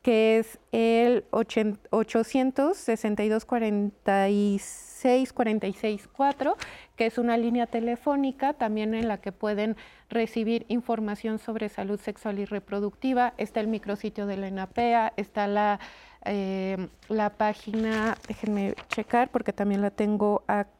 que 0.00 0.38
es 0.38 0.58
el 0.72 1.26
862 1.32 3.44
46 3.44 4.91
646-4, 5.02 6.54
que 6.96 7.06
es 7.06 7.18
una 7.18 7.36
línea 7.36 7.66
telefónica 7.66 8.52
también 8.54 8.94
en 8.94 9.08
la 9.08 9.18
que 9.18 9.32
pueden 9.32 9.76
recibir 10.08 10.64
información 10.68 11.38
sobre 11.38 11.68
salud 11.68 12.00
sexual 12.00 12.38
y 12.38 12.44
reproductiva. 12.44 13.34
Está 13.38 13.60
el 13.60 13.68
micrositio 13.68 14.26
de 14.26 14.36
la 14.36 14.48
ENAPEA, 14.48 15.12
está 15.16 15.46
la, 15.46 15.80
eh, 16.24 16.88
la 17.08 17.30
página, 17.30 18.16
déjenme 18.28 18.74
checar 18.88 19.30
porque 19.30 19.52
también 19.52 19.80
la 19.80 19.90
tengo 19.90 20.42
acá, 20.46 20.70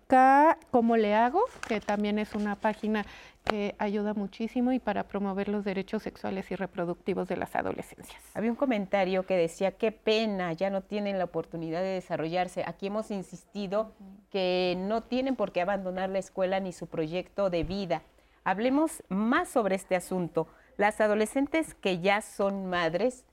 ¿Cómo 0.71 0.99
le 0.99 1.15
hago? 1.15 1.43
Que 1.67 1.81
también 1.81 2.19
es 2.19 2.35
una 2.35 2.57
página 2.57 3.07
que 3.45 3.75
ayuda 3.79 4.13
muchísimo 4.13 4.71
y 4.73 4.79
para 4.79 5.05
promover 5.05 5.49
los 5.49 5.65
derechos 5.65 6.03
sexuales 6.03 6.51
y 6.51 6.55
reproductivos 6.55 7.29
de 7.29 7.39
las 7.39 7.57
adolescencias. 7.57 8.21
Había 8.35 8.51
un 8.51 8.57
comentario 8.57 9.25
que 9.25 9.39
decía, 9.39 9.73
qué 9.73 9.91
pena, 9.91 10.53
ya 10.53 10.69
no 10.69 10.83
tienen 10.83 11.17
la 11.17 11.25
oportunidad 11.25 11.81
de 11.81 11.95
desarrollarse. 11.95 12.63
Aquí 12.67 12.89
hemos 12.89 13.11
insistido 13.11 13.93
que 14.31 14.75
no 14.77 15.03
tienen 15.03 15.35
por 15.35 15.51
qué 15.51 15.63
abandonar 15.63 16.11
la 16.11 16.19
escuela 16.19 16.61
ni 16.61 16.73
su 16.73 16.89
proyecto 16.89 17.49
de 17.49 17.65
vida. 17.65 18.03
Hablemos 18.45 19.03
más 19.09 19.49
sobre 19.49 19.77
este 19.77 19.97
asunto. 19.97 20.47
Las 20.77 21.01
adolescentes 21.01 21.75
que 21.75 22.01
ya 22.01 22.21
son 22.21 22.67
madres, 22.67 23.25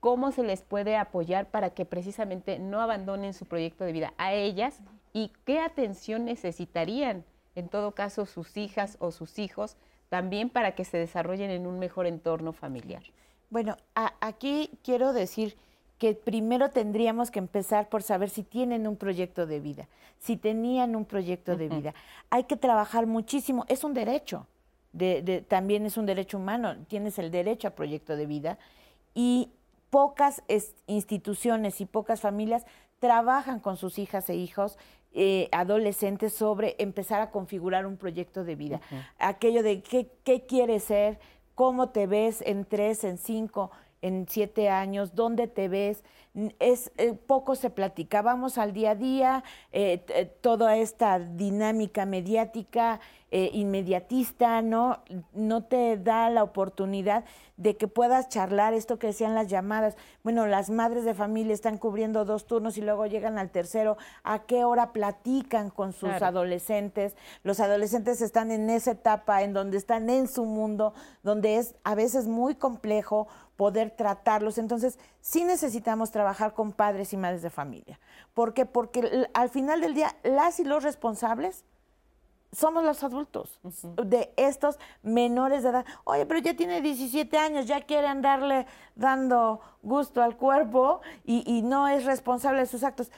¿cómo 0.00 0.32
se 0.32 0.42
les 0.42 0.60
puede 0.60 0.98
apoyar 0.98 1.46
para 1.46 1.70
que 1.70 1.86
precisamente 1.86 2.58
no 2.58 2.82
abandonen 2.82 3.32
su 3.32 3.46
proyecto 3.46 3.84
de 3.84 3.92
vida 3.92 4.12
a 4.18 4.34
ellas 4.34 4.82
y 5.12 5.32
qué 5.44 5.60
atención 5.60 6.24
necesitarían? 6.24 7.24
en 7.54 7.68
todo 7.68 7.92
caso 7.92 8.26
sus 8.26 8.56
hijas 8.56 8.96
o 9.00 9.10
sus 9.10 9.38
hijos, 9.38 9.76
también 10.08 10.50
para 10.50 10.74
que 10.74 10.84
se 10.84 10.98
desarrollen 10.98 11.50
en 11.50 11.66
un 11.66 11.78
mejor 11.78 12.06
entorno 12.06 12.52
familiar. 12.52 13.02
Bueno, 13.50 13.76
aquí 13.94 14.70
quiero 14.82 15.12
decir 15.12 15.56
que 15.98 16.14
primero 16.14 16.70
tendríamos 16.70 17.30
que 17.30 17.38
empezar 17.38 17.88
por 17.88 18.02
saber 18.02 18.30
si 18.30 18.42
tienen 18.42 18.86
un 18.86 18.96
proyecto 18.96 19.46
de 19.46 19.60
vida, 19.60 19.88
si 20.18 20.36
tenían 20.36 20.96
un 20.96 21.04
proyecto 21.04 21.56
de 21.56 21.68
vida. 21.68 21.94
Hay 22.30 22.44
que 22.44 22.56
trabajar 22.56 23.06
muchísimo, 23.06 23.64
es 23.68 23.84
un 23.84 23.92
derecho, 23.92 24.46
también 25.48 25.84
es 25.86 25.96
un 25.96 26.06
derecho 26.06 26.38
humano, 26.38 26.76
tienes 26.88 27.18
el 27.18 27.30
derecho 27.30 27.68
a 27.68 27.72
proyecto 27.72 28.16
de 28.16 28.26
vida 28.26 28.58
y 29.14 29.50
pocas 29.90 30.42
instituciones 30.86 31.80
y 31.80 31.86
pocas 31.86 32.20
familias 32.20 32.64
trabajan 33.00 33.60
con 33.60 33.76
sus 33.76 33.98
hijas 33.98 34.30
e 34.30 34.36
hijos 34.36 34.78
eh, 35.12 35.48
adolescentes 35.52 36.32
sobre 36.32 36.76
empezar 36.78 37.20
a 37.20 37.30
configurar 37.30 37.86
un 37.86 37.96
proyecto 37.96 38.44
de 38.44 38.54
vida. 38.54 38.80
Aquello 39.18 39.62
de 39.62 39.82
qué, 39.82 40.08
qué 40.24 40.46
quieres 40.46 40.84
ser, 40.84 41.18
cómo 41.54 41.90
te 41.90 42.06
ves 42.06 42.42
en 42.46 42.64
tres, 42.64 43.04
en 43.04 43.18
cinco, 43.18 43.70
en 44.02 44.26
siete 44.28 44.68
años, 44.68 45.14
dónde 45.14 45.48
te 45.48 45.68
ves. 45.68 46.04
Es, 46.60 46.92
eh, 46.96 47.12
poco 47.14 47.56
se 47.56 47.70
platica, 47.70 48.22
vamos 48.22 48.56
al 48.56 48.72
día 48.72 48.92
a 48.92 48.94
día, 48.94 49.44
eh, 49.72 50.32
toda 50.40 50.76
esta 50.76 51.18
dinámica 51.18 52.06
mediática 52.06 53.00
eh, 53.32 53.50
inmediatista, 53.52 54.60
¿no? 54.60 55.04
No 55.32 55.62
te 55.62 55.96
da 55.96 56.30
la 56.30 56.42
oportunidad 56.42 57.24
de 57.56 57.76
que 57.76 57.86
puedas 57.86 58.28
charlar 58.28 58.74
esto 58.74 58.98
que 58.98 59.08
decían 59.08 59.36
las 59.36 59.46
llamadas. 59.46 59.96
Bueno, 60.24 60.46
las 60.46 60.68
madres 60.68 61.04
de 61.04 61.14
familia 61.14 61.54
están 61.54 61.78
cubriendo 61.78 62.24
dos 62.24 62.46
turnos 62.46 62.76
y 62.76 62.80
luego 62.80 63.06
llegan 63.06 63.38
al 63.38 63.50
tercero. 63.50 63.98
¿A 64.24 64.40
qué 64.40 64.64
hora 64.64 64.92
platican 64.92 65.70
con 65.70 65.92
sus 65.92 66.10
adolescentes? 66.10 67.14
Los 67.44 67.60
adolescentes 67.60 68.20
están 68.20 68.50
en 68.50 68.68
esa 68.68 68.92
etapa 68.92 69.42
en 69.42 69.52
donde 69.52 69.76
están 69.76 70.10
en 70.10 70.26
su 70.26 70.44
mundo, 70.44 70.92
donde 71.22 71.58
es 71.58 71.76
a 71.84 71.94
veces 71.94 72.26
muy 72.26 72.56
complejo 72.56 73.28
poder 73.54 73.90
tratarlos. 73.90 74.58
Entonces, 74.58 74.98
sí 75.20 75.44
necesitamos 75.44 76.10
trabajar 76.10 76.19
con 76.54 76.72
padres 76.72 77.12
y 77.12 77.16
madres 77.16 77.42
de 77.42 77.50
familia. 77.50 77.98
¿Por 78.34 78.54
qué? 78.54 78.66
Porque 78.66 79.28
al 79.34 79.50
final 79.50 79.80
del 79.80 79.94
día, 79.94 80.16
las 80.22 80.60
y 80.60 80.64
los 80.64 80.82
responsables 80.82 81.64
somos 82.52 82.82
los 82.82 83.02
adultos 83.04 83.60
de 83.62 84.32
estos 84.36 84.78
menores 85.02 85.62
de 85.62 85.70
edad. 85.70 85.84
Oye, 86.04 86.26
pero 86.26 86.40
ya 86.40 86.54
tiene 86.54 86.80
17 86.80 87.38
años, 87.38 87.66
ya 87.66 87.82
quiere 87.82 88.08
andarle 88.08 88.66
dando 88.96 89.60
gusto 89.82 90.22
al 90.22 90.36
cuerpo 90.36 91.00
y, 91.24 91.44
y 91.46 91.62
no 91.62 91.88
es 91.88 92.04
responsable 92.04 92.60
de 92.60 92.66
sus 92.66 92.82
actos. 92.82 93.10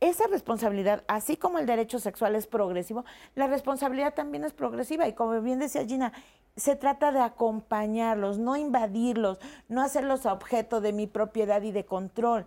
Esa 0.00 0.26
responsabilidad, 0.26 1.04
así 1.08 1.36
como 1.36 1.58
el 1.58 1.66
derecho 1.66 1.98
sexual 1.98 2.34
es 2.36 2.46
progresivo, 2.46 3.04
la 3.34 3.46
responsabilidad 3.46 4.14
también 4.14 4.44
es 4.44 4.52
progresiva. 4.52 5.08
Y 5.08 5.14
como 5.14 5.40
bien 5.40 5.58
decía 5.58 5.86
Gina, 5.86 6.12
se 6.54 6.76
trata 6.76 7.12
de 7.12 7.20
acompañarlos, 7.20 8.38
no 8.38 8.56
invadirlos, 8.56 9.38
no 9.68 9.82
hacerlos 9.82 10.26
objeto 10.26 10.80
de 10.80 10.92
mi 10.92 11.06
propiedad 11.06 11.62
y 11.62 11.72
de 11.72 11.86
control. 11.86 12.46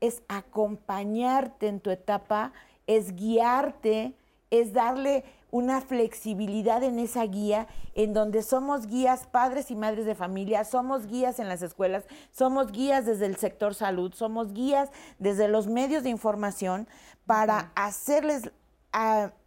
Es 0.00 0.22
acompañarte 0.28 1.66
en 1.66 1.80
tu 1.80 1.90
etapa, 1.90 2.52
es 2.86 3.14
guiarte, 3.16 4.14
es 4.50 4.72
darle 4.72 5.24
una 5.50 5.80
flexibilidad 5.80 6.82
en 6.82 6.98
esa 6.98 7.24
guía, 7.24 7.68
en 7.94 8.12
donde 8.12 8.42
somos 8.42 8.86
guías 8.86 9.26
padres 9.26 9.70
y 9.70 9.76
madres 9.76 10.04
de 10.04 10.14
familia, 10.14 10.64
somos 10.64 11.06
guías 11.06 11.38
en 11.38 11.48
las 11.48 11.62
escuelas, 11.62 12.04
somos 12.32 12.70
guías 12.70 13.06
desde 13.06 13.26
el 13.26 13.36
sector 13.36 13.74
salud, 13.74 14.12
somos 14.12 14.52
guías 14.52 14.90
desde 15.18 15.48
los 15.48 15.66
medios 15.66 16.02
de 16.02 16.10
información 16.10 16.86
para 17.24 17.72
hacerles 17.74 18.50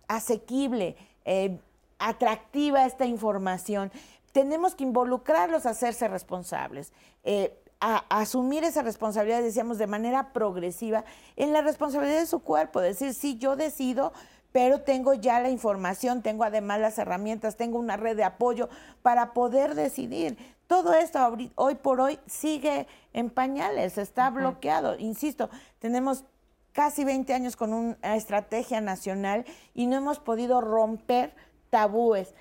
asequible, 0.08 0.96
eh, 1.26 1.60
atractiva 2.00 2.86
esta 2.86 3.06
información. 3.06 3.92
Tenemos 4.32 4.76
que 4.76 4.84
involucrarlos 4.84 5.66
a 5.66 5.72
hacerse 5.72 6.08
responsables. 6.08 6.94
Eh, 7.24 7.56
a, 7.80 8.06
asumir 8.10 8.64
esa 8.64 8.84
responsabilidad, 8.84 9.42
decíamos, 9.42 9.78
de 9.78 9.88
manera 9.88 10.32
progresiva, 10.32 11.04
en 11.36 11.52
la 11.52 11.62
responsabilidad 11.62 12.20
de 12.20 12.28
su 12.28 12.40
cuerpo, 12.40 12.80
decir, 12.80 13.14
sí, 13.14 13.38
yo 13.38 13.56
decido 13.56 14.14
pero 14.52 14.82
tengo 14.82 15.14
ya 15.14 15.40
la 15.40 15.50
información, 15.50 16.22
tengo 16.22 16.44
además 16.44 16.80
las 16.80 16.98
herramientas, 16.98 17.56
tengo 17.58 17.80
una 17.80 17.98
red 17.98 18.18
de 18.18 18.24
apoyo 18.24 18.70
para 19.02 19.34
poder 19.34 19.76
decidir. 19.76 20.38
Todo 20.68 20.94
esto 20.94 21.38
hoy 21.56 21.76
por 21.76 22.00
hoy 22.00 22.20
sigue 22.28 22.88
en 23.14 23.30
pañales, 23.30 23.98
está 23.98 24.30
bloqueado. 24.30 24.98
Insisto, 24.98 25.50
tenemos 25.80 26.24
casi 26.72 27.04
20 27.04 27.34
años 27.34 27.56
con 27.56 27.74
una 27.74 28.16
estrategia 28.16 28.82
nacional 28.82 29.46
y 29.74 29.88
no 29.88 29.98
hemos 29.98 30.20
podido 30.20 30.62
romper 30.62 31.34
tabúes, 31.70 32.34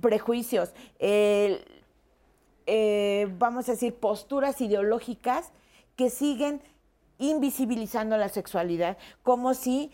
prejuicios, 0.00 0.72
eh, 0.98 1.64
vamos 3.38 3.68
a 3.68 3.72
decir, 3.72 3.94
posturas 3.94 4.60
ideológicas 4.60 5.52
que 5.94 6.10
siguen 6.10 6.60
invisibilizando 7.18 8.16
la 8.16 8.28
sexualidad, 8.28 8.98
como 9.22 9.54
si 9.54 9.90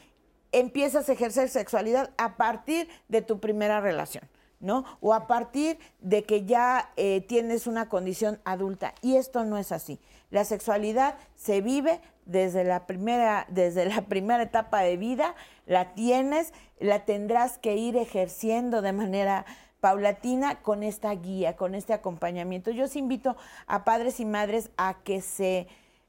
empiezas 0.53 1.09
a 1.09 1.13
ejercer 1.13 1.49
sexualidad 1.49 2.11
a 2.19 2.37
partir 2.37 2.89
de 3.09 3.23
tu 3.23 3.41
primera 3.41 3.81
relación, 3.81 4.25
¿no? 4.61 4.85
O 5.01 5.15
a 5.15 5.27
partir 5.27 5.79
de 6.01 6.25
que 6.25 6.45
ya 6.45 6.93
eh, 6.97 7.23
tienes 7.23 7.67
una 7.67 7.89
condición 7.89 8.41
adulta. 8.45 8.95
Y 9.03 9.17
esto 9.17 9.45
no 9.45 9.59
es 9.59 9.73
así. 9.73 9.99
La 10.31 10.45
sexualidad 10.45 11.17
se 11.35 11.61
vive 11.61 12.01
desde 12.25 12.65
la 12.65 12.87
primera, 12.87 13.47
desde 13.49 13.87
la 13.87 14.03
primera 14.03 14.43
etapa 14.43 14.81
de 14.81 14.97
vida, 14.97 15.35
la 15.67 15.95
tienes, 15.95 16.53
la 16.79 17.05
tendrás 17.05 17.59
que 17.59 17.77
ir 17.77 17.97
ejerciendo 17.97 18.83
de 18.83 18.93
manera 18.93 19.45
paulatina 19.81 20.63
con 20.63 20.85
esta 20.85 21.11
guía, 21.11 21.57
con 21.57 21.75
este 21.75 21.93
acompañamiento. 21.93 22.71
Yo 22.71 22.85
os 22.85 22.95
invito 22.95 23.37
a 23.67 23.85
padres 23.85 24.21
y 24.21 24.25
madres 24.25 24.71
a 24.77 24.99
que 25.03 25.21
se 25.21 25.67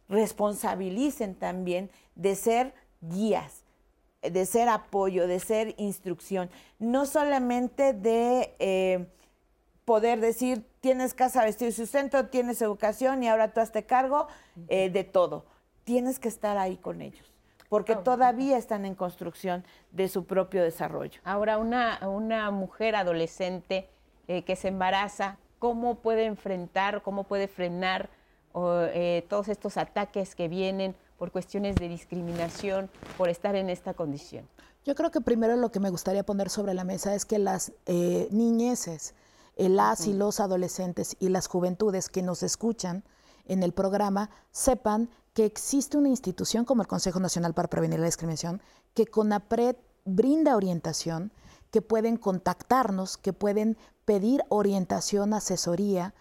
responsabilicen 0.09 1.33
también 1.33 1.89
de 2.15 2.35
ser 2.35 2.73
guías, 3.01 3.62
de 4.29 4.45
ser 4.45 4.69
apoyo, 4.69 5.27
de 5.27 5.39
ser 5.39 5.75
instrucción, 5.77 6.49
no 6.79 7.05
solamente 7.05 7.93
de 7.93 8.55
eh, 8.59 9.07
poder 9.85 10.19
decir, 10.19 10.65
tienes 10.79 11.13
casa, 11.13 11.43
vestido 11.43 11.69
y 11.69 11.73
sustento, 11.73 12.27
tienes 12.27 12.61
educación 12.61 13.23
y 13.23 13.27
ahora 13.27 13.53
tú 13.53 13.59
hazte 13.59 13.85
cargo 13.85 14.27
eh, 14.67 14.89
de 14.89 15.03
todo. 15.03 15.45
Tienes 15.83 16.19
que 16.19 16.29
estar 16.29 16.57
ahí 16.57 16.77
con 16.77 17.01
ellos 17.01 17.29
porque 17.69 17.95
todavía 17.95 18.59
están 18.59 18.85
en 18.85 18.93
construcción 18.93 19.65
de 19.91 20.07
su 20.07 20.25
propio 20.25 20.61
desarrollo. 20.61 21.19
Ahora, 21.23 21.57
una, 21.57 22.07
una 22.07 22.51
mujer 22.51 22.95
adolescente 22.95 23.89
eh, 24.27 24.43
que 24.43 24.55
se 24.55 24.67
embaraza, 24.67 25.37
¿cómo 25.57 25.95
puede 25.95 26.25
enfrentar, 26.25 27.01
cómo 27.01 27.23
puede 27.23 27.47
frenar 27.47 28.09
todos 28.53 29.47
estos 29.47 29.77
ataques 29.77 30.35
que 30.35 30.47
vienen 30.47 30.95
por 31.23 31.31
cuestiones 31.31 31.77
de 31.77 31.87
discriminación, 31.87 32.89
por 33.17 33.29
estar 33.29 33.55
en 33.55 33.69
esta 33.69 33.93
condición? 33.93 34.45
Yo 34.83 34.93
creo 34.93 35.09
que 35.09 35.21
primero 35.21 35.55
lo 35.55 35.71
que 35.71 35.79
me 35.79 35.89
gustaría 35.89 36.25
poner 36.25 36.49
sobre 36.49 36.73
la 36.73 36.83
mesa 36.83 37.15
es 37.15 37.23
que 37.23 37.39
las 37.39 37.71
eh, 37.85 38.27
niñeces, 38.29 39.13
eh, 39.55 39.69
las 39.69 40.05
y 40.05 40.11
los 40.11 40.41
adolescentes 40.41 41.15
y 41.21 41.29
las 41.29 41.47
juventudes 41.47 42.09
que 42.09 42.23
nos 42.23 42.43
escuchan 42.43 43.05
en 43.45 43.63
el 43.63 43.71
programa 43.71 44.31
sepan 44.51 45.09
que 45.33 45.45
existe 45.45 45.95
una 45.95 46.09
institución 46.09 46.65
como 46.65 46.81
el 46.81 46.89
Consejo 46.89 47.21
Nacional 47.21 47.53
para 47.53 47.69
Prevenir 47.69 48.01
la 48.01 48.07
Discriminación 48.07 48.61
que 48.93 49.07
con 49.07 49.31
APRED 49.31 49.77
brinda 50.03 50.57
orientación, 50.57 51.31
que 51.71 51.81
pueden 51.81 52.17
contactarnos, 52.17 53.15
que 53.15 53.31
pueden 53.31 53.77
pedir 54.03 54.43
orientación, 54.49 55.33
asesoría, 55.33 56.13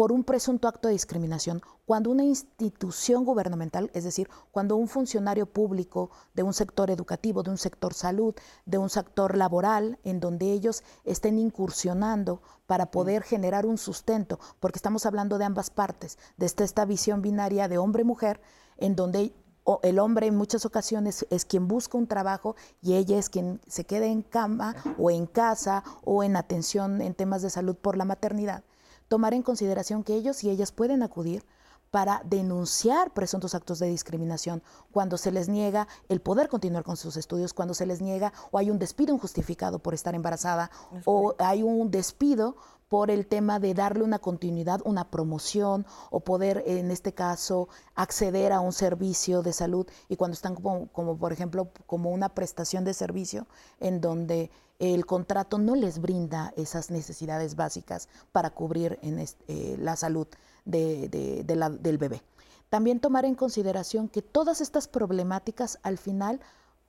por 0.00 0.12
un 0.12 0.24
presunto 0.24 0.66
acto 0.66 0.88
de 0.88 0.94
discriminación 0.94 1.60
cuando 1.84 2.10
una 2.10 2.24
institución 2.24 3.22
gubernamental, 3.26 3.90
es 3.92 4.02
decir, 4.02 4.30
cuando 4.50 4.76
un 4.76 4.88
funcionario 4.88 5.44
público 5.44 6.10
de 6.32 6.42
un 6.42 6.54
sector 6.54 6.90
educativo, 6.90 7.42
de 7.42 7.50
un 7.50 7.58
sector 7.58 7.92
salud, 7.92 8.34
de 8.64 8.78
un 8.78 8.88
sector 8.88 9.36
laboral, 9.36 9.98
en 10.02 10.18
donde 10.18 10.52
ellos 10.52 10.84
estén 11.04 11.38
incursionando 11.38 12.40
para 12.66 12.90
poder 12.90 13.24
generar 13.24 13.66
un 13.66 13.76
sustento, 13.76 14.40
porque 14.58 14.78
estamos 14.78 15.04
hablando 15.04 15.36
de 15.36 15.44
ambas 15.44 15.68
partes, 15.68 16.18
de 16.38 16.46
esta, 16.46 16.86
visión 16.86 17.20
binaria 17.20 17.68
de 17.68 17.76
hombre-mujer, 17.76 18.40
en 18.78 18.96
donde 18.96 19.34
el 19.82 19.98
hombre 19.98 20.28
en 20.28 20.34
muchas 20.34 20.64
ocasiones 20.64 21.26
es 21.28 21.44
quien 21.44 21.68
busca 21.68 21.98
un 21.98 22.06
trabajo 22.06 22.56
y 22.80 22.94
ella 22.94 23.18
es 23.18 23.28
quien 23.28 23.60
se 23.66 23.84
queda 23.84 24.06
en 24.06 24.22
cama 24.22 24.74
o 24.96 25.10
en 25.10 25.26
casa 25.26 25.84
o 26.06 26.24
en 26.24 26.36
atención 26.36 27.02
en 27.02 27.12
temas 27.12 27.42
de 27.42 27.50
salud 27.50 27.76
por 27.76 27.98
la 27.98 28.06
maternidad 28.06 28.64
tomar 29.10 29.34
en 29.34 29.42
consideración 29.42 30.04
que 30.04 30.14
ellos 30.14 30.44
y 30.44 30.50
ellas 30.50 30.70
pueden 30.70 31.02
acudir 31.02 31.44
para 31.90 32.22
denunciar 32.24 33.12
presuntos 33.12 33.56
actos 33.56 33.80
de 33.80 33.88
discriminación 33.88 34.62
cuando 34.92 35.18
se 35.18 35.32
les 35.32 35.48
niega 35.48 35.88
el 36.08 36.20
poder 36.20 36.48
continuar 36.48 36.84
con 36.84 36.96
sus 36.96 37.16
estudios, 37.16 37.52
cuando 37.52 37.74
se 37.74 37.86
les 37.86 38.00
niega 38.00 38.32
o 38.52 38.58
hay 38.58 38.70
un 38.70 38.78
despido 38.78 39.12
injustificado 39.12 39.80
por 39.80 39.94
estar 39.94 40.14
embarazada 40.14 40.70
o 41.04 41.34
hay 41.40 41.64
un 41.64 41.90
despido 41.90 42.54
por 42.90 43.08
el 43.12 43.28
tema 43.28 43.60
de 43.60 43.72
darle 43.72 44.02
una 44.02 44.18
continuidad, 44.18 44.80
una 44.84 45.12
promoción 45.12 45.86
o 46.10 46.18
poder, 46.18 46.64
en 46.66 46.90
este 46.90 47.14
caso, 47.14 47.68
acceder 47.94 48.52
a 48.52 48.58
un 48.58 48.72
servicio 48.72 49.42
de 49.42 49.52
salud 49.52 49.86
y 50.08 50.16
cuando 50.16 50.34
están 50.34 50.56
como, 50.56 50.88
como 50.88 51.16
por 51.16 51.32
ejemplo, 51.32 51.68
como 51.86 52.10
una 52.10 52.30
prestación 52.30 52.84
de 52.84 52.92
servicio 52.92 53.46
en 53.78 54.00
donde 54.00 54.50
el 54.80 55.06
contrato 55.06 55.56
no 55.58 55.76
les 55.76 56.00
brinda 56.00 56.52
esas 56.56 56.90
necesidades 56.90 57.54
básicas 57.54 58.08
para 58.32 58.50
cubrir 58.50 58.98
en 59.02 59.20
eh, 59.20 59.76
la 59.78 59.94
salud 59.94 60.26
del 60.64 61.98
bebé. 61.98 62.22
También 62.70 62.98
tomar 62.98 63.24
en 63.24 63.36
consideración 63.36 64.08
que 64.08 64.20
todas 64.20 64.60
estas 64.60 64.88
problemáticas 64.88 65.78
al 65.84 65.96
final 65.96 66.40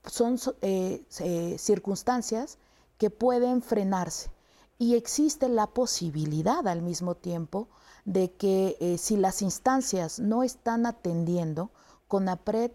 son 0.07 0.39
eh, 0.63 1.05
circunstancias 1.59 2.57
que 2.97 3.11
pueden 3.11 3.61
frenarse 3.61 4.31
y 4.81 4.95
existe 4.95 5.47
la 5.47 5.67
posibilidad 5.67 6.67
al 6.67 6.81
mismo 6.81 7.13
tiempo 7.13 7.67
de 8.03 8.31
que 8.31 8.77
eh, 8.79 8.97
si 8.97 9.15
las 9.15 9.43
instancias 9.43 10.19
no 10.19 10.41
están 10.41 10.87
atendiendo, 10.87 11.69
CONAPRED 12.07 12.71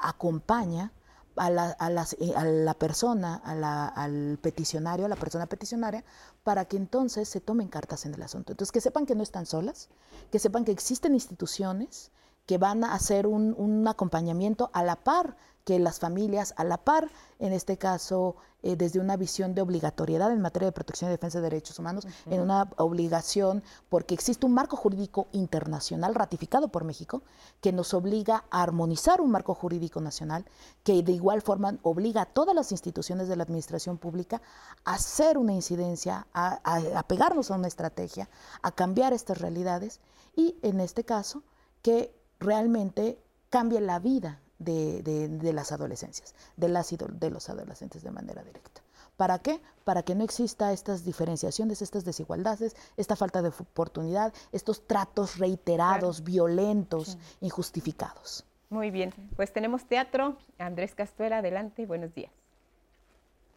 acompaña 0.00 0.92
a 1.36 1.48
la, 1.48 1.76
a, 1.78 1.90
eh, 2.18 2.34
a 2.34 2.44
la 2.44 2.74
persona, 2.74 3.36
al 3.36 4.40
peticionario, 4.42 5.06
a 5.06 5.08
la 5.08 5.14
persona 5.14 5.46
peticionaria, 5.46 6.04
para 6.42 6.64
que 6.64 6.76
entonces 6.76 7.28
se 7.28 7.40
tomen 7.40 7.68
cartas 7.68 8.04
en 8.04 8.14
el 8.14 8.22
asunto. 8.22 8.50
Entonces, 8.52 8.72
que 8.72 8.80
sepan 8.80 9.06
que 9.06 9.14
no 9.14 9.22
están 9.22 9.46
solas, 9.46 9.90
que 10.32 10.40
sepan 10.40 10.64
que 10.64 10.72
existen 10.72 11.14
instituciones 11.14 12.10
que 12.46 12.58
van 12.58 12.82
a 12.82 12.94
hacer 12.94 13.28
un, 13.28 13.54
un 13.56 13.86
acompañamiento 13.86 14.70
a 14.72 14.82
la 14.82 14.96
par 14.96 15.36
que 15.68 15.78
las 15.78 15.98
familias 15.98 16.54
a 16.56 16.64
la 16.64 16.78
par, 16.78 17.10
en 17.38 17.52
este 17.52 17.76
caso 17.76 18.36
eh, 18.62 18.74
desde 18.74 19.00
una 19.00 19.18
visión 19.18 19.54
de 19.54 19.60
obligatoriedad 19.60 20.32
en 20.32 20.40
materia 20.40 20.64
de 20.64 20.72
protección 20.72 21.10
y 21.10 21.12
defensa 21.12 21.42
de 21.42 21.50
derechos 21.50 21.78
humanos, 21.78 22.06
en 22.24 22.40
una 22.40 22.70
obligación, 22.78 23.62
porque 23.90 24.14
existe 24.14 24.46
un 24.46 24.54
marco 24.54 24.78
jurídico 24.78 25.28
internacional 25.32 26.14
ratificado 26.14 26.68
por 26.68 26.84
México 26.84 27.22
que 27.60 27.70
nos 27.70 27.92
obliga 27.92 28.44
a 28.48 28.62
armonizar 28.62 29.20
un 29.20 29.30
marco 29.30 29.52
jurídico 29.52 30.00
nacional, 30.00 30.46
que 30.84 31.02
de 31.02 31.12
igual 31.12 31.42
forma 31.42 31.76
obliga 31.82 32.22
a 32.22 32.32
todas 32.32 32.54
las 32.54 32.72
instituciones 32.72 33.28
de 33.28 33.36
la 33.36 33.42
administración 33.42 33.98
pública 33.98 34.40
a 34.86 34.94
hacer 34.94 35.36
una 35.36 35.52
incidencia, 35.52 36.28
a, 36.32 36.60
a 36.64 37.02
pegarnos 37.02 37.50
a 37.50 37.56
una 37.56 37.68
estrategia, 37.68 38.30
a 38.62 38.70
cambiar 38.72 39.12
estas 39.12 39.36
realidades 39.36 40.00
y 40.34 40.56
en 40.62 40.80
este 40.80 41.04
caso 41.04 41.42
que 41.82 42.18
realmente 42.40 43.22
cambie 43.50 43.82
la 43.82 43.98
vida 43.98 44.40
de, 44.58 45.52
las 45.52 45.72
adolescencias, 45.72 46.34
de, 46.56 46.68
las, 46.68 46.90
de 46.90 47.30
los 47.30 47.48
adolescentes 47.48 48.02
de 48.02 48.10
manera 48.10 48.42
directa. 48.42 48.82
¿Para 49.16 49.40
qué? 49.40 49.60
Para 49.84 50.04
que 50.04 50.14
no 50.14 50.22
exista 50.22 50.72
estas 50.72 51.04
diferenciaciones, 51.04 51.82
estas 51.82 52.04
desigualdades, 52.04 52.76
esta 52.96 53.16
falta 53.16 53.42
de 53.42 53.48
oportunidad, 53.48 54.32
estos 54.52 54.86
tratos 54.86 55.38
reiterados, 55.38 56.22
violentos, 56.22 57.18
injustificados. 57.40 58.44
Muy 58.70 58.90
bien, 58.90 59.12
pues 59.34 59.52
tenemos 59.52 59.86
teatro. 59.86 60.36
Andrés 60.58 60.94
Castuera, 60.94 61.38
adelante, 61.38 61.84
buenos 61.86 62.14
días. 62.14 62.30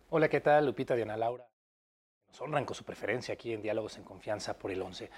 Hola, 0.10 0.30
¿qué 0.30 0.42
tal? 0.42 0.66
Lupita, 0.66 0.96
Diana 0.96 1.16
Laura. 1.16 1.46
Nos 2.30 2.42
honran 2.42 2.66
con 2.66 2.76
su 2.76 2.84
preferencia 2.84 3.34
aquí 3.34 3.54
en 3.54 3.62
Diálogos 3.62 3.98
en 3.98 4.04
Confianza 4.04 4.58
por 4.58 4.72
el 4.72 4.82
11. 4.82 5.10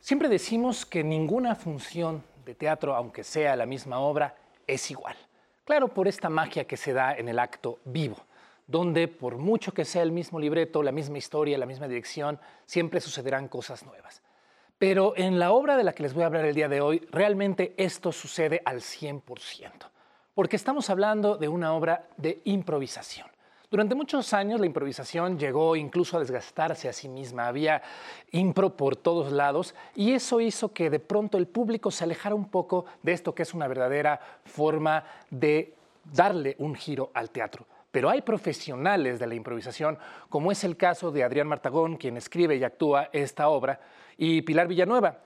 Siempre 0.00 0.28
decimos 0.28 0.84
que 0.84 1.02
ninguna 1.02 1.54
función 1.54 2.22
de 2.44 2.54
teatro, 2.54 2.94
aunque 2.94 3.24
sea 3.24 3.56
la 3.56 3.66
misma 3.66 3.98
obra, 4.00 4.36
es 4.66 4.90
igual. 4.90 5.16
Claro, 5.66 5.88
por 5.88 6.06
esta 6.06 6.30
magia 6.30 6.64
que 6.64 6.76
se 6.76 6.92
da 6.92 7.16
en 7.16 7.28
el 7.28 7.40
acto 7.40 7.80
vivo, 7.84 8.16
donde 8.68 9.08
por 9.08 9.36
mucho 9.36 9.74
que 9.74 9.84
sea 9.84 10.02
el 10.02 10.12
mismo 10.12 10.38
libreto, 10.38 10.80
la 10.80 10.92
misma 10.92 11.18
historia, 11.18 11.58
la 11.58 11.66
misma 11.66 11.88
dirección, 11.88 12.38
siempre 12.66 13.00
sucederán 13.00 13.48
cosas 13.48 13.84
nuevas. 13.84 14.22
Pero 14.78 15.14
en 15.16 15.40
la 15.40 15.50
obra 15.50 15.76
de 15.76 15.82
la 15.82 15.92
que 15.92 16.04
les 16.04 16.14
voy 16.14 16.22
a 16.22 16.26
hablar 16.26 16.44
el 16.44 16.54
día 16.54 16.68
de 16.68 16.80
hoy, 16.80 17.04
realmente 17.10 17.74
esto 17.78 18.12
sucede 18.12 18.62
al 18.64 18.76
100%, 18.80 19.90
porque 20.34 20.54
estamos 20.54 20.88
hablando 20.88 21.36
de 21.36 21.48
una 21.48 21.74
obra 21.74 22.10
de 22.16 22.42
improvisación. 22.44 23.26
Durante 23.68 23.96
muchos 23.96 24.32
años 24.32 24.60
la 24.60 24.66
improvisación 24.66 25.38
llegó 25.38 25.74
incluso 25.74 26.16
a 26.16 26.20
desgastarse 26.20 26.88
a 26.88 26.92
sí 26.92 27.08
misma, 27.08 27.48
había 27.48 27.82
impro 28.30 28.76
por 28.76 28.94
todos 28.94 29.32
lados 29.32 29.74
y 29.96 30.12
eso 30.12 30.40
hizo 30.40 30.72
que 30.72 30.88
de 30.88 31.00
pronto 31.00 31.36
el 31.36 31.48
público 31.48 31.90
se 31.90 32.04
alejara 32.04 32.36
un 32.36 32.48
poco 32.48 32.86
de 33.02 33.12
esto 33.12 33.34
que 33.34 33.42
es 33.42 33.54
una 33.54 33.66
verdadera 33.66 34.20
forma 34.44 35.04
de 35.30 35.74
darle 36.04 36.54
un 36.60 36.76
giro 36.76 37.10
al 37.12 37.30
teatro. 37.30 37.66
Pero 37.90 38.08
hay 38.08 38.20
profesionales 38.22 39.18
de 39.18 39.26
la 39.26 39.34
improvisación, 39.34 39.98
como 40.28 40.52
es 40.52 40.62
el 40.62 40.76
caso 40.76 41.10
de 41.10 41.24
Adrián 41.24 41.48
Martagón, 41.48 41.96
quien 41.96 42.16
escribe 42.16 42.54
y 42.56 42.62
actúa 42.62 43.08
esta 43.12 43.48
obra, 43.48 43.80
y 44.18 44.42
Pilar 44.42 44.68
Villanueva, 44.68 45.18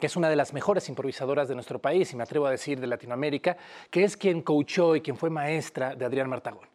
que 0.00 0.06
es 0.06 0.16
una 0.16 0.28
de 0.28 0.36
las 0.36 0.52
mejores 0.52 0.88
improvisadoras 0.88 1.48
de 1.48 1.54
nuestro 1.54 1.78
país, 1.78 2.12
y 2.12 2.16
me 2.16 2.24
atrevo 2.24 2.46
a 2.46 2.50
decir 2.50 2.80
de 2.80 2.88
Latinoamérica, 2.88 3.56
que 3.90 4.02
es 4.02 4.16
quien 4.16 4.42
coachó 4.42 4.96
y 4.96 5.02
quien 5.02 5.16
fue 5.16 5.30
maestra 5.30 5.94
de 5.94 6.04
Adrián 6.04 6.28
Martagón. 6.28 6.68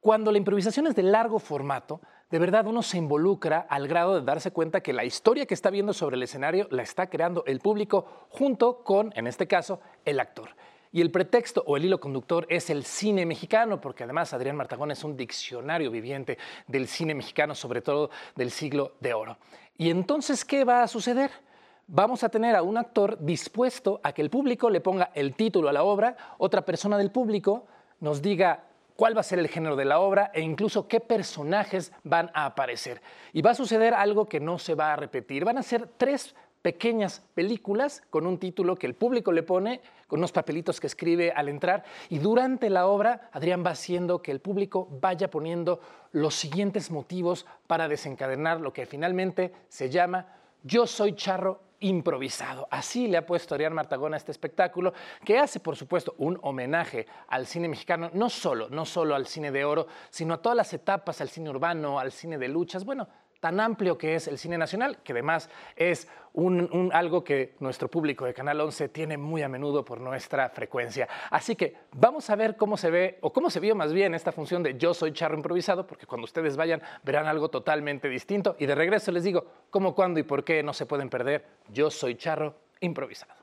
Cuando 0.00 0.32
la 0.32 0.38
improvisación 0.38 0.86
es 0.86 0.96
de 0.96 1.02
largo 1.02 1.38
formato, 1.38 2.00
de 2.30 2.38
verdad 2.38 2.66
uno 2.66 2.82
se 2.82 2.96
involucra 2.96 3.66
al 3.68 3.86
grado 3.86 4.14
de 4.14 4.24
darse 4.24 4.50
cuenta 4.50 4.80
que 4.80 4.94
la 4.94 5.04
historia 5.04 5.44
que 5.44 5.52
está 5.52 5.68
viendo 5.68 5.92
sobre 5.92 6.16
el 6.16 6.22
escenario 6.22 6.68
la 6.70 6.82
está 6.82 7.10
creando 7.10 7.44
el 7.46 7.60
público 7.60 8.06
junto 8.30 8.82
con, 8.82 9.12
en 9.14 9.26
este 9.26 9.46
caso, 9.46 9.80
el 10.06 10.18
actor. 10.18 10.56
Y 10.90 11.02
el 11.02 11.10
pretexto 11.10 11.62
o 11.66 11.76
el 11.76 11.84
hilo 11.84 12.00
conductor 12.00 12.46
es 12.48 12.70
el 12.70 12.84
cine 12.84 13.26
mexicano, 13.26 13.78
porque 13.78 14.04
además 14.04 14.32
Adrián 14.32 14.56
Martagón 14.56 14.90
es 14.90 15.04
un 15.04 15.18
diccionario 15.18 15.90
viviente 15.90 16.38
del 16.66 16.88
cine 16.88 17.14
mexicano, 17.14 17.54
sobre 17.54 17.82
todo 17.82 18.08
del 18.36 18.50
siglo 18.50 18.94
de 19.00 19.12
oro. 19.12 19.36
Y 19.76 19.90
entonces, 19.90 20.46
¿qué 20.46 20.64
va 20.64 20.82
a 20.82 20.88
suceder? 20.88 21.30
Vamos 21.86 22.24
a 22.24 22.30
tener 22.30 22.56
a 22.56 22.62
un 22.62 22.78
actor 22.78 23.18
dispuesto 23.20 24.00
a 24.02 24.12
que 24.12 24.22
el 24.22 24.30
público 24.30 24.70
le 24.70 24.80
ponga 24.80 25.10
el 25.14 25.34
título 25.34 25.68
a 25.68 25.72
la 25.72 25.82
obra, 25.82 26.16
otra 26.38 26.64
persona 26.64 26.96
del 26.96 27.10
público 27.10 27.66
nos 28.00 28.22
diga 28.22 28.69
cuál 29.00 29.16
va 29.16 29.22
a 29.22 29.24
ser 29.24 29.38
el 29.38 29.48
género 29.48 29.76
de 29.76 29.86
la 29.86 29.98
obra 29.98 30.30
e 30.34 30.42
incluso 30.42 30.86
qué 30.86 31.00
personajes 31.00 31.90
van 32.04 32.30
a 32.34 32.44
aparecer. 32.44 33.00
Y 33.32 33.40
va 33.40 33.52
a 33.52 33.54
suceder 33.54 33.94
algo 33.94 34.28
que 34.28 34.40
no 34.40 34.58
se 34.58 34.74
va 34.74 34.92
a 34.92 34.96
repetir. 34.96 35.42
Van 35.46 35.56
a 35.56 35.62
ser 35.62 35.88
tres 35.96 36.34
pequeñas 36.60 37.22
películas 37.32 38.02
con 38.10 38.26
un 38.26 38.36
título 38.36 38.76
que 38.76 38.86
el 38.86 38.92
público 38.92 39.32
le 39.32 39.42
pone, 39.42 39.80
con 40.06 40.20
unos 40.20 40.32
papelitos 40.32 40.80
que 40.80 40.86
escribe 40.86 41.32
al 41.32 41.48
entrar, 41.48 41.82
y 42.10 42.18
durante 42.18 42.68
la 42.68 42.88
obra 42.88 43.30
Adrián 43.32 43.64
va 43.64 43.70
haciendo 43.70 44.20
que 44.20 44.32
el 44.32 44.40
público 44.40 44.86
vaya 45.00 45.30
poniendo 45.30 45.80
los 46.12 46.34
siguientes 46.34 46.90
motivos 46.90 47.46
para 47.66 47.88
desencadenar 47.88 48.60
lo 48.60 48.74
que 48.74 48.84
finalmente 48.84 49.54
se 49.70 49.88
llama 49.88 50.26
Yo 50.62 50.86
soy 50.86 51.14
charro 51.14 51.69
improvisado. 51.80 52.68
Así 52.70 53.08
le 53.08 53.16
ha 53.16 53.26
puesto 53.26 53.54
Arián 53.54 53.72
Martagón 53.72 54.14
a 54.14 54.16
este 54.16 54.32
espectáculo, 54.32 54.92
que 55.24 55.38
hace, 55.38 55.60
por 55.60 55.76
supuesto, 55.76 56.14
un 56.18 56.38
homenaje 56.42 57.06
al 57.28 57.46
cine 57.46 57.68
mexicano, 57.68 58.10
no 58.12 58.30
solo, 58.30 58.68
no 58.70 58.84
solo 58.84 59.14
al 59.14 59.26
cine 59.26 59.50
de 59.50 59.64
oro, 59.64 59.86
sino 60.10 60.34
a 60.34 60.42
todas 60.42 60.56
las 60.56 60.72
etapas, 60.72 61.20
al 61.20 61.28
cine 61.28 61.50
urbano, 61.50 61.98
al 61.98 62.12
cine 62.12 62.38
de 62.38 62.48
luchas, 62.48 62.84
bueno, 62.84 63.08
tan 63.40 63.58
amplio 63.58 63.98
que 63.98 64.14
es 64.14 64.28
el 64.28 64.38
cine 64.38 64.58
nacional, 64.58 64.98
que 65.02 65.12
además 65.12 65.50
es 65.74 66.08
un, 66.34 66.90
algo 66.92 67.24
que 67.24 67.54
nuestro 67.58 67.88
público 67.88 68.24
de 68.24 68.34
Canal 68.34 68.60
11 68.60 68.90
tiene 68.90 69.16
muy 69.16 69.42
a 69.42 69.48
menudo 69.48 69.84
por 69.84 70.00
nuestra 70.00 70.50
frecuencia. 70.50 71.08
Así 71.30 71.56
que 71.56 71.74
vamos 71.92 72.30
a 72.30 72.36
ver 72.36 72.56
cómo 72.56 72.76
se 72.76 72.90
ve, 72.90 73.18
o 73.22 73.32
cómo 73.32 73.50
se 73.50 73.58
vio 73.58 73.74
más 73.74 73.92
bien 73.92 74.14
esta 74.14 74.30
función 74.30 74.62
de 74.62 74.76
Yo 74.76 74.94
Soy 74.94 75.12
Charro 75.12 75.36
Improvisado, 75.36 75.86
porque 75.86 76.06
cuando 76.06 76.26
ustedes 76.26 76.56
vayan 76.56 76.82
verán 77.02 77.26
algo 77.26 77.48
totalmente 77.48 78.08
distinto. 78.08 78.56
Y 78.58 78.66
de 78.66 78.74
regreso 78.74 79.10
les 79.10 79.24
digo 79.24 79.46
cómo, 79.70 79.94
cuándo 79.94 80.20
y 80.20 80.22
por 80.22 80.44
qué 80.44 80.62
no 80.62 80.72
se 80.72 80.86
pueden 80.86 81.08
perder 81.08 81.46
Yo 81.68 81.90
Soy 81.90 82.16
Charro 82.16 82.54
Improvisado. 82.80 83.39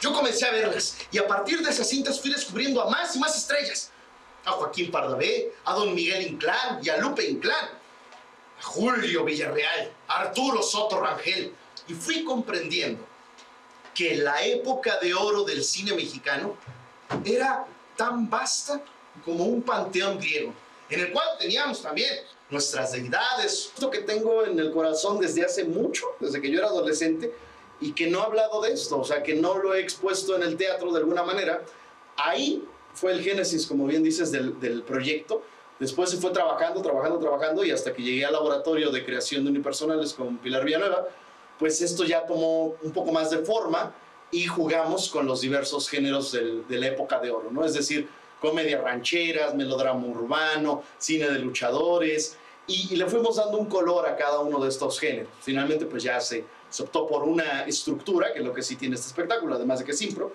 Yo 0.00 0.14
comencé 0.14 0.46
a 0.46 0.50
verlas 0.50 0.96
y 1.10 1.18
a 1.18 1.26
partir 1.26 1.62
de 1.62 1.70
esas 1.70 1.88
cintas 1.88 2.20
fui 2.20 2.32
descubriendo 2.32 2.82
a 2.82 2.88
más 2.88 3.14
y 3.16 3.18
más 3.18 3.36
estrellas. 3.36 3.90
A 4.44 4.52
Joaquín 4.52 4.90
Pardavé, 4.90 5.52
a 5.64 5.74
don 5.74 5.94
Miguel 5.94 6.26
Inclán 6.26 6.80
y 6.82 6.88
a 6.88 6.96
Lupe 6.96 7.28
Inclán, 7.28 7.68
a 8.58 8.62
Julio 8.62 9.24
Villarreal, 9.24 9.92
a 10.08 10.22
Arturo 10.22 10.62
Soto 10.62 10.98
Rangel. 10.98 11.52
Y 11.88 11.92
fui 11.92 12.24
comprendiendo 12.24 13.04
que 13.94 14.16
la 14.16 14.42
época 14.42 14.98
de 15.00 15.12
oro 15.12 15.44
del 15.44 15.62
cine 15.62 15.92
mexicano 15.92 16.56
era 17.24 17.66
tan 17.96 18.30
vasta 18.30 18.80
como 19.24 19.44
un 19.44 19.62
panteón 19.62 20.18
griego, 20.18 20.54
en 20.88 21.00
el 21.00 21.12
cual 21.12 21.26
teníamos 21.38 21.82
también 21.82 22.10
nuestras 22.48 22.92
deidades, 22.92 23.70
esto 23.74 23.90
que 23.90 23.98
tengo 23.98 24.44
en 24.44 24.58
el 24.58 24.72
corazón 24.72 25.18
desde 25.20 25.44
hace 25.44 25.64
mucho, 25.64 26.06
desde 26.18 26.40
que 26.40 26.50
yo 26.50 26.58
era 26.58 26.68
adolescente, 26.68 27.34
y 27.80 27.92
que 27.92 28.08
no 28.08 28.20
he 28.20 28.22
hablado 28.22 28.60
de 28.60 28.72
esto, 28.72 29.00
o 29.00 29.04
sea, 29.04 29.22
que 29.22 29.34
no 29.34 29.58
lo 29.58 29.74
he 29.74 29.80
expuesto 29.80 30.36
en 30.36 30.42
el 30.42 30.56
teatro 30.56 30.92
de 30.92 30.98
alguna 30.98 31.22
manera, 31.22 31.62
ahí 32.16 32.64
fue 32.92 33.12
el 33.12 33.22
génesis, 33.22 33.66
como 33.66 33.86
bien 33.86 34.02
dices, 34.02 34.30
del, 34.30 34.58
del 34.60 34.82
proyecto. 34.82 35.42
Después 35.78 36.10
se 36.10 36.18
fue 36.18 36.30
trabajando, 36.30 36.82
trabajando, 36.82 37.18
trabajando 37.18 37.64
y 37.64 37.70
hasta 37.70 37.94
que 37.94 38.02
llegué 38.02 38.24
al 38.26 38.34
laboratorio 38.34 38.90
de 38.90 39.04
creación 39.04 39.44
de 39.44 39.50
unipersonales 39.50 40.12
con 40.12 40.36
Pilar 40.38 40.64
Villanueva, 40.64 41.06
pues 41.58 41.80
esto 41.80 42.04
ya 42.04 42.26
tomó 42.26 42.74
un 42.82 42.92
poco 42.92 43.12
más 43.12 43.30
de 43.30 43.38
forma 43.38 43.94
y 44.30 44.46
jugamos 44.46 45.08
con 45.08 45.26
los 45.26 45.40
diversos 45.40 45.88
géneros 45.88 46.32
de 46.32 46.78
la 46.78 46.86
época 46.88 47.18
de 47.18 47.30
oro, 47.30 47.50
¿no? 47.50 47.64
Es 47.64 47.74
decir, 47.74 48.08
comedia 48.40 48.80
rancheras, 48.80 49.54
melodrama 49.54 50.06
urbano, 50.06 50.82
cine 50.98 51.28
de 51.28 51.38
luchadores 51.38 52.36
y, 52.66 52.92
y 52.92 52.96
le 52.96 53.06
fuimos 53.06 53.36
dando 53.36 53.58
un 53.58 53.66
color 53.66 54.06
a 54.06 54.16
cada 54.16 54.40
uno 54.40 54.62
de 54.62 54.68
estos 54.68 54.98
géneros. 55.00 55.32
Finalmente, 55.40 55.86
pues 55.86 56.02
ya 56.02 56.20
se, 56.20 56.44
se 56.70 56.82
optó 56.84 57.06
por 57.06 57.24
una 57.24 57.64
estructura, 57.64 58.32
que 58.32 58.38
es 58.38 58.44
lo 58.44 58.54
que 58.54 58.62
sí 58.62 58.76
tiene 58.76 58.94
este 58.94 59.08
espectáculo, 59.08 59.56
además 59.56 59.80
de 59.80 59.84
que 59.84 59.92
es 59.92 60.02
impro, 60.02 60.32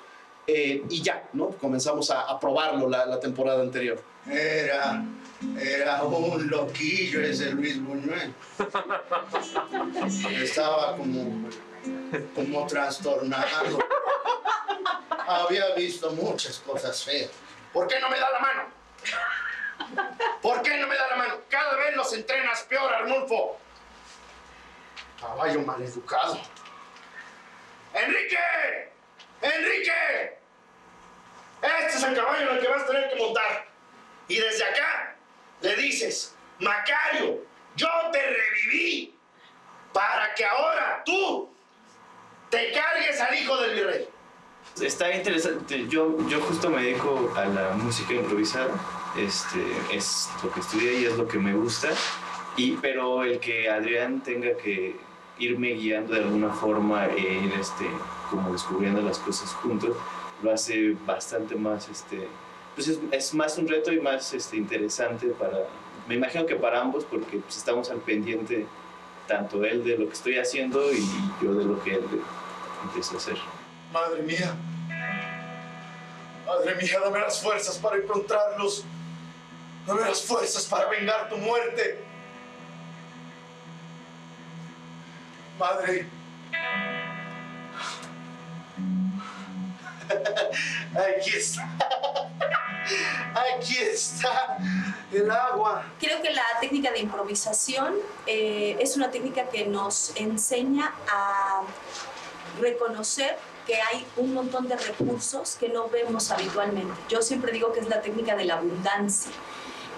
eh, 0.47 0.83
y 0.89 1.01
ya, 1.01 1.27
¿no? 1.33 1.49
Comenzamos 1.49 2.11
a, 2.11 2.21
a 2.21 2.39
probarlo 2.39 2.87
la, 2.87 3.05
la, 3.07 3.19
temporada 3.19 3.61
anterior. 3.61 3.99
Era, 4.29 5.03
era 5.59 6.03
un 6.03 6.47
loquillo 6.47 7.21
ese 7.21 7.51
Luis 7.51 7.81
Buñuel. 7.81 8.31
Estaba 10.31 10.97
como, 10.97 11.49
como 12.35 12.67
trastornado. 12.67 13.79
Había 15.27 15.73
visto 15.73 16.11
muchas 16.11 16.59
cosas 16.59 17.03
feas. 17.03 17.31
¿Por 17.73 17.87
qué 17.87 17.99
no 17.99 18.09
me 18.09 18.19
da 18.19 18.29
la 18.31 18.39
mano? 18.39 18.63
¿Por 20.41 20.61
qué 20.61 20.77
no 20.77 20.87
me 20.87 20.95
da 20.95 21.07
la 21.07 21.15
mano? 21.15 21.35
Cada 21.49 21.75
vez 21.75 21.95
los 21.95 22.13
entrenas 22.13 22.61
peor, 22.69 22.93
Arnulfo. 22.93 23.57
Caballo 25.19 25.61
maleducado. 25.61 26.39
¡Enrique! 27.93 28.37
¡Enrique! 29.41 30.37
Este 31.61 31.97
es 31.97 32.03
el 32.03 32.15
caballo 32.15 32.49
en 32.49 32.55
el 32.57 32.61
que 32.61 32.67
vas 32.67 32.83
a 32.83 32.87
tener 32.87 33.09
que 33.09 33.15
montar. 33.15 33.67
Y 34.27 34.35
desde 34.35 34.63
acá 34.65 35.15
le 35.61 35.75
dices, 35.75 36.35
Macario, 36.59 37.43
yo 37.75 37.87
te 38.11 38.21
reviví 38.21 39.15
para 39.93 40.33
que 40.33 40.45
ahora 40.45 41.01
tú 41.05 41.49
te 42.49 42.71
cargues 42.71 43.19
al 43.21 43.35
hijo 43.35 43.57
del 43.57 43.75
virrey. 43.75 44.09
Está 44.81 45.11
interesante. 45.11 45.87
Yo, 45.87 46.17
yo 46.27 46.41
justo 46.41 46.69
me 46.69 46.81
dedico 46.81 47.33
a 47.35 47.45
la 47.45 47.69
música 47.71 48.13
improvisada. 48.13 48.73
Este, 49.17 49.63
es 49.91 50.29
lo 50.43 50.51
que 50.51 50.59
estudié 50.59 50.99
y 50.99 51.05
es 51.05 51.13
lo 51.13 51.27
que 51.27 51.39
me 51.39 51.53
gusta. 51.53 51.89
Y, 52.57 52.73
pero 52.77 53.23
el 53.23 53.39
que 53.39 53.69
Adrián 53.69 54.21
tenga 54.21 54.55
que 54.57 54.97
irme 55.37 55.73
guiando 55.73 56.13
de 56.13 56.21
alguna 56.21 56.49
forma 56.49 57.07
e 57.07 57.19
ir 57.19 57.53
este, 57.59 57.85
como 58.29 58.51
descubriendo 58.51 59.01
las 59.01 59.19
cosas 59.19 59.49
juntos, 59.51 59.95
lo 60.41 60.51
hace 60.51 60.95
bastante 61.05 61.55
más, 61.55 61.89
este, 61.89 62.27
pues 62.75 62.87
es, 62.87 62.99
es 63.11 63.33
más 63.33 63.57
un 63.57 63.67
reto 63.67 63.91
y 63.91 63.99
más 63.99 64.33
este, 64.33 64.57
interesante 64.57 65.27
para, 65.27 65.67
me 66.07 66.15
imagino 66.15 66.45
que 66.45 66.55
para 66.55 66.81
ambos, 66.81 67.03
porque 67.05 67.37
pues, 67.37 67.57
estamos 67.57 67.89
al 67.89 67.99
pendiente 67.99 68.65
tanto 69.27 69.63
él 69.65 69.83
de 69.83 69.97
lo 69.97 70.07
que 70.07 70.13
estoy 70.13 70.37
haciendo 70.37 70.91
y 70.93 71.03
yo 71.41 71.53
de 71.53 71.65
lo 71.65 71.83
que 71.83 71.95
él 71.95 72.05
empieza 72.83 73.15
a 73.15 73.17
hacer. 73.17 73.37
Madre 73.91 74.21
mía. 74.21 74.55
Madre 76.45 76.75
mía, 76.75 76.99
dame 77.03 77.19
las 77.19 77.41
fuerzas 77.41 77.77
para 77.77 77.97
encontrarlos. 77.97 78.85
Dame 79.87 80.01
las 80.01 80.21
fuerzas 80.23 80.65
para 80.65 80.89
vengar 80.89 81.29
tu 81.29 81.37
muerte. 81.37 82.04
Madre. 85.59 86.07
Aquí 90.95 91.31
está. 91.31 91.69
Aquí 93.53 93.77
está 93.77 94.57
el 95.11 95.31
agua. 95.31 95.85
Creo 95.99 96.21
que 96.21 96.31
la 96.31 96.43
técnica 96.59 96.91
de 96.91 96.99
improvisación 96.99 97.95
eh, 98.27 98.77
es 98.79 98.95
una 98.97 99.11
técnica 99.11 99.49
que 99.49 99.65
nos 99.65 100.15
enseña 100.15 100.93
a 101.09 101.63
reconocer 102.59 103.37
que 103.65 103.75
hay 103.75 104.05
un 104.17 104.33
montón 104.33 104.67
de 104.67 104.75
recursos 104.75 105.55
que 105.55 105.69
no 105.69 105.89
vemos 105.89 106.31
habitualmente. 106.31 106.93
Yo 107.09 107.21
siempre 107.21 107.51
digo 107.51 107.71
que 107.73 107.79
es 107.79 107.87
la 107.87 108.01
técnica 108.01 108.35
de 108.35 108.45
la 108.45 108.55
abundancia. 108.55 109.31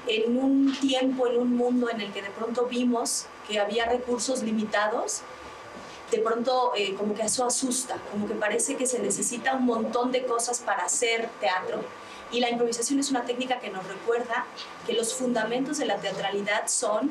En 0.08 0.38
un 0.38 0.78
tiempo, 0.80 1.28
en 1.28 1.38
un 1.38 1.58
mundo 1.58 1.90
en 1.90 2.00
el 2.00 2.14
que 2.14 2.22
de 2.22 2.30
pronto 2.30 2.66
vimos 2.66 3.26
que 3.48 3.60
había 3.60 3.86
recursos 3.86 4.42
limitados, 4.42 5.22
de 6.12 6.20
pronto 6.20 6.74
eh, 6.76 6.96
como 6.96 7.14
que 7.14 7.24
eso 7.24 7.46
asusta, 7.46 7.98
como 8.12 8.28
que 8.28 8.34
parece 8.34 8.76
que 8.76 8.86
se 8.86 9.00
necesita 9.00 9.56
un 9.56 9.66
montón 9.66 10.12
de 10.12 10.26
cosas 10.26 10.60
para 10.60 10.84
hacer 10.86 11.30
teatro. 11.40 11.82
Y 12.32 12.40
la 12.42 12.50
improvisación 12.50 13.00
es 13.00 13.10
una 13.10 13.26
técnica 13.26 13.60
que 13.60 13.70
nos 13.70 13.86
recuerda 13.88 14.46
que 14.86 14.94
los 14.94 15.14
fundamentos 15.14 15.78
de 15.78 15.86
la 15.86 15.98
teatralidad 15.98 16.68
son 16.68 17.10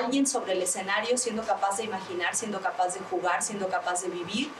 alguien 0.00 0.26
sobre 0.26 0.52
el 0.52 0.62
escenario 0.62 1.16
siendo 1.16 1.42
capaz 1.44 1.78
de 1.78 1.84
imaginar, 1.84 2.34
siendo 2.34 2.60
capaz 2.60 2.94
de 2.94 3.00
jugar, 3.00 3.42
siendo 3.42 3.68
capaz 3.68 4.02
de 4.02 4.08
vivir. 4.08 4.50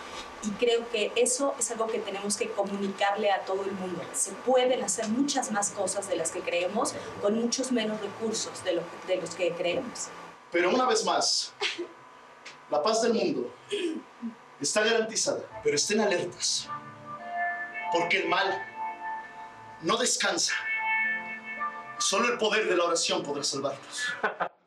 Y 0.44 0.50
creo 0.50 0.88
que 0.90 1.12
eso 1.16 1.54
es 1.58 1.70
algo 1.72 1.88
que 1.88 1.98
tenemos 1.98 2.36
que 2.36 2.50
comunicarle 2.50 3.30
a 3.30 3.40
todo 3.40 3.64
el 3.64 3.72
mundo. 3.72 4.00
Se 4.14 4.30
pueden 4.30 4.82
hacer 4.84 5.08
muchas 5.08 5.50
más 5.50 5.70
cosas 5.70 6.08
de 6.08 6.16
las 6.16 6.30
que 6.30 6.40
creemos 6.40 6.94
con 7.20 7.40
muchos 7.40 7.72
menos 7.72 8.00
recursos 8.00 8.64
de, 8.64 8.74
lo, 8.74 8.82
de 9.08 9.16
los 9.16 9.34
que 9.34 9.52
creemos. 9.52 10.08
Pero 10.52 10.70
una 10.70 10.86
vez 10.86 11.04
más, 11.04 11.52
la 12.70 12.82
paz 12.82 13.02
del 13.02 13.14
mundo 13.14 13.52
está 14.60 14.84
garantizada, 14.84 15.42
pero 15.62 15.76
estén 15.76 16.00
alertas, 16.00 16.68
porque 17.92 18.18
el 18.22 18.28
mal 18.28 18.66
no 19.82 19.96
descansa. 19.96 20.52
Solo 21.98 22.32
el 22.32 22.38
poder 22.38 22.68
de 22.68 22.76
la 22.76 22.84
oración 22.84 23.22
podrá 23.22 23.42
salvarnos. 23.42 24.14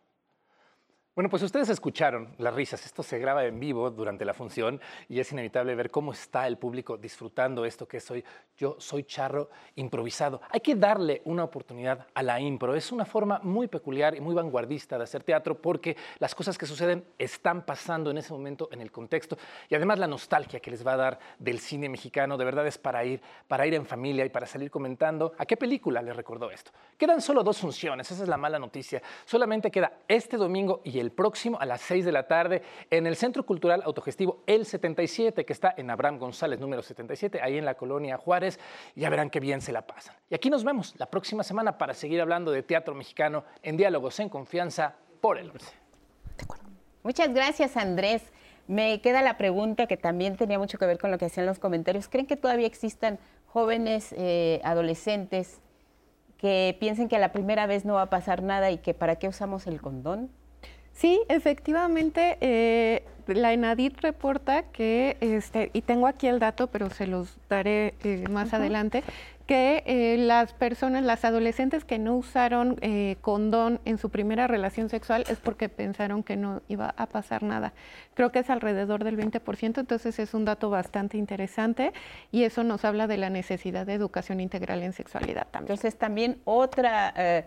Bueno, 1.13 1.29
pues 1.29 1.43
ustedes 1.43 1.67
escucharon 1.67 2.33
las 2.37 2.53
risas. 2.53 2.85
Esto 2.85 3.03
se 3.03 3.19
graba 3.19 3.43
en 3.43 3.59
vivo 3.59 3.91
durante 3.91 4.23
la 4.23 4.33
función 4.33 4.79
y 5.09 5.19
es 5.19 5.29
inevitable 5.33 5.75
ver 5.75 5.91
cómo 5.91 6.13
está 6.13 6.47
el 6.47 6.57
público 6.57 6.95
disfrutando 6.95 7.65
esto 7.65 7.85
que 7.85 7.99
soy. 7.99 8.23
Yo 8.55 8.77
soy 8.79 9.03
charro 9.03 9.49
improvisado. 9.75 10.39
Hay 10.49 10.61
que 10.61 10.73
darle 10.73 11.21
una 11.25 11.43
oportunidad 11.43 12.07
a 12.13 12.23
la 12.23 12.39
impro. 12.39 12.75
Es 12.75 12.93
una 12.93 13.03
forma 13.03 13.41
muy 13.43 13.67
peculiar 13.67 14.15
y 14.15 14.21
muy 14.21 14.33
vanguardista 14.33 14.97
de 14.97 15.03
hacer 15.03 15.21
teatro 15.21 15.61
porque 15.61 15.97
las 16.19 16.33
cosas 16.33 16.57
que 16.57 16.65
suceden 16.65 17.03
están 17.17 17.65
pasando 17.65 18.09
en 18.09 18.17
ese 18.17 18.31
momento 18.31 18.69
en 18.71 18.79
el 18.79 18.89
contexto 18.89 19.37
y 19.67 19.75
además 19.75 19.99
la 19.99 20.07
nostalgia 20.07 20.61
que 20.61 20.71
les 20.71 20.87
va 20.87 20.93
a 20.93 20.97
dar 20.97 21.19
del 21.39 21.59
cine 21.59 21.89
mexicano 21.89 22.37
de 22.37 22.45
verdad 22.45 22.65
es 22.67 22.77
para 22.77 23.03
ir, 23.03 23.21
para 23.49 23.67
ir 23.67 23.73
en 23.73 23.85
familia 23.85 24.23
y 24.23 24.29
para 24.29 24.45
salir 24.45 24.71
comentando 24.71 25.33
a 25.37 25.45
qué 25.45 25.57
película 25.57 26.01
les 26.01 26.15
recordó 26.15 26.49
esto. 26.51 26.71
Quedan 26.97 27.19
solo 27.19 27.43
dos 27.43 27.57
funciones, 27.57 28.09
esa 28.09 28.23
es 28.23 28.29
la 28.29 28.37
mala 28.37 28.57
noticia. 28.57 29.01
Solamente 29.25 29.69
queda 29.69 29.91
este 30.07 30.37
domingo 30.37 30.79
y 30.85 31.00
el 31.01 31.11
próximo 31.11 31.59
a 31.59 31.65
las 31.65 31.81
6 31.81 32.05
de 32.05 32.11
la 32.11 32.27
tarde 32.27 32.61
en 32.89 33.07
el 33.07 33.15
Centro 33.15 33.45
Cultural 33.45 33.81
Autogestivo 33.85 34.43
El 34.47 34.65
77, 34.65 35.45
que 35.45 35.53
está 35.53 35.73
en 35.75 35.89
Abraham 35.89 36.19
González, 36.19 36.59
número 36.59 36.81
77, 36.81 37.41
ahí 37.41 37.57
en 37.57 37.65
la 37.65 37.75
colonia 37.75 38.17
Juárez. 38.17 38.59
Ya 38.95 39.09
verán 39.09 39.29
qué 39.29 39.39
bien 39.39 39.61
se 39.61 39.71
la 39.71 39.85
pasan. 39.85 40.15
Y 40.29 40.35
aquí 40.35 40.49
nos 40.49 40.63
vemos 40.63 40.93
la 40.97 41.07
próxima 41.07 41.43
semana 41.43 41.77
para 41.77 41.93
seguir 41.93 42.21
hablando 42.21 42.51
de 42.51 42.63
teatro 42.63 42.95
mexicano 42.95 43.43
en 43.61 43.75
Diálogos 43.75 44.19
en 44.19 44.29
Confianza 44.29 44.95
por 45.19 45.37
el 45.37 45.49
11. 45.49 45.73
Muchas 47.03 47.33
gracias, 47.33 47.77
Andrés. 47.77 48.23
Me 48.67 49.01
queda 49.01 49.21
la 49.21 49.37
pregunta 49.37 49.87
que 49.87 49.97
también 49.97 50.37
tenía 50.37 50.59
mucho 50.59 50.77
que 50.77 50.85
ver 50.85 50.99
con 50.99 51.11
lo 51.11 51.17
que 51.17 51.25
hacían 51.25 51.45
los 51.45 51.59
comentarios. 51.59 52.07
¿Creen 52.07 52.27
que 52.27 52.37
todavía 52.37 52.67
existan 52.67 53.19
jóvenes, 53.47 54.13
eh, 54.17 54.61
adolescentes, 54.63 55.59
que 56.37 56.77
piensen 56.79 57.09
que 57.09 57.15
a 57.15 57.19
la 57.19 57.31
primera 57.31 57.67
vez 57.67 57.85
no 57.85 57.95
va 57.95 58.03
a 58.03 58.09
pasar 58.09 58.43
nada 58.43 58.71
y 58.71 58.77
que 58.77 58.93
para 58.93 59.17
qué 59.17 59.27
usamos 59.27 59.67
el 59.67 59.81
condón? 59.81 60.31
Sí, 60.93 61.21
efectivamente, 61.29 62.37
eh, 62.41 63.03
la 63.27 63.53
ENADIT 63.53 64.01
reporta 64.01 64.63
que, 64.63 65.17
este, 65.21 65.69
y 65.73 65.81
tengo 65.81 66.07
aquí 66.07 66.27
el 66.27 66.39
dato, 66.39 66.67
pero 66.67 66.89
se 66.89 67.07
los 67.07 67.37
daré 67.49 67.95
eh, 68.03 68.25
más 68.29 68.53
adelante, 68.53 69.03
que 69.47 69.83
eh, 69.85 70.17
las 70.17 70.53
personas, 70.53 71.03
las 71.03 71.25
adolescentes 71.25 71.83
que 71.83 71.97
no 71.97 72.15
usaron 72.15 72.79
condón 73.19 73.81
en 73.83 73.97
su 73.97 74.09
primera 74.09 74.47
relación 74.47 74.89
sexual 74.89 75.25
es 75.27 75.39
porque 75.39 75.67
pensaron 75.67 76.23
que 76.23 76.37
no 76.37 76.61
iba 76.69 76.93
a 76.95 77.07
pasar 77.07 77.43
nada. 77.43 77.73
Creo 78.13 78.31
que 78.31 78.39
es 78.39 78.49
alrededor 78.49 79.03
del 79.03 79.17
20%, 79.17 79.79
entonces 79.79 80.19
es 80.19 80.33
un 80.33 80.45
dato 80.45 80.69
bastante 80.69 81.17
interesante 81.17 81.91
y 82.31 82.43
eso 82.43 82.63
nos 82.63 82.85
habla 82.85 83.07
de 83.07 83.17
la 83.17 83.29
necesidad 83.29 83.85
de 83.85 83.93
educación 83.93 84.39
integral 84.39 84.83
en 84.83 84.93
sexualidad 84.93 85.47
también. 85.51 85.73
Entonces 85.73 85.97
también 85.97 86.37
otra 86.45 87.45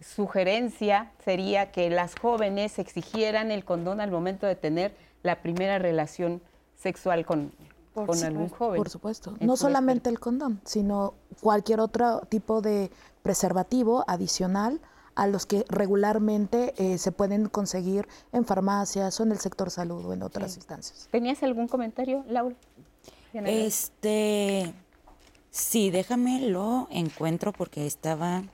sugerencia 0.00 1.12
sería 1.24 1.72
que 1.72 1.90
las 1.90 2.14
jóvenes 2.18 2.78
exigieran 2.78 3.50
el 3.50 3.64
condón 3.64 4.00
al 4.00 4.10
momento 4.10 4.46
de 4.46 4.56
tener 4.56 4.94
la 5.22 5.42
primera 5.42 5.78
relación 5.78 6.40
sexual 6.76 7.26
con, 7.26 7.52
con 7.94 8.22
algún 8.22 8.48
joven. 8.48 8.78
Por 8.78 8.90
supuesto. 8.90 9.34
No 9.40 9.56
solamente 9.56 10.10
el 10.10 10.20
condón, 10.20 10.60
sino 10.64 11.14
cualquier 11.40 11.80
otro 11.80 12.20
tipo 12.28 12.60
de 12.60 12.90
preservativo 13.22 14.04
adicional 14.06 14.80
a 15.16 15.26
los 15.26 15.46
que 15.46 15.64
regularmente 15.68 16.74
eh, 16.76 16.98
se 16.98 17.10
pueden 17.10 17.48
conseguir 17.48 18.06
en 18.32 18.44
farmacias 18.44 19.18
o 19.18 19.22
en 19.22 19.32
el 19.32 19.38
sector 19.38 19.70
salud 19.70 20.04
o 20.04 20.12
en 20.12 20.22
otras 20.22 20.56
instancias. 20.56 21.08
¿Tenías 21.10 21.42
algún 21.42 21.68
comentario, 21.68 22.24
Laura? 22.28 22.54
Este, 23.32 24.72
sí, 25.50 25.90
déjame 25.90 26.40
lo 26.48 26.86
encuentro 26.90 27.52
porque 27.52 27.86
estaba 27.86 28.44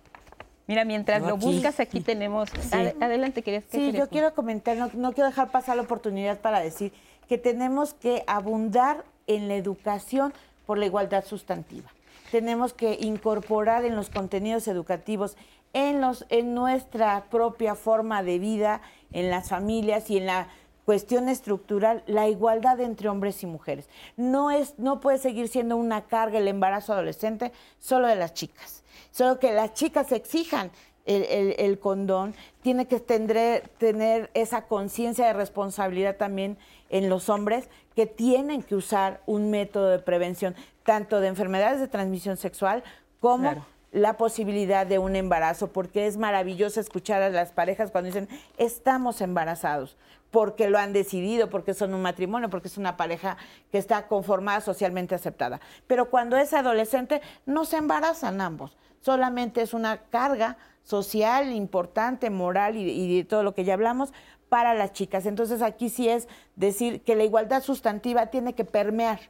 Mira, 0.72 0.86
mientras 0.86 1.20
lo 1.20 1.36
buscas, 1.36 1.80
aquí 1.80 2.00
tenemos. 2.00 2.48
adelante, 2.72 3.42
querías 3.42 3.64
que 3.64 3.76
Sí, 3.76 3.92
yo 3.92 4.08
quiero 4.08 4.34
comentar, 4.34 4.74
no, 4.94 5.12
quiero 5.12 5.28
dejar 5.28 5.50
pasar 5.50 5.76
la 5.76 5.82
oportunidad 5.82 6.40
para 6.40 6.60
decir 6.60 6.94
que 7.28 7.36
tenemos 7.36 7.92
que 7.92 8.24
abundar 8.26 9.04
en 9.26 9.48
la 9.48 9.56
educación 9.56 10.32
por 10.64 10.78
la 10.78 10.86
igualdad 10.86 11.26
sustantiva. 11.26 11.90
Tenemos 12.30 12.72
que 12.72 12.96
incorporar 13.02 13.84
en 13.84 13.96
los 13.96 14.08
contenidos 14.08 14.66
educativos, 14.66 15.36
en, 15.74 16.00
los, 16.00 16.24
en 16.30 16.54
nuestra 16.54 17.24
propia 17.24 17.74
forma 17.74 18.22
de 18.22 18.38
vida, 18.38 18.80
en 19.12 19.28
las 19.28 19.50
familias 19.50 20.08
y 20.08 20.16
en 20.16 20.24
la 20.24 20.48
cuestión 20.86 21.28
estructural, 21.28 22.02
la 22.06 22.28
igualdad 22.28 22.80
entre 22.80 23.10
hombres 23.10 23.42
y 23.42 23.46
mujeres. 23.46 23.90
No, 24.16 24.50
es, 24.50 24.78
no 24.78 25.00
puede 25.00 25.18
seguir 25.18 25.48
siendo 25.48 25.76
una 25.76 26.06
carga 26.06 26.38
el 26.38 26.48
embarazo 26.48 26.94
adolescente 26.94 27.52
solo 27.78 28.08
de 28.08 28.16
las 28.16 28.32
chicas 28.32 28.81
Solo 29.12 29.38
que 29.38 29.52
las 29.52 29.74
chicas 29.74 30.10
exijan 30.10 30.72
el, 31.04 31.78
condón, 31.78 32.34
tiene 32.62 32.86
que 32.86 32.98
tener, 33.00 33.68
tener 33.78 34.30
esa 34.34 34.62
conciencia 34.66 35.26
de 35.26 35.32
responsabilidad 35.32 36.16
también 36.16 36.56
en 36.90 37.08
los 37.08 37.28
hombres 37.28 37.68
que 37.94 38.06
tienen 38.06 38.62
que 38.62 38.74
usar 38.74 39.20
un 39.26 39.50
método 39.50 39.90
de 39.90 39.98
prevención, 39.98 40.54
tanto 40.84 41.20
de 41.20 41.28
enfermedades 41.28 41.80
de 41.80 41.88
transmisión 41.88 42.36
sexual 42.36 42.82
como 43.20 43.66
la 43.90 44.16
posibilidad 44.16 44.86
de 44.86 44.98
un 44.98 45.16
embarazo, 45.16 45.72
porque 45.72 46.06
es 46.06 46.16
maravilloso 46.16 46.80
escuchar 46.80 47.20
a 47.20 47.28
las 47.28 47.52
parejas 47.52 47.90
cuando 47.90 48.06
dicen, 48.06 48.28
estamos 48.56 49.20
embarazados, 49.20 49.98
porque 50.30 50.70
lo 50.70 50.78
han 50.78 50.94
decidido, 50.94 51.50
porque 51.50 51.74
son 51.74 51.92
un 51.92 52.00
matrimonio, 52.00 52.48
porque 52.48 52.68
es 52.68 52.78
una 52.78 52.96
pareja 52.96 53.36
que 53.70 53.76
está 53.76 54.06
conformada, 54.06 54.62
socialmente 54.62 55.14
aceptada. 55.14 55.60
Pero 55.86 56.08
cuando 56.08 56.38
es 56.38 56.54
adolescente, 56.54 57.20
no 57.44 57.66
se 57.66 57.76
embarazan 57.76 58.40
ambos 58.40 58.78
solamente 59.02 59.60
es 59.60 59.74
una 59.74 59.98
carga 59.98 60.56
social 60.84 61.52
importante, 61.52 62.30
moral 62.30 62.76
y, 62.76 63.16
de 63.18 63.24
todo 63.24 63.42
lo 63.42 63.54
que 63.54 63.64
ya 63.64 63.74
hablamos 63.74 64.12
para 64.48 64.74
las 64.74 64.92
chicas. 64.92 65.26
Entonces 65.26 65.62
aquí 65.62 65.88
sí 65.88 66.08
es 66.08 66.28
decir 66.56 67.02
que 67.02 67.14
la 67.14 67.24
igualdad 67.24 67.62
sustantiva 67.62 68.26
tiene 68.26 68.54
que 68.54 68.64
permear 68.64 69.20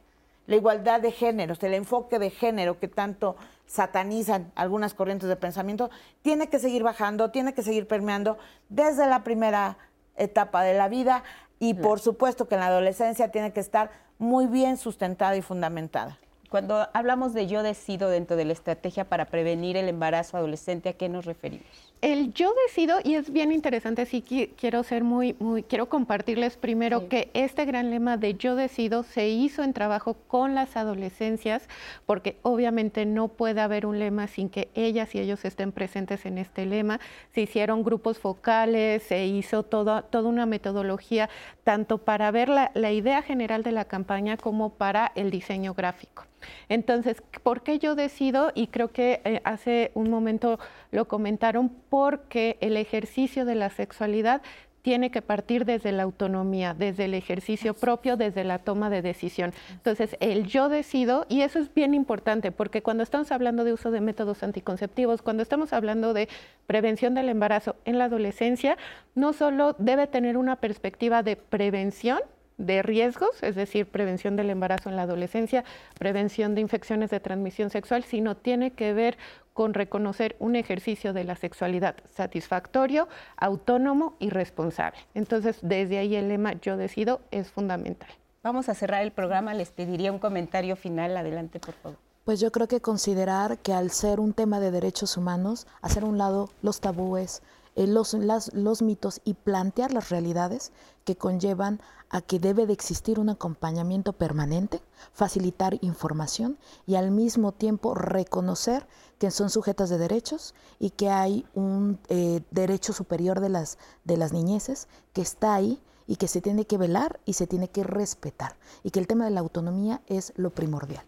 la 0.45 0.55
igualdad 0.57 0.99
de 0.99 1.11
géneros, 1.11 1.63
el 1.63 1.73
enfoque 1.73 2.19
de 2.19 2.29
género 2.29 2.77
que 2.77 2.89
tanto 2.89 3.37
satanizan 3.65 4.51
algunas 4.55 4.93
corrientes 4.93 5.29
de 5.29 5.37
pensamiento, 5.37 5.89
tiene 6.21 6.49
que 6.49 6.59
seguir 6.59 6.83
bajando, 6.83 7.31
tiene 7.31 7.53
que 7.53 7.63
seguir 7.63 7.87
permeando 7.87 8.37
desde 8.67 9.07
la 9.07 9.23
primera 9.23 9.77
etapa 10.17 10.63
de 10.63 10.73
la 10.73 10.89
vida 10.89 11.23
y 11.59 11.75
por 11.75 12.01
supuesto 12.01 12.49
que 12.49 12.55
en 12.55 12.61
la 12.61 12.67
adolescencia 12.67 13.31
tiene 13.31 13.53
que 13.53 13.61
estar 13.61 13.91
muy 14.17 14.47
bien 14.47 14.75
sustentada 14.75 15.37
y 15.37 15.41
fundamentada. 15.41 16.17
Cuando 16.53 16.87
hablamos 16.93 17.33
de 17.33 17.47
yo 17.47 17.63
decido 17.63 18.09
dentro 18.09 18.35
de 18.35 18.45
la 18.45 18.53
estrategia 18.53 19.05
para 19.09 19.25
prevenir 19.25 19.75
el 19.75 19.89
embarazo 19.89 20.37
adolescente, 20.37 20.89
¿a 20.89 20.93
qué 20.93 21.09
nos 21.09 21.25
referimos? 21.25 21.65
el 22.03 22.33
yo 22.33 22.53
decido, 22.67 22.97
y 23.01 23.15
es 23.15 23.31
bien 23.31 23.53
interesante, 23.53 24.05
sí 24.05 24.21
quiero 24.21 24.83
ser 24.83 25.05
muy, 25.05 25.37
muy, 25.39 25.63
quiero 25.63 25.87
compartirles 25.87 26.57
primero 26.57 27.07
que 27.07 27.31
este 27.33 27.63
gran 27.63 27.91
lema 27.91 28.17
de 28.17 28.33
yo 28.33 28.57
decido 28.57 29.03
se 29.03 29.29
hizo 29.29 29.63
en 29.63 29.71
trabajo 29.71 30.15
con 30.27 30.53
las 30.53 30.75
adolescencias, 30.75 31.69
porque 32.05 32.35
obviamente 32.41 33.05
no 33.05 33.29
puede 33.29 33.61
haber 33.61 33.85
un 33.85 33.99
lema 33.99 34.27
sin 34.27 34.49
que 34.49 34.69
ellas 34.73 35.15
y 35.15 35.19
ellos 35.19 35.45
estén 35.45 35.71
presentes 35.71 36.25
en 36.25 36.39
este 36.39 36.65
lema. 36.65 36.99
Se 37.33 37.39
hicieron 37.39 37.83
grupos 37.83 38.19
focales, 38.19 39.03
se 39.03 39.25
hizo 39.25 39.63
toda, 39.63 40.01
toda 40.01 40.27
una 40.27 40.45
metodología, 40.45 41.29
tanto 41.63 41.99
para 41.99 42.31
ver 42.31 42.49
la, 42.49 42.71
la 42.73 42.91
idea 42.91 43.21
general 43.21 43.63
de 43.63 43.71
la 43.71 43.85
campaña 43.85 44.35
como 44.35 44.71
para 44.71 45.13
el 45.15 45.31
diseño 45.31 45.73
gráfico. 45.73 46.25
Entonces, 46.69 47.21
¿por 47.43 47.63
qué 47.63 47.79
yo 47.79 47.95
decido? 47.95 48.51
Y 48.55 48.67
creo 48.67 48.91
que 48.91 49.21
eh, 49.25 49.41
hace 49.43 49.91
un 49.93 50.09
momento 50.09 50.59
lo 50.91 51.07
comentaron, 51.07 51.69
porque 51.89 52.57
el 52.61 52.77
ejercicio 52.77 53.45
de 53.45 53.55
la 53.55 53.69
sexualidad 53.69 54.41
tiene 54.83 55.11
que 55.11 55.21
partir 55.21 55.65
desde 55.65 55.93
la 55.93 56.03
autonomía, 56.03 56.75
desde 56.77 57.05
el 57.05 57.13
ejercicio 57.13 57.73
propio, 57.73 58.17
desde 58.17 58.43
la 58.43 58.59
toma 58.59 58.89
de 58.89 59.01
decisión. 59.01 59.53
Entonces, 59.71 60.17
el 60.19 60.45
yo 60.45 60.67
decido, 60.67 61.25
y 61.29 61.41
eso 61.41 61.57
es 61.57 61.73
bien 61.73 61.93
importante, 61.93 62.51
porque 62.51 62.83
cuando 62.83 63.01
estamos 63.01 63.31
hablando 63.31 63.63
de 63.63 63.73
uso 63.73 63.91
de 63.91 64.01
métodos 64.01 64.43
anticonceptivos, 64.43 65.21
cuando 65.21 65.41
estamos 65.41 65.71
hablando 65.71 66.13
de 66.13 66.27
prevención 66.67 67.13
del 67.13 67.29
embarazo 67.29 67.77
en 67.85 67.97
la 67.97 68.05
adolescencia, 68.05 68.77
no 69.15 69.31
solo 69.31 69.73
debe 69.79 70.05
tener 70.05 70.35
una 70.35 70.57
perspectiva 70.57 71.23
de 71.23 71.37
prevención, 71.37 72.19
de 72.57 72.81
riesgos, 72.81 73.41
es 73.41 73.55
decir, 73.55 73.87
prevención 73.87 74.35
del 74.35 74.49
embarazo 74.49 74.89
en 74.89 74.95
la 74.95 75.03
adolescencia, 75.03 75.63
prevención 75.97 76.55
de 76.55 76.61
infecciones 76.61 77.09
de 77.09 77.19
transmisión 77.19 77.69
sexual, 77.69 78.03
sino 78.03 78.35
tiene 78.35 78.71
que 78.71 78.93
ver 78.93 79.17
con 79.53 79.73
reconocer 79.73 80.35
un 80.39 80.55
ejercicio 80.55 81.13
de 81.13 81.23
la 81.23 81.35
sexualidad 81.35 81.95
satisfactorio, 82.11 83.07
autónomo 83.37 84.15
y 84.19 84.29
responsable. 84.29 84.99
Entonces, 85.13 85.57
desde 85.61 85.99
ahí 85.99 86.15
el 86.15 86.29
lema 86.29 86.53
yo 86.53 86.77
decido 86.77 87.21
es 87.31 87.51
fundamental. 87.51 88.09
Vamos 88.41 88.67
a 88.67 88.73
cerrar 88.73 89.03
el 89.03 89.11
programa, 89.11 89.53
les 89.53 89.71
pediría 89.71 90.11
un 90.11 90.19
comentario 90.19 90.75
final, 90.75 91.15
adelante 91.15 91.59
por 91.59 91.75
favor. 91.75 91.97
Pues 92.25 92.39
yo 92.39 92.51
creo 92.51 92.67
que 92.67 92.81
considerar 92.81 93.57
que 93.57 93.73
al 93.73 93.91
ser 93.91 94.19
un 94.19 94.33
tema 94.33 94.59
de 94.59 94.71
derechos 94.71 95.17
humanos, 95.17 95.67
hacer 95.81 96.05
un 96.05 96.17
lado 96.17 96.49
los 96.61 96.79
tabúes, 96.79 97.41
eh, 97.75 97.87
los, 97.87 98.13
los 98.53 98.81
mitos 98.81 99.21
y 99.23 99.33
plantear 99.33 99.93
las 99.93 100.09
realidades 100.09 100.71
que 101.05 101.15
conllevan 101.15 101.81
a 102.09 102.21
que 102.21 102.39
debe 102.39 102.67
de 102.67 102.73
existir 102.73 103.19
un 103.19 103.29
acompañamiento 103.29 104.13
permanente, 104.13 104.81
facilitar 105.13 105.79
información 105.81 106.59
y 106.85 106.95
al 106.95 107.09
mismo 107.09 107.51
tiempo 107.51 107.95
reconocer 107.95 108.85
que 109.17 109.31
son 109.31 109.49
sujetas 109.49 109.89
de 109.89 109.97
derechos 109.97 110.53
y 110.79 110.91
que 110.91 111.09
hay 111.09 111.45
un 111.55 111.99
eh, 112.09 112.41
derecho 112.51 112.93
superior 112.93 113.39
de 113.39 113.49
las, 113.49 113.77
de 114.03 114.17
las 114.17 114.33
niñeces 114.33 114.87
que 115.13 115.21
está 115.21 115.55
ahí 115.55 115.81
y 116.07 116.17
que 116.17 116.27
se 116.27 116.41
tiene 116.41 116.65
que 116.65 116.77
velar 116.77 117.19
y 117.25 117.33
se 117.33 117.47
tiene 117.47 117.69
que 117.69 117.83
respetar 117.83 118.55
y 118.83 118.91
que 118.91 118.99
el 118.99 119.07
tema 119.07 119.25
de 119.25 119.31
la 119.31 119.39
autonomía 119.39 120.01
es 120.07 120.33
lo 120.35 120.51
primordial. 120.51 121.05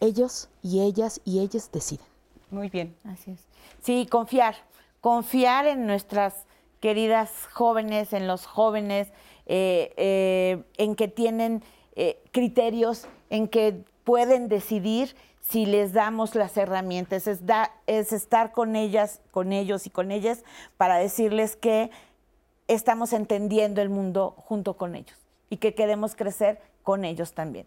Ellos 0.00 0.48
y 0.62 0.80
ellas 0.80 1.20
y 1.24 1.40
ellas 1.40 1.70
deciden. 1.72 2.06
Muy 2.50 2.68
bien. 2.68 2.96
Así 3.04 3.32
es. 3.32 3.40
Sí, 3.82 4.06
confiar, 4.06 4.54
confiar 5.04 5.66
en 5.66 5.86
nuestras 5.86 6.46
queridas 6.80 7.30
jóvenes, 7.52 8.14
en 8.14 8.26
los 8.26 8.46
jóvenes, 8.46 9.08
eh, 9.44 9.92
eh, 9.98 10.64
en 10.78 10.96
que 10.96 11.08
tienen 11.08 11.62
eh, 11.94 12.22
criterios, 12.32 13.06
en 13.28 13.48
que 13.48 13.84
pueden 14.04 14.48
decidir 14.48 15.14
si 15.42 15.66
les 15.66 15.92
damos 15.92 16.34
las 16.34 16.56
herramientas, 16.56 17.26
es, 17.26 17.40
es 17.86 18.14
estar 18.14 18.52
con 18.52 18.76
ellas, 18.76 19.20
con 19.30 19.52
ellos 19.52 19.86
y 19.86 19.90
con 19.90 20.10
ellas 20.10 20.42
para 20.78 20.96
decirles 20.96 21.54
que 21.54 21.90
estamos 22.66 23.12
entendiendo 23.12 23.82
el 23.82 23.90
mundo 23.90 24.34
junto 24.38 24.78
con 24.78 24.94
ellos 24.94 25.18
y 25.50 25.58
que 25.58 25.74
queremos 25.74 26.14
crecer 26.14 26.62
con 26.82 27.04
ellos 27.04 27.34
también. 27.34 27.66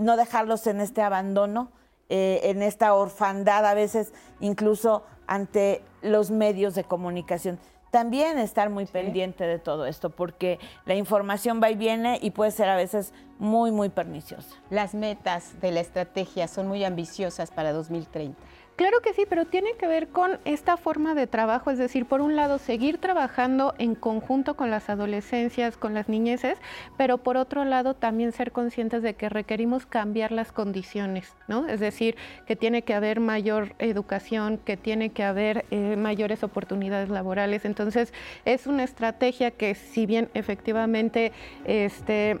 No 0.00 0.16
dejarlos 0.16 0.66
en 0.66 0.80
este 0.80 1.02
abandono, 1.02 1.72
en 2.10 2.62
esta 2.62 2.94
orfandad 2.94 3.64
a 3.64 3.74
veces 3.74 4.12
incluso 4.40 5.04
ante 5.26 5.82
los 6.02 6.30
medios 6.30 6.74
de 6.74 6.84
comunicación. 6.84 7.58
También 7.90 8.38
estar 8.38 8.70
muy 8.70 8.86
pendiente 8.86 9.44
de 9.44 9.58
todo 9.58 9.84
esto, 9.86 10.10
porque 10.10 10.60
la 10.86 10.94
información 10.94 11.60
va 11.62 11.70
y 11.70 11.74
viene 11.74 12.18
y 12.22 12.30
puede 12.30 12.52
ser 12.52 12.68
a 12.68 12.76
veces 12.76 13.12
muy, 13.38 13.72
muy 13.72 13.88
perniciosa. 13.88 14.56
Las 14.70 14.94
metas 14.94 15.60
de 15.60 15.72
la 15.72 15.80
estrategia 15.80 16.46
son 16.46 16.68
muy 16.68 16.84
ambiciosas 16.84 17.50
para 17.50 17.72
2030. 17.72 18.38
Claro 18.80 19.02
que 19.02 19.12
sí, 19.12 19.24
pero 19.28 19.44
tiene 19.44 19.74
que 19.78 19.86
ver 19.86 20.08
con 20.08 20.38
esta 20.46 20.78
forma 20.78 21.14
de 21.14 21.26
trabajo, 21.26 21.70
es 21.70 21.76
decir, 21.76 22.06
por 22.06 22.22
un 22.22 22.34
lado, 22.34 22.56
seguir 22.56 22.96
trabajando 22.96 23.74
en 23.76 23.94
conjunto 23.94 24.56
con 24.56 24.70
las 24.70 24.88
adolescencias, 24.88 25.76
con 25.76 25.92
las 25.92 26.08
niñeces, 26.08 26.56
pero 26.96 27.18
por 27.18 27.36
otro 27.36 27.66
lado, 27.66 27.92
también 27.92 28.32
ser 28.32 28.52
conscientes 28.52 29.02
de 29.02 29.12
que 29.12 29.28
requerimos 29.28 29.84
cambiar 29.84 30.32
las 30.32 30.50
condiciones, 30.50 31.36
¿no? 31.46 31.68
Es 31.68 31.78
decir, 31.78 32.16
que 32.46 32.56
tiene 32.56 32.80
que 32.80 32.94
haber 32.94 33.20
mayor 33.20 33.74
educación, 33.80 34.56
que 34.56 34.78
tiene 34.78 35.10
que 35.10 35.24
haber 35.24 35.66
eh, 35.70 35.96
mayores 35.98 36.42
oportunidades 36.42 37.10
laborales. 37.10 37.66
Entonces, 37.66 38.14
es 38.46 38.66
una 38.66 38.84
estrategia 38.84 39.50
que, 39.50 39.74
si 39.74 40.06
bien 40.06 40.30
efectivamente 40.32 41.32
este, 41.66 42.38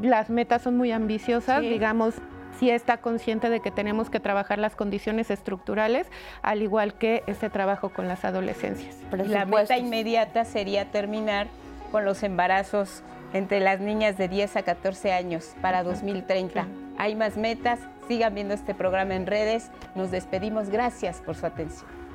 las 0.00 0.30
metas 0.30 0.62
son 0.62 0.76
muy 0.76 0.90
ambiciosas, 0.90 1.60
digamos, 1.60 2.16
sí 2.58 2.70
está 2.70 2.98
consciente 2.98 3.50
de 3.50 3.60
que 3.60 3.70
tenemos 3.70 4.10
que 4.10 4.20
trabajar 4.20 4.58
las 4.58 4.76
condiciones 4.76 5.30
estructurales, 5.30 6.06
al 6.42 6.62
igual 6.62 6.94
que 6.94 7.22
este 7.26 7.50
trabajo 7.50 7.90
con 7.90 8.08
las 8.08 8.24
adolescencias. 8.24 8.96
La 9.26 9.44
meta 9.44 9.76
inmediata 9.76 10.44
sería 10.44 10.90
terminar 10.90 11.48
con 11.92 12.04
los 12.04 12.22
embarazos 12.22 13.02
entre 13.32 13.60
las 13.60 13.80
niñas 13.80 14.16
de 14.16 14.28
10 14.28 14.56
a 14.56 14.62
14 14.62 15.12
años 15.12 15.54
para 15.60 15.82
2030. 15.82 16.66
Hay 16.98 17.14
más 17.14 17.36
metas, 17.36 17.80
sigan 18.08 18.34
viendo 18.34 18.54
este 18.54 18.74
programa 18.74 19.14
en 19.14 19.26
redes. 19.26 19.70
Nos 19.94 20.10
despedimos, 20.10 20.70
gracias 20.70 21.20
por 21.20 21.36
su 21.36 21.46
atención. 21.46 22.05